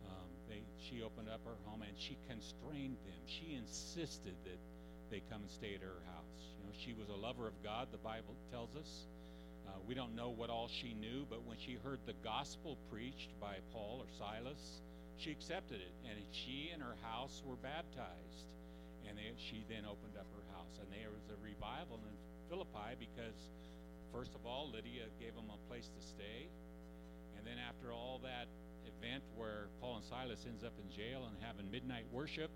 Um, 0.08 0.32
they, 0.48 0.64
she 0.80 1.04
opened 1.04 1.28
up 1.28 1.44
her 1.44 1.60
home 1.68 1.82
and 1.84 2.00
she 2.00 2.16
constrained 2.32 2.96
them. 3.04 3.20
She 3.28 3.60
insisted 3.60 4.40
that 4.48 4.60
they 5.12 5.20
come 5.28 5.44
and 5.44 5.52
stay 5.52 5.76
at 5.76 5.84
her 5.84 6.00
house. 6.16 6.40
You 6.56 6.64
know, 6.64 6.72
she 6.80 6.96
was 6.96 7.12
a 7.12 7.20
lover 7.20 7.44
of 7.44 7.60
God, 7.60 7.92
the 7.92 8.00
Bible 8.00 8.40
tells 8.48 8.72
us. 8.80 9.04
Uh, 9.68 9.80
we 9.88 9.94
don't 9.96 10.16
know 10.16 10.30
what 10.30 10.50
all 10.50 10.68
she 10.68 10.94
knew, 10.94 11.26
but 11.30 11.44
when 11.46 11.58
she 11.58 11.78
heard 11.84 12.00
the 12.06 12.16
gospel 12.24 12.78
preached 12.92 13.32
by 13.40 13.58
Paul 13.72 14.04
or 14.04 14.10
Silas, 14.18 14.82
she 15.18 15.32
accepted 15.32 15.80
it, 15.80 15.94
and 16.04 16.20
she 16.32 16.72
and 16.74 16.82
her 16.82 16.96
house 17.02 17.42
were 17.46 17.56
baptized. 17.56 18.48
And 19.08 19.18
they, 19.18 19.32
she 19.38 19.64
then 19.68 19.84
opened 19.86 20.16
up 20.18 20.28
her 20.36 20.46
house, 20.56 20.80
and 20.80 20.88
there 20.92 21.12
was 21.12 21.28
a 21.32 21.38
revival 21.44 22.00
in 22.08 22.16
Philippi 22.50 22.96
because, 23.00 23.36
first 24.12 24.36
of 24.36 24.46
all, 24.46 24.72
Lydia 24.72 25.12
gave 25.20 25.36
them 25.36 25.52
a 25.52 25.60
place 25.70 25.88
to 25.88 26.02
stay, 26.02 26.48
and 27.38 27.46
then 27.46 27.60
after 27.60 27.92
all 27.92 28.20
that 28.24 28.48
event 28.88 29.24
where 29.36 29.68
Paul 29.82 29.98
and 29.98 30.06
Silas 30.06 30.46
ends 30.48 30.64
up 30.64 30.74
in 30.80 30.88
jail 30.96 31.28
and 31.28 31.36
having 31.44 31.70
midnight 31.72 32.06
worship, 32.12 32.52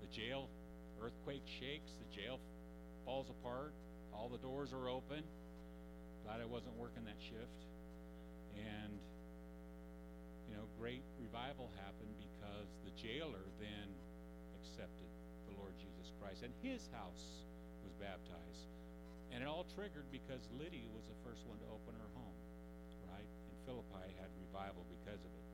the 0.00 0.06
jail 0.06 0.48
earthquake 1.02 1.42
shakes, 1.46 1.90
the 1.98 2.10
jail 2.14 2.38
falls 3.04 3.30
apart, 3.30 3.72
all 4.12 4.28
the 4.28 4.38
doors 4.38 4.72
are 4.72 4.88
open. 4.88 5.22
Glad 6.28 6.44
I 6.44 6.50
wasn't 6.52 6.76
working 6.76 7.08
that 7.08 7.16
shift. 7.24 7.64
And, 8.52 9.00
you 10.44 10.52
know, 10.52 10.68
great 10.76 11.00
revival 11.16 11.72
happened 11.80 12.12
because 12.20 12.68
the 12.84 12.92
jailer 13.00 13.48
then 13.56 13.88
accepted 14.60 15.08
the 15.48 15.56
Lord 15.56 15.72
Jesus 15.80 16.12
Christ, 16.20 16.44
and 16.44 16.52
his 16.60 16.84
house 16.92 17.48
was 17.80 17.96
baptized. 17.96 18.68
And 19.32 19.40
it 19.40 19.48
all 19.48 19.64
triggered 19.72 20.04
because 20.12 20.44
Lydia 20.60 20.92
was 20.92 21.08
the 21.08 21.16
first 21.24 21.48
one 21.48 21.56
to 21.64 21.68
open 21.72 21.96
her 21.96 22.10
home, 22.12 22.38
right? 23.08 23.24
And 23.48 23.56
Philippi 23.64 24.12
had 24.20 24.28
revival 24.36 24.84
because 25.00 25.24
of 25.24 25.32
it. 25.32 25.48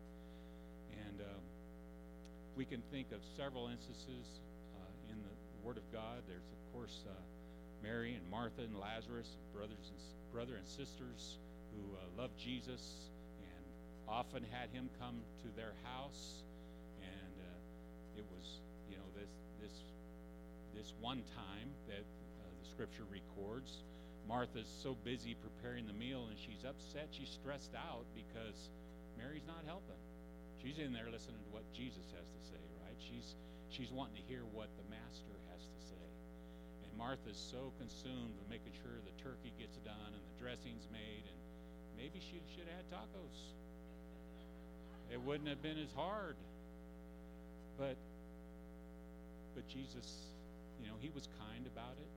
And 1.07 1.23
um, 1.23 1.45
we 2.59 2.67
can 2.67 2.83
think 2.91 3.15
of 3.15 3.23
several 3.39 3.71
instances 3.71 4.27
uh, 4.75 5.15
in 5.15 5.23
the 5.23 5.35
Word 5.63 5.79
of 5.79 5.87
God. 5.95 6.27
There's, 6.27 6.51
of 6.51 6.63
course, 6.75 7.07
uh, 7.07 7.15
Mary 7.85 8.17
and 8.17 8.25
Martha 8.33 8.65
and 8.65 8.81
Lazarus, 8.81 9.37
brothers 9.53 9.93
and 9.93 10.01
brother 10.33 10.57
and 10.57 10.65
sisters 10.67 11.37
who 11.77 11.85
uh, 12.01 12.01
loved 12.17 12.33
Jesus 12.41 13.13
and 13.45 13.65
often 14.09 14.41
had 14.49 14.73
him 14.73 14.89
come 14.97 15.21
to 15.45 15.53
their 15.53 15.77
house. 15.85 16.41
And 17.05 17.35
uh, 17.45 18.19
it 18.19 18.25
was, 18.33 18.65
you 18.89 18.97
know, 18.97 19.05
this 19.13 19.29
this 19.61 19.77
this 20.73 20.97
one 20.97 21.21
time 21.37 21.69
that 21.93 22.01
uh, 22.01 22.49
the 22.57 22.67
Scripture 22.73 23.05
records. 23.13 23.85
Martha's 24.25 24.73
so 24.81 24.97
busy 25.05 25.37
preparing 25.37 25.85
the 25.85 25.93
meal 25.93 26.25
and 26.33 26.41
she's 26.41 26.65
upset, 26.65 27.13
she's 27.13 27.29
stressed 27.29 27.77
out 27.77 28.09
because 28.17 28.73
Mary's 29.21 29.45
not 29.45 29.61
helping. 29.69 30.01
She's 30.65 30.81
in 30.81 30.97
there 30.97 31.13
listening 31.13 31.45
to 31.45 31.51
what 31.53 31.69
Jesus 31.77 32.09
has 32.17 32.25
to 32.25 32.41
say, 32.49 32.65
right? 32.81 32.97
She's 32.97 33.37
she's 33.69 33.93
wanting 33.93 34.17
to 34.17 34.25
hear 34.25 34.49
what 34.57 34.73
the 34.81 34.89
master. 34.89 35.44
Martha's 36.99 37.39
so 37.39 37.73
consumed 37.79 38.35
with 38.39 38.49
making 38.49 38.73
sure 38.83 38.99
the 39.05 39.17
turkey 39.23 39.53
gets 39.59 39.77
done 39.83 40.11
and 40.15 40.23
the 40.23 40.37
dressing's 40.41 40.87
made 40.93 41.25
and 41.27 41.39
maybe 41.97 42.21
she 42.21 42.41
should 42.55 42.67
have 42.69 42.83
had 42.83 42.89
tacos. 42.91 43.39
It 45.13 45.21
wouldn't 45.21 45.49
have 45.49 45.63
been 45.63 45.79
as 45.79 45.93
hard. 45.95 46.37
But 47.79 47.97
but 49.55 49.69
Jesus, 49.69 50.35
you 50.81 50.87
know, 50.87 50.95
he 50.99 51.11
was 51.15 51.29
kind 51.39 51.67
about 51.67 51.95
it. 51.99 52.11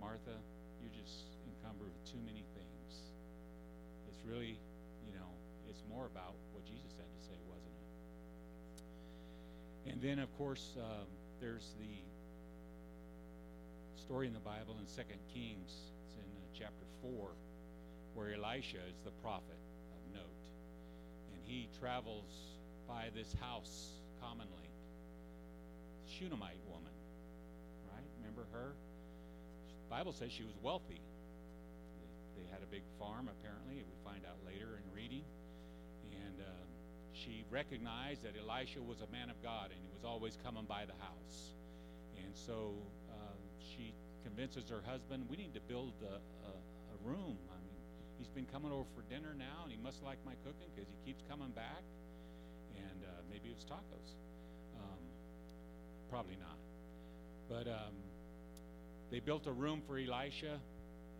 Martha, 0.00 0.38
you're 0.80 0.94
just 0.94 1.26
encumbered 1.44 1.90
with 1.90 2.06
too 2.06 2.22
many 2.24 2.46
things. 2.54 2.90
It's 4.08 4.22
really, 4.24 4.56
you 5.04 5.12
know, 5.12 5.26
it's 5.68 5.82
more 5.90 6.06
about 6.06 6.34
what 6.54 6.64
Jesus 6.64 6.94
had 6.94 7.10
to 7.10 7.22
say, 7.26 7.38
wasn't 7.50 7.74
it? 7.74 7.88
And 9.92 10.00
then, 10.00 10.18
of 10.22 10.30
course, 10.38 10.78
um, 10.78 11.10
there's 11.40 11.74
the 11.82 11.98
story 14.10 14.26
in 14.26 14.34
the 14.34 14.42
Bible 14.42 14.74
in 14.82 14.88
Second 14.90 15.22
Kings. 15.32 15.70
It's 16.02 16.18
in 16.18 16.26
uh, 16.34 16.42
chapter 16.50 16.82
4, 17.14 17.30
where 18.18 18.34
Elisha 18.34 18.82
is 18.90 18.98
the 19.06 19.14
prophet 19.22 19.62
of 19.94 20.02
note. 20.10 20.44
And 21.30 21.38
he 21.46 21.68
travels 21.78 22.26
by 22.88 23.14
this 23.14 23.30
house 23.38 24.02
commonly. 24.18 24.66
Shunammite 26.10 26.58
woman, 26.66 26.90
right? 27.86 28.02
Remember 28.18 28.50
her? 28.50 28.74
The 29.86 29.94
Bible 29.94 30.10
says 30.10 30.32
she 30.32 30.42
was 30.42 30.58
wealthy. 30.60 30.98
They, 30.98 32.42
they 32.42 32.50
had 32.50 32.66
a 32.66 32.70
big 32.74 32.82
farm, 32.98 33.30
apparently. 33.30 33.86
We 33.86 33.94
find 34.02 34.26
out 34.26 34.42
later 34.42 34.74
in 34.74 34.90
reading. 34.90 35.22
And 36.26 36.34
uh, 36.42 36.50
she 37.14 37.44
recognized 37.48 38.26
that 38.26 38.34
Elisha 38.34 38.82
was 38.82 39.06
a 39.06 39.10
man 39.14 39.30
of 39.30 39.40
God 39.40 39.70
and 39.70 39.78
he 39.78 39.90
was 39.94 40.02
always 40.02 40.36
coming 40.42 40.66
by 40.66 40.82
the 40.82 40.98
house. 40.98 41.54
And 42.18 42.34
so 42.34 42.74
convinces 44.24 44.68
her 44.68 44.82
husband, 44.84 45.26
we 45.28 45.36
need 45.36 45.54
to 45.54 45.60
build 45.60 45.94
a, 46.02 46.16
a, 46.16 46.52
a 46.52 46.96
room. 47.04 47.38
I 47.50 47.58
mean, 47.64 47.80
he's 48.18 48.28
been 48.28 48.46
coming 48.46 48.72
over 48.72 48.88
for 48.94 49.02
dinner 49.08 49.34
now 49.36 49.64
and 49.64 49.72
he 49.72 49.78
must 49.78 50.02
like 50.02 50.18
my 50.24 50.34
cooking 50.44 50.68
because 50.74 50.88
he 50.88 50.96
keeps 51.04 51.22
coming 51.28 51.50
back. 51.50 51.82
And 52.76 53.04
uh, 53.04 53.22
maybe 53.30 53.50
it's 53.50 53.64
tacos. 53.64 54.14
Um, 54.76 55.02
probably 56.08 56.36
not. 56.36 56.58
But 57.48 57.66
um, 57.68 57.94
they 59.10 59.20
built 59.20 59.46
a 59.46 59.52
room 59.52 59.82
for 59.86 59.98
Elisha, 59.98 60.60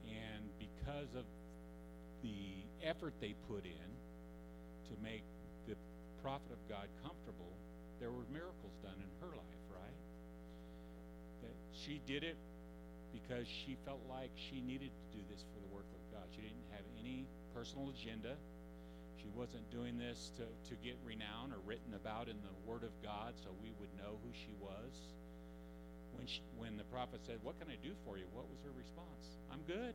and 0.07 0.45
because 0.59 1.15
of 1.19 1.25
the 2.23 2.87
effort 2.87 3.15
they 3.21 3.35
put 3.49 3.65
in 3.65 3.91
to 4.89 5.03
make 5.03 5.25
the 5.67 5.75
prophet 6.23 6.53
of 6.53 6.69
God 6.69 6.87
comfortable, 7.03 7.53
there 7.99 8.11
were 8.11 8.25
miracles 8.33 8.73
done 8.83 8.95
in 8.97 9.11
her 9.21 9.35
life, 9.35 9.65
right? 9.75 10.01
That 11.43 11.55
she 11.73 12.01
did 12.07 12.23
it 12.23 12.37
because 13.13 13.47
she 13.47 13.77
felt 13.85 14.01
like 14.09 14.31
she 14.35 14.61
needed 14.61 14.91
to 14.91 15.07
do 15.13 15.23
this 15.31 15.43
for 15.53 15.59
the 15.61 15.71
work 15.75 15.87
of 15.93 16.03
God. 16.15 16.27
She 16.35 16.43
didn't 16.43 16.67
have 16.71 16.87
any 16.99 17.27
personal 17.55 17.91
agenda. 17.91 18.39
She 19.21 19.29
wasn't 19.37 19.69
doing 19.71 19.99
this 19.99 20.33
to, 20.41 20.49
to 20.49 20.75
get 20.81 20.97
renown 21.05 21.53
or 21.53 21.61
written 21.67 21.93
about 21.95 22.29
in 22.29 22.41
the 22.41 22.55
Word 22.65 22.83
of 22.83 22.95
God 23.03 23.35
so 23.37 23.53
we 23.61 23.73
would 23.77 23.93
know 24.01 24.17
who 24.25 24.33
she 24.33 24.55
was. 24.57 24.93
When, 26.17 26.27
she, 26.27 26.41
when 26.57 26.77
the 26.77 26.89
prophet 26.89 27.21
said, 27.25 27.39
What 27.43 27.61
can 27.61 27.69
I 27.69 27.77
do 27.85 27.93
for 28.05 28.17
you? 28.17 28.25
What 28.33 28.49
was 28.49 28.59
her 28.65 28.73
response? 28.73 29.37
I'm 29.53 29.61
good. 29.69 29.95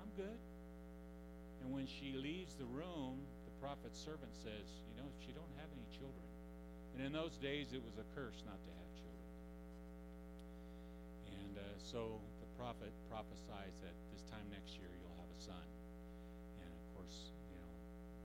I'm 0.00 0.12
good. 0.16 0.38
And 1.62 1.72
when 1.74 1.86
she 1.86 2.16
leaves 2.16 2.54
the 2.54 2.64
room, 2.70 3.20
the 3.44 3.54
prophet's 3.60 4.00
servant 4.00 4.32
says, 4.32 4.66
You 4.88 5.02
know, 5.02 5.08
she 5.20 5.32
don't 5.32 5.54
have 5.58 5.68
any 5.74 5.86
children. 5.92 6.30
And 6.94 7.04
in 7.04 7.12
those 7.12 7.36
days, 7.36 7.72
it 7.72 7.82
was 7.82 7.98
a 7.98 8.06
curse 8.14 8.42
not 8.46 8.58
to 8.62 8.70
have 8.70 8.90
children. 8.94 9.28
And 11.34 11.52
uh, 11.58 11.79
so 11.90 12.22
the 12.38 12.46
prophet 12.54 12.94
prophesies 13.10 13.74
that 13.82 13.98
this 14.14 14.22
time 14.30 14.46
next 14.46 14.78
year 14.78 14.86
you'll 14.94 15.18
have 15.18 15.26
a 15.26 15.40
son. 15.42 15.66
And 16.62 16.70
of 16.70 16.86
course, 16.94 17.34
you 17.50 17.58
know, 17.58 17.74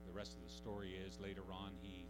the 0.06 0.14
rest 0.14 0.38
of 0.38 0.42
the 0.46 0.54
story 0.54 0.94
is 0.94 1.18
later 1.18 1.42
on 1.50 1.74
he 1.82 2.06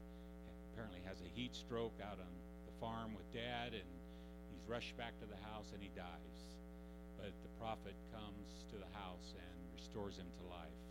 apparently 0.69 1.01
has 1.09 1.25
a 1.25 1.31
heat 1.33 1.57
stroke 1.57 1.97
out 2.05 2.21
on 2.21 2.33
the 2.69 2.77
farm 2.77 3.17
with 3.17 3.25
dad, 3.33 3.73
and 3.73 3.89
he's 4.53 4.61
rushed 4.69 4.93
back 5.01 5.17
to 5.17 5.25
the 5.25 5.41
house 5.49 5.73
and 5.73 5.81
he 5.81 5.89
dies. 5.97 6.37
But 7.17 7.33
the 7.41 7.53
prophet 7.57 7.97
comes 8.13 8.69
to 8.69 8.77
the 8.77 8.93
house 8.93 9.33
and 9.33 9.57
restores 9.73 10.21
him 10.21 10.29
to 10.29 10.45
life. 10.53 10.83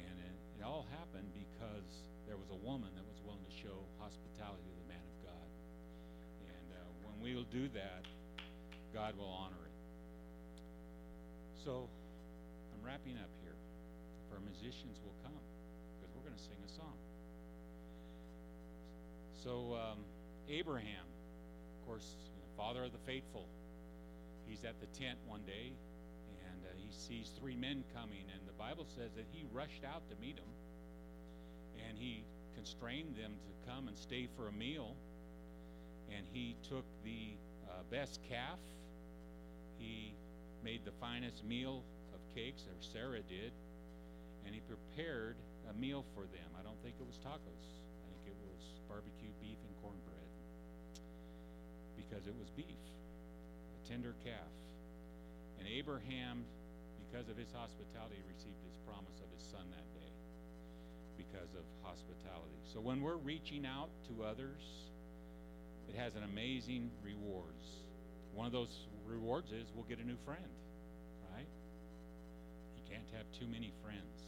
And 0.00 0.16
it, 0.16 0.36
it 0.56 0.62
all 0.64 0.88
happened 0.96 1.28
because 1.36 2.08
there 2.24 2.40
was 2.40 2.48
a 2.48 2.60
woman 2.64 2.88
that 2.96 3.04
was 3.04 3.20
willing 3.20 3.44
to 3.44 3.52
show 3.52 3.84
hospitality 4.00 4.64
to 4.64 4.76
the 4.80 4.88
man 4.88 5.04
of 5.04 5.16
God. 5.28 5.48
And 6.48 6.66
uh, 6.72 6.88
when 7.04 7.20
we'll 7.20 7.44
do 7.52 7.68
that, 7.76 8.08
God 8.96 9.12
will 9.20 9.28
honor. 9.28 9.59
So 11.64 11.88
I'm 12.72 12.80
wrapping 12.86 13.18
up 13.20 13.28
here. 13.44 13.52
If 13.52 14.32
our 14.32 14.40
musicians 14.40 14.96
will 15.04 15.12
come, 15.22 15.36
because 16.00 16.08
we're 16.16 16.24
going 16.24 16.36
to 16.36 16.42
sing 16.42 16.56
a 16.64 16.72
song. 16.72 16.96
So 19.44 19.76
um, 19.76 19.98
Abraham, 20.48 21.04
of 21.04 21.86
course, 21.86 22.16
you 22.32 22.40
know, 22.40 22.48
father 22.56 22.84
of 22.84 22.92
the 22.92 23.04
faithful, 23.04 23.44
he's 24.48 24.64
at 24.64 24.80
the 24.80 24.86
tent 24.98 25.18
one 25.26 25.42
day, 25.44 25.72
and 26.48 26.64
uh, 26.64 26.72
he 26.80 26.88
sees 26.96 27.28
three 27.38 27.56
men 27.56 27.84
coming, 27.92 28.24
and 28.32 28.40
the 28.48 28.56
Bible 28.56 28.86
says 28.96 29.12
that 29.16 29.26
he 29.30 29.44
rushed 29.52 29.84
out 29.84 30.08
to 30.08 30.16
meet 30.16 30.36
them, 30.36 30.52
and 31.86 31.98
he 31.98 32.24
constrained 32.56 33.16
them 33.16 33.36
to 33.36 33.70
come 33.70 33.88
and 33.88 33.98
stay 33.98 34.28
for 34.34 34.48
a 34.48 34.52
meal, 34.52 34.96
and 36.08 36.24
he 36.32 36.56
took 36.66 36.84
the 37.04 37.36
uh, 37.68 37.82
best 37.90 38.20
calf. 38.30 38.58
He 39.78 40.14
made 40.64 40.84
the 40.84 40.92
finest 41.00 41.44
meal 41.44 41.82
of 42.14 42.20
cakes, 42.34 42.62
or 42.68 42.76
Sarah 42.80 43.22
did, 43.24 43.52
and 44.46 44.54
he 44.54 44.60
prepared 44.64 45.36
a 45.68 45.74
meal 45.74 46.04
for 46.14 46.24
them. 46.30 46.48
I 46.58 46.62
don't 46.62 46.78
think 46.82 46.96
it 46.98 47.06
was 47.06 47.16
tacos. 47.20 47.66
I 48.02 48.06
think 48.10 48.34
it 48.34 48.38
was 48.40 48.62
barbecue 48.88 49.32
beef 49.40 49.58
and 49.62 49.72
cornbread 49.82 50.30
because 51.96 52.26
it 52.26 52.34
was 52.34 52.50
beef, 52.56 52.82
a 53.76 53.80
tender 53.88 54.14
calf. 54.24 54.52
And 55.60 55.68
Abraham, 55.68 56.42
because 57.06 57.28
of 57.28 57.36
his 57.36 57.52
hospitality, 57.52 58.18
received 58.26 58.58
his 58.64 58.76
promise 58.88 59.20
of 59.20 59.28
his 59.36 59.44
son 59.52 59.68
that 59.70 59.88
day 59.94 60.12
because 61.20 61.52
of 61.54 61.64
hospitality. 61.84 62.58
So 62.72 62.80
when 62.80 63.02
we're 63.02 63.20
reaching 63.20 63.66
out 63.66 63.90
to 64.08 64.24
others, 64.24 64.64
it 65.88 65.94
has 65.94 66.14
an 66.16 66.22
amazing 66.24 66.90
rewards. 67.04 67.62
One 68.32 68.46
of 68.46 68.52
those 68.52 68.72
rewards 69.10 69.50
is 69.50 69.66
we'll 69.74 69.84
get 69.84 69.98
a 69.98 70.06
new 70.06 70.18
friend, 70.24 70.50
right? 71.34 71.48
You 72.76 72.82
can't 72.88 73.08
have 73.16 73.26
too 73.38 73.46
many 73.46 73.72
friends. 73.82 74.22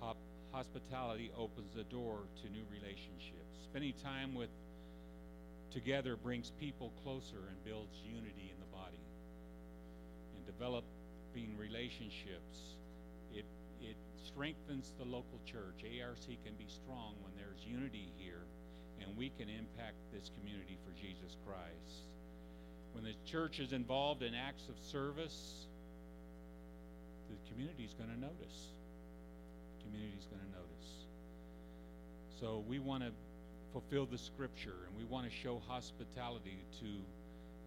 Hop, 0.00 0.16
hospitality 0.52 1.30
opens 1.36 1.74
the 1.74 1.84
door 1.84 2.20
to 2.42 2.48
new 2.50 2.64
relationships. 2.70 3.58
Spending 3.64 3.94
time 4.02 4.34
with 4.34 4.50
together 5.72 6.16
brings 6.16 6.52
people 6.58 6.92
closer 7.02 7.50
and 7.50 7.64
builds 7.64 7.98
unity 8.06 8.54
in 8.54 8.58
the 8.60 8.70
body. 8.72 9.02
And 10.36 10.46
developing 10.46 11.58
relationships, 11.58 12.78
it 13.34 13.44
it 13.82 13.96
strengthens 14.24 14.92
the 14.98 15.04
local 15.04 15.40
church. 15.44 15.84
ARC 15.84 16.26
can 16.44 16.54
be 16.56 16.66
strong 16.68 17.14
when 17.20 17.32
there's 17.36 17.66
unity 17.66 18.12
here, 18.16 18.46
and 19.00 19.16
we 19.16 19.30
can 19.36 19.48
impact 19.48 19.98
this 20.12 20.30
community 20.38 20.78
for 20.84 20.92
Jesus 20.96 21.36
Christ. 21.44 22.05
When 22.96 23.04
the 23.04 23.30
church 23.30 23.60
is 23.60 23.74
involved 23.74 24.22
in 24.22 24.34
acts 24.34 24.70
of 24.70 24.80
service, 24.80 25.66
the 27.28 27.36
community 27.50 27.84
is 27.84 27.92
going 27.92 28.08
to 28.08 28.18
notice. 28.18 28.72
The 29.76 29.84
community 29.84 30.16
is 30.18 30.24
going 30.24 30.40
to 30.40 30.48
notice. 30.56 30.88
So 32.40 32.64
we 32.66 32.78
want 32.78 33.04
to 33.04 33.10
fulfill 33.70 34.06
the 34.06 34.16
scripture, 34.16 34.88
and 34.88 34.96
we 34.96 35.04
want 35.04 35.28
to 35.28 35.30
show 35.30 35.60
hospitality 35.68 36.64
to, 36.80 36.86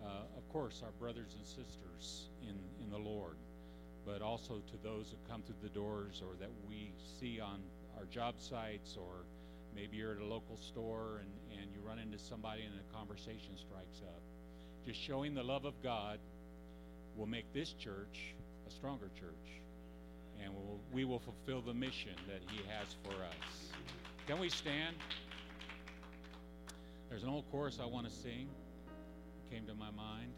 uh, 0.04 0.36
of 0.36 0.50
course, 0.50 0.82
our 0.84 0.94
brothers 0.94 1.36
and 1.38 1.46
sisters 1.46 2.30
in, 2.42 2.58
in 2.84 2.90
the 2.90 2.98
Lord, 2.98 3.38
but 4.08 4.24
also 4.24 4.64
to 4.72 4.78
those 4.82 5.12
who 5.12 5.32
come 5.32 5.44
through 5.44 5.62
the 5.62 5.70
doors 5.70 6.24
or 6.26 6.38
that 6.40 6.50
we 6.68 6.92
see 7.20 7.40
on 7.40 7.62
our 8.00 8.06
job 8.06 8.34
sites, 8.40 8.98
or 8.98 9.26
maybe 9.76 9.98
you're 9.98 10.14
at 10.14 10.22
a 10.22 10.26
local 10.26 10.58
store 10.58 11.22
and, 11.22 11.62
and 11.62 11.72
you 11.72 11.82
run 11.88 12.00
into 12.00 12.18
somebody 12.18 12.64
and 12.64 12.74
a 12.74 12.98
conversation 12.98 13.56
strikes 13.56 14.02
up. 14.02 14.24
Just 14.86 15.02
showing 15.02 15.34
the 15.36 15.44
love 15.44 15.66
of 15.66 15.74
God 15.84 16.20
will 17.16 17.28
make 17.28 17.52
this 17.54 17.74
church 17.74 18.34
a 18.68 18.72
stronger 18.72 19.10
church, 19.20 19.62
and 20.44 20.54
we'll, 20.54 20.80
we 20.92 21.06
will 21.06 21.20
fulfill 21.20 21.62
the 21.62 21.74
mission 21.74 22.16
that 22.28 22.42
He 22.50 22.62
has 22.70 22.96
for 23.04 23.24
us. 23.24 23.74
Can 24.28 24.40
we 24.40 24.50
stand? 24.50 24.96
There's 27.10 27.24
an 27.24 27.30
old 27.30 27.46
chorus 27.52 27.80
I 27.82 27.86
want 27.86 28.08
to 28.08 28.14
sing. 28.14 28.48
It 29.50 29.56
came 29.56 29.66
to 29.66 29.74
my 29.74 29.90
mind. 29.92 30.32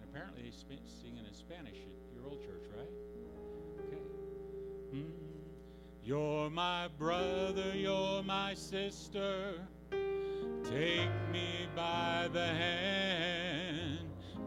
And 0.00 0.10
apparently 0.10 0.42
they 0.42 0.50
sing 0.50 1.16
it 1.16 1.26
in 1.26 1.34
Spanish 1.34 1.76
at 1.76 2.14
your 2.14 2.28
old 2.28 2.40
church, 2.42 2.64
right? 2.76 2.88
Okay. 3.86 4.02
Hmm. 4.92 5.10
You're 6.02 6.50
my 6.50 6.88
brother, 6.98 7.72
you're 7.74 8.22
my 8.22 8.54
sister. 8.54 9.54
Take 10.70 11.10
me 11.32 11.66
by 11.74 12.28
the 12.30 12.46
hand. 12.46 14.00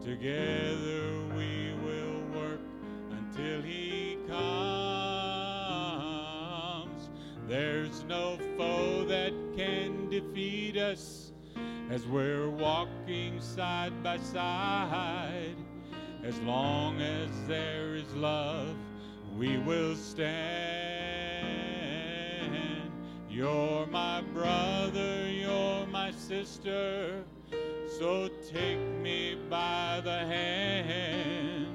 Together 0.04 1.20
we 1.36 1.74
will 1.82 2.22
work 2.32 2.60
until 3.10 3.60
he 3.62 4.18
comes. 4.28 4.38
There's 7.48 8.04
no 8.04 8.38
foe 8.56 9.04
that 9.06 9.32
can 9.56 10.08
defeat 10.10 10.76
us 10.76 11.32
as 11.90 12.06
we're 12.06 12.48
walking 12.50 13.40
side 13.40 14.00
by 14.04 14.18
side. 14.18 15.56
As 16.22 16.38
long 16.42 17.00
as 17.00 17.30
there 17.48 17.96
is 17.96 18.14
love, 18.14 18.76
we 19.36 19.58
will 19.58 19.96
stand. 19.96 20.22
You're 23.28 23.86
my 23.86 24.20
brother, 24.32 25.21
sister, 26.16 27.24
so 27.98 28.28
take 28.52 28.80
me 29.00 29.36
by 29.48 30.00
the 30.02 30.18
hand. 30.18 31.66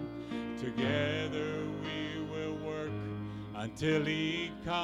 Together 0.59 1.63
we 1.83 2.21
will 2.31 2.55
work 2.65 2.91
until 3.55 4.03
he 4.05 4.51
comes. 4.65 4.77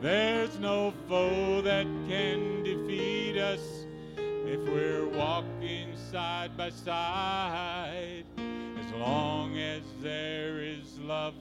There's 0.00 0.58
no 0.58 0.92
foe 1.08 1.62
that 1.62 1.86
can 2.08 2.62
defeat 2.62 3.38
us 3.38 3.86
if 4.18 4.60
we're 4.68 5.08
walking 5.08 5.96
side 5.96 6.56
by 6.56 6.70
side. 6.70 8.24
As 8.36 8.92
long 8.92 9.58
as 9.58 9.82
there 10.00 10.60
is 10.62 10.98
love, 10.98 11.34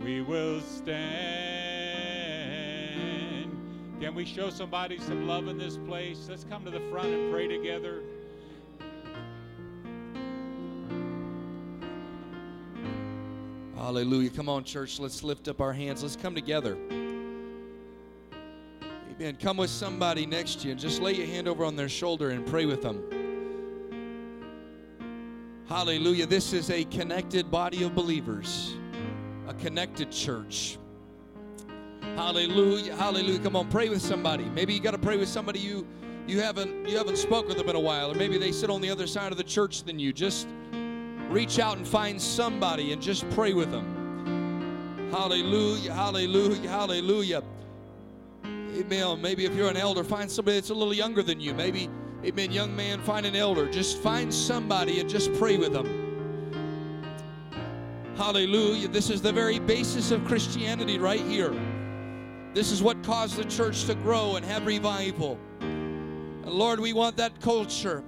we 0.00 0.20
will 0.20 0.60
stand. 0.60 2.17
Can 4.00 4.14
we 4.14 4.24
show 4.24 4.48
somebody 4.48 4.98
some 4.98 5.26
love 5.26 5.48
in 5.48 5.58
this 5.58 5.76
place? 5.76 6.28
Let's 6.28 6.44
come 6.44 6.64
to 6.64 6.70
the 6.70 6.80
front 6.90 7.08
and 7.08 7.32
pray 7.32 7.48
together. 7.48 8.02
Hallelujah. 13.76 14.30
Come 14.30 14.48
on, 14.48 14.62
church. 14.62 15.00
Let's 15.00 15.24
lift 15.24 15.48
up 15.48 15.60
our 15.60 15.72
hands. 15.72 16.04
Let's 16.04 16.14
come 16.14 16.34
together. 16.34 16.78
Amen. 19.10 19.36
Come 19.40 19.56
with 19.56 19.70
somebody 19.70 20.26
next 20.26 20.60
to 20.60 20.66
you 20.66 20.72
and 20.72 20.80
just 20.80 21.02
lay 21.02 21.14
your 21.14 21.26
hand 21.26 21.48
over 21.48 21.64
on 21.64 21.74
their 21.74 21.88
shoulder 21.88 22.30
and 22.30 22.46
pray 22.46 22.66
with 22.66 22.82
them. 22.82 23.02
Hallelujah. 25.68 26.26
This 26.26 26.52
is 26.52 26.70
a 26.70 26.84
connected 26.84 27.50
body 27.50 27.82
of 27.82 27.96
believers, 27.96 28.76
a 29.48 29.54
connected 29.54 30.12
church. 30.12 30.78
Hallelujah. 32.16 32.96
Hallelujah. 32.96 33.40
Come 33.40 33.56
on, 33.56 33.68
pray 33.68 33.88
with 33.88 34.02
somebody. 34.02 34.44
Maybe 34.44 34.74
you 34.74 34.80
got 34.80 34.92
to 34.92 34.98
pray 34.98 35.16
with 35.16 35.28
somebody 35.28 35.58
you 35.58 35.86
you 36.26 36.40
haven't 36.40 36.86
you 36.88 36.96
haven't 36.96 37.16
spoken 37.16 37.48
with 37.48 37.58
them 37.58 37.68
in 37.68 37.76
a 37.76 37.80
while, 37.80 38.10
or 38.12 38.14
maybe 38.14 38.38
they 38.38 38.52
sit 38.52 38.70
on 38.70 38.80
the 38.80 38.90
other 38.90 39.06
side 39.06 39.32
of 39.32 39.38
the 39.38 39.44
church 39.44 39.84
than 39.84 39.98
you. 39.98 40.12
Just 40.12 40.46
reach 41.30 41.58
out 41.58 41.76
and 41.76 41.86
find 41.86 42.20
somebody 42.20 42.92
and 42.92 43.00
just 43.00 43.28
pray 43.30 43.52
with 43.52 43.70
them. 43.70 45.08
Hallelujah. 45.10 45.92
Hallelujah. 45.92 46.68
Hallelujah. 46.68 47.42
Amen. 48.44 49.22
Maybe 49.22 49.44
if 49.44 49.54
you're 49.54 49.70
an 49.70 49.76
elder, 49.76 50.04
find 50.04 50.30
somebody 50.30 50.58
that's 50.58 50.70
a 50.70 50.74
little 50.74 50.94
younger 50.94 51.22
than 51.22 51.40
you. 51.40 51.54
Maybe, 51.54 51.88
amen, 52.24 52.52
young 52.52 52.76
man, 52.76 53.00
find 53.00 53.24
an 53.26 53.34
elder. 53.34 53.68
Just 53.68 53.98
find 53.98 54.32
somebody 54.32 55.00
and 55.00 55.08
just 55.08 55.32
pray 55.34 55.56
with 55.56 55.72
them. 55.72 56.08
Hallelujah. 58.16 58.88
This 58.88 59.10
is 59.10 59.22
the 59.22 59.32
very 59.32 59.58
basis 59.58 60.10
of 60.10 60.24
Christianity 60.24 60.98
right 60.98 61.20
here. 61.20 61.52
This 62.58 62.72
is 62.72 62.82
what 62.82 63.00
caused 63.04 63.36
the 63.36 63.44
church 63.44 63.84
to 63.84 63.94
grow 63.94 64.34
and 64.34 64.44
have 64.44 64.66
revival. 64.66 65.38
And 65.60 66.50
Lord, 66.50 66.80
we 66.80 66.92
want 66.92 67.16
that 67.18 67.40
culture. 67.40 68.02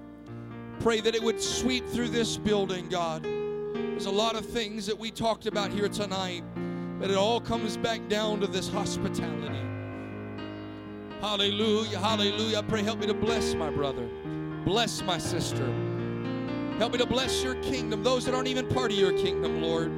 Pray 0.80 1.01
that 1.03 1.14
it 1.14 1.22
would 1.22 1.40
sweep 1.40 1.86
through 1.86 2.09
this 2.09 2.36
building, 2.36 2.88
God. 2.88 3.22
There's 3.22 4.07
a 4.07 4.11
lot 4.11 4.34
of 4.34 4.44
things 4.44 4.86
that 4.86 4.98
we 4.98 5.12
talked 5.12 5.46
about 5.46 5.70
here 5.70 5.88
tonight, 5.88 6.42
but 6.98 7.12
it 7.12 7.16
all 7.16 7.40
comes 7.40 7.76
back 7.76 8.09
down 8.09 8.40
to 8.40 8.48
this 8.48 8.68
hospitality. 8.68 9.64
Hallelujah, 11.20 12.01
hallelujah. 12.01 12.59
I 12.59 12.62
pray, 12.62 12.82
help 12.82 12.98
me 12.98 13.07
to 13.07 13.14
bless 13.14 13.55
my 13.55 13.70
brother, 13.70 14.09
bless 14.64 15.01
my 15.01 15.18
sister. 15.18 15.64
Help 16.78 16.90
me 16.90 16.98
to 16.98 17.07
bless 17.07 17.44
your 17.44 17.55
kingdom, 17.62 18.03
those 18.03 18.24
that 18.24 18.34
aren't 18.34 18.48
even 18.48 18.66
part 18.66 18.90
of 18.90 18.98
your 18.98 19.16
kingdom, 19.16 19.62
Lord. 19.62 19.92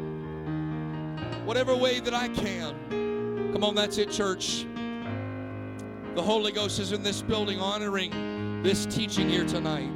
Whatever 1.46 1.74
way 1.74 2.00
that 2.00 2.12
I 2.12 2.28
can. 2.28 3.01
Come 3.52 3.64
on, 3.64 3.74
that's 3.74 3.98
it, 3.98 4.10
church. 4.10 4.66
The 6.14 6.22
Holy 6.22 6.52
Ghost 6.52 6.78
is 6.78 6.92
in 6.92 7.02
this 7.02 7.20
building 7.20 7.60
honoring 7.60 8.62
this 8.62 8.86
teaching 8.86 9.28
here 9.28 9.44
tonight. 9.44 9.90